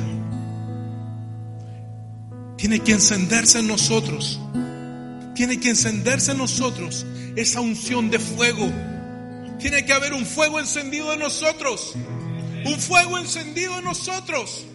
Tiene 2.56 2.80
que 2.80 2.92
encenderse 2.92 3.60
en 3.60 3.68
nosotros. 3.68 4.40
Tiene 5.34 5.58
que 5.58 5.70
encenderse 5.70 6.32
en 6.32 6.38
nosotros 6.38 7.06
esa 7.34 7.60
unción 7.60 8.10
de 8.10 8.18
fuego. 8.18 8.70
Tiene 9.58 9.84
que 9.84 9.92
haber 9.92 10.12
un 10.12 10.26
fuego 10.26 10.60
encendido 10.60 11.12
en 11.12 11.20
nosotros. 11.20 11.94
Un 12.64 12.78
fuego 12.78 13.18
encendido 13.18 13.78
en 13.78 13.84
nosotros. 13.84 14.66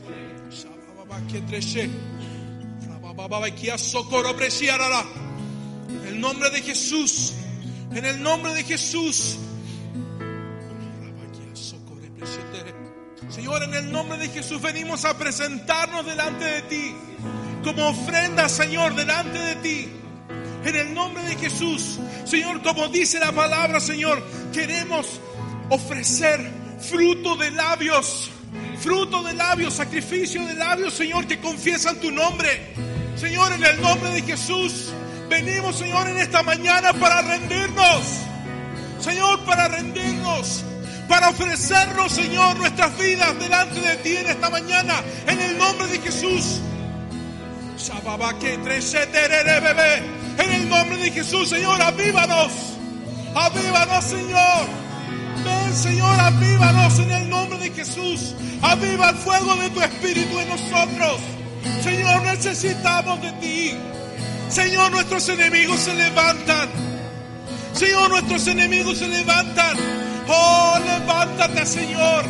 En 5.90 6.06
el 6.06 6.22
nombre 6.22 6.52
de 6.52 6.62
Jesús. 6.62 7.34
En 7.92 8.06
el 8.06 8.22
nombre 8.22 8.54
de 8.54 8.64
Jesús. 8.64 9.40
Señor, 13.28 13.64
en 13.64 13.74
el 13.74 13.92
nombre 13.92 14.20
de 14.20 14.30
Jesús 14.30 14.62
venimos 14.62 15.04
a 15.04 15.18
presentarnos 15.18 16.06
delante 16.06 16.46
de 16.46 16.62
ti. 16.62 16.96
Como 17.64 17.88
ofrenda, 17.88 18.48
Señor, 18.50 18.94
delante 18.94 19.40
de 19.40 19.56
ti. 19.56 19.90
En 20.64 20.76
el 20.76 20.94
nombre 20.94 21.24
de 21.24 21.36
Jesús. 21.38 21.98
Señor, 22.24 22.62
como 22.62 22.88
dice 22.88 23.20
la 23.20 23.32
palabra, 23.32 23.80
Señor, 23.80 24.24
queremos 24.54 25.20
ofrecer 25.72 26.52
fruto 26.80 27.36
de 27.36 27.50
labios. 27.50 28.30
Fruto 28.80 29.24
de 29.24 29.34
labios, 29.34 29.74
sacrificio 29.74 30.46
de 30.46 30.54
labios, 30.54 30.94
Señor, 30.94 31.26
que 31.26 31.40
confiesan 31.40 32.00
tu 32.00 32.12
nombre. 32.12 32.76
Señor, 33.20 33.52
en 33.52 33.64
el 33.64 33.82
nombre 33.82 34.12
de 34.12 34.22
Jesús, 34.22 34.94
venimos, 35.28 35.78
Señor, 35.78 36.08
en 36.08 36.20
esta 36.20 36.44
mañana 36.44 36.94
para 36.94 37.22
rendirnos. 37.22 38.04
Señor, 39.00 39.40
para 39.44 39.68
rendirnos, 39.68 40.64
para 41.08 41.30
ofrecernos, 41.30 42.12
Señor, 42.12 42.58
nuestras 42.58 42.96
vidas 42.98 43.38
delante 43.40 43.82
de 43.82 43.96
ti 43.98 44.18
en 44.18 44.28
esta 44.28 44.50
mañana, 44.52 45.02
en 45.28 45.42
el 45.42 45.58
nombre 45.58 45.88
de 45.88 46.00
Jesús. 46.00 46.62
En 50.38 50.52
el 50.52 50.70
nombre 50.70 50.98
de 50.98 51.12
Jesús, 51.12 51.50
Señor, 51.50 51.82
avívanos. 51.82 52.52
Avívanos, 53.34 54.04
Señor. 54.06 54.68
Ven, 55.44 55.76
Señor, 55.76 56.20
avívanos 56.20 57.00
en 57.00 57.12
el 57.12 57.30
nombre 57.30 57.58
de 57.60 57.72
Jesús. 57.72 58.36
Aviva 58.62 59.10
el 59.10 59.16
fuego 59.16 59.56
de 59.56 59.70
tu 59.72 59.82
Espíritu 59.82 60.40
en 60.40 60.50
nosotros. 60.50 61.37
Señor, 61.84 62.22
necesitamos 62.24 63.22
de 63.22 63.32
ti. 63.34 63.78
Señor, 64.50 64.92
nuestros 64.92 65.28
enemigos 65.30 65.80
se 65.80 65.94
levantan. 65.94 66.70
Señor, 67.74 68.10
nuestros 68.10 68.48
enemigos 68.48 68.98
se 68.98 69.08
levantan. 69.08 69.78
Oh, 70.28 70.78
levántate, 70.86 71.66
Señor. 71.66 72.26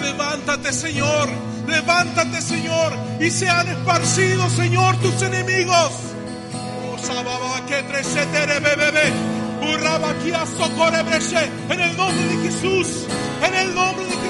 Levántate, 0.00 0.72
Señor. 0.72 1.28
Levántate, 1.66 2.40
Señor. 2.40 2.92
Y 3.20 3.30
sean 3.30 3.68
esparcidos, 3.68 4.52
Señor, 4.52 4.96
tus 4.98 5.22
enemigos. 5.22 5.92
Oh. 6.54 6.96
En 11.70 11.80
el 11.80 11.96
nombre 11.96 12.24
de 12.26 12.50
Jesús. 12.50 13.06
En 13.42 13.54
el 13.54 13.74
nombre 13.74 14.04
de 14.04 14.10
Jesús. 14.10 14.21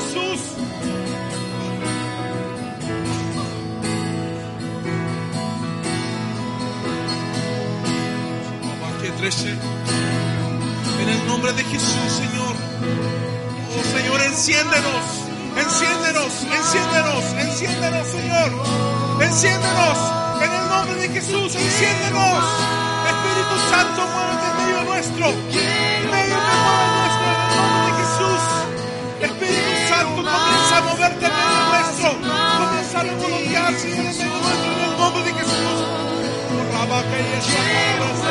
En 9.22 11.08
el 11.08 11.26
nombre 11.28 11.52
de 11.52 11.62
Jesús, 11.62 12.10
Señor. 12.10 12.56
Oh 13.70 13.84
Señor, 13.96 14.20
enciéndenos, 14.20 15.04
enciéndenos, 15.56 16.42
enciéndenos, 16.42 17.24
enciéndenos, 17.38 18.08
Señor. 18.08 18.50
Enciéndenos 19.22 19.98
en 20.42 20.52
el 20.52 20.68
nombre 20.68 20.94
de 20.96 21.08
Jesús, 21.10 21.54
enciéndenos. 21.54 22.42
Espíritu 23.06 23.54
Santo, 23.70 24.08
muévete 24.10 24.42
en 24.42 24.56
medio 24.58 24.82
nuestro. 24.90 25.26
En 25.30 26.10
medio 26.10 26.34
nuestro, 26.34 27.22
en 27.30 27.38
el 27.38 27.54
nombre 27.54 27.78
de 27.86 27.94
Jesús. 28.02 28.42
Espíritu 29.22 29.72
Santo, 29.88 30.18
comienza 30.18 30.74
a 30.74 30.82
moverte 30.82 31.26
en 31.26 31.32
medio 31.38 31.62
nuestro. 31.70 32.10
Comienza 32.58 32.98
a 32.98 33.02
revolotear, 33.04 33.70
Señor, 33.78 34.02
en 34.02 34.18
medio 34.18 34.34
nuestro, 34.42 34.66
en 34.66 34.82
el 34.82 34.98
nombre 34.98 35.22
de 35.22 35.32
Jesús. 35.38 35.78
En 36.50 38.21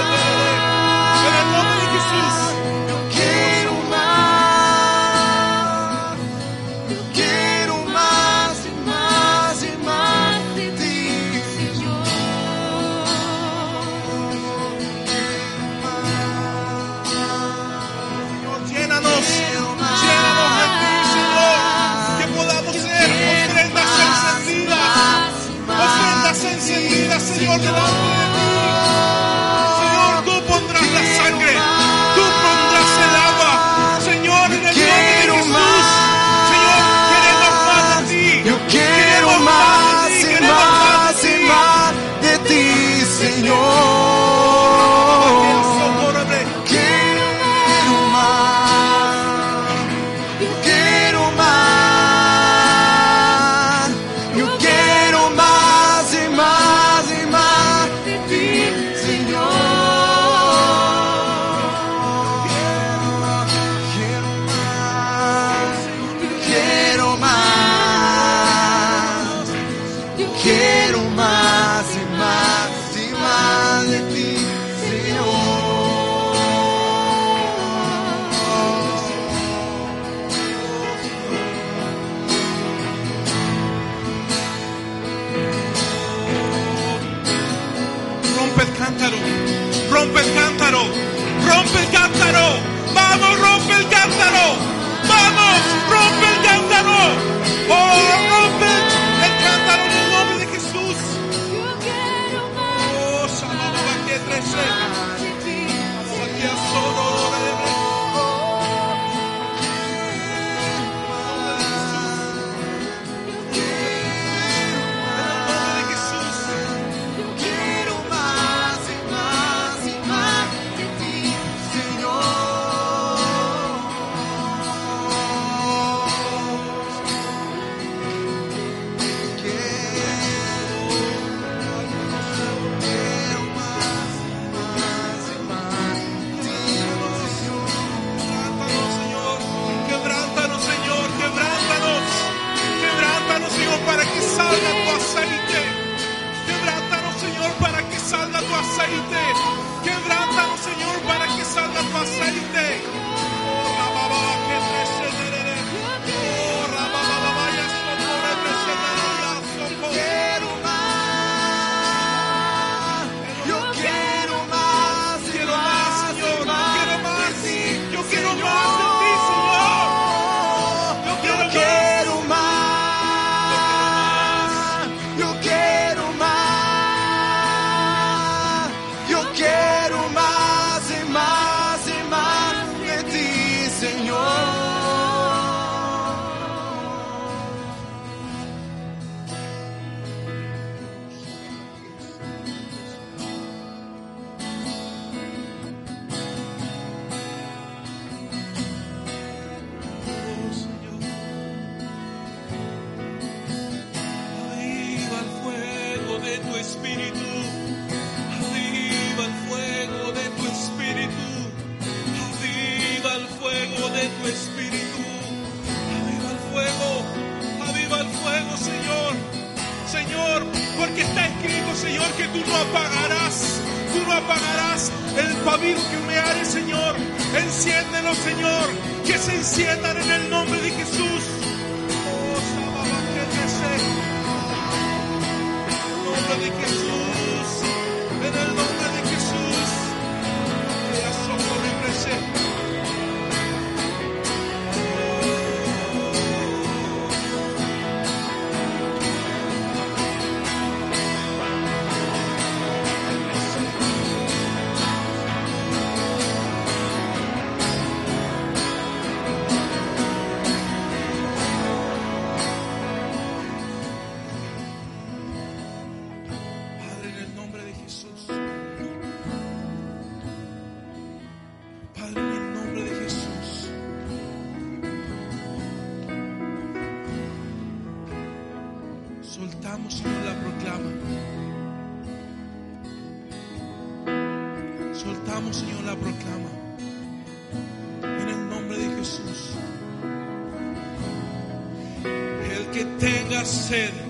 hacer. 293.41 294.00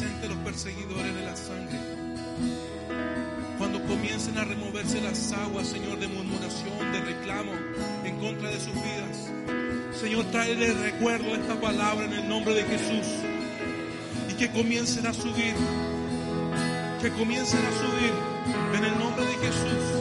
presente 0.00 0.28
los 0.28 0.38
perseguidores 0.38 1.14
de 1.14 1.22
la 1.22 1.36
sangre. 1.36 1.78
Cuando 3.58 3.82
comiencen 3.84 4.38
a 4.38 4.44
removerse 4.44 4.98
las 5.02 5.32
aguas, 5.32 5.68
Señor, 5.68 5.98
de 5.98 6.08
murmuración, 6.08 6.92
de 6.92 7.00
reclamo 7.00 7.52
en 8.04 8.16
contra 8.18 8.48
de 8.48 8.60
sus 8.60 8.72
vidas. 8.72 9.30
Señor, 10.00 10.24
tráele 10.30 10.72
recuerdo 10.72 11.34
esta 11.34 11.60
palabra 11.60 12.06
en 12.06 12.14
el 12.14 12.28
nombre 12.28 12.54
de 12.54 12.62
Jesús. 12.62 13.06
Y 14.30 14.34
que 14.34 14.50
comiencen 14.50 15.06
a 15.06 15.12
subir. 15.12 15.54
Que 17.02 17.10
comiencen 17.10 17.60
a 17.60 17.72
subir 17.72 18.12
en 18.78 18.84
el 18.84 18.98
nombre 18.98 19.26
de 19.26 19.34
Jesús. 19.34 19.99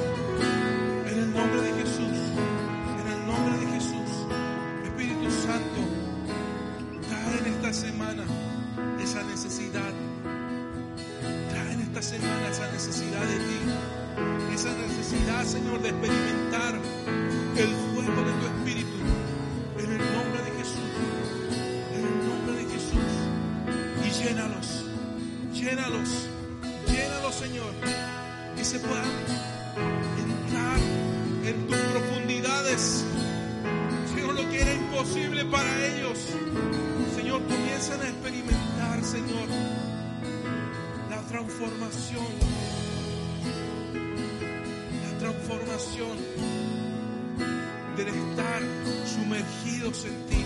sumergidos 49.39 50.05
en 50.05 50.25
ti, 50.27 50.45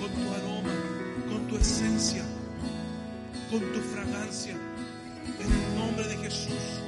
con 0.00 0.10
tu 0.10 0.32
aroma, 0.32 0.74
con 1.28 1.46
tu 1.48 1.56
esencia, 1.56 2.22
con 3.50 3.60
tu 3.60 3.80
fragancia, 3.80 4.52
en 4.52 5.52
el 5.52 5.78
nombre 5.78 6.06
de 6.06 6.16
Jesús. 6.18 6.87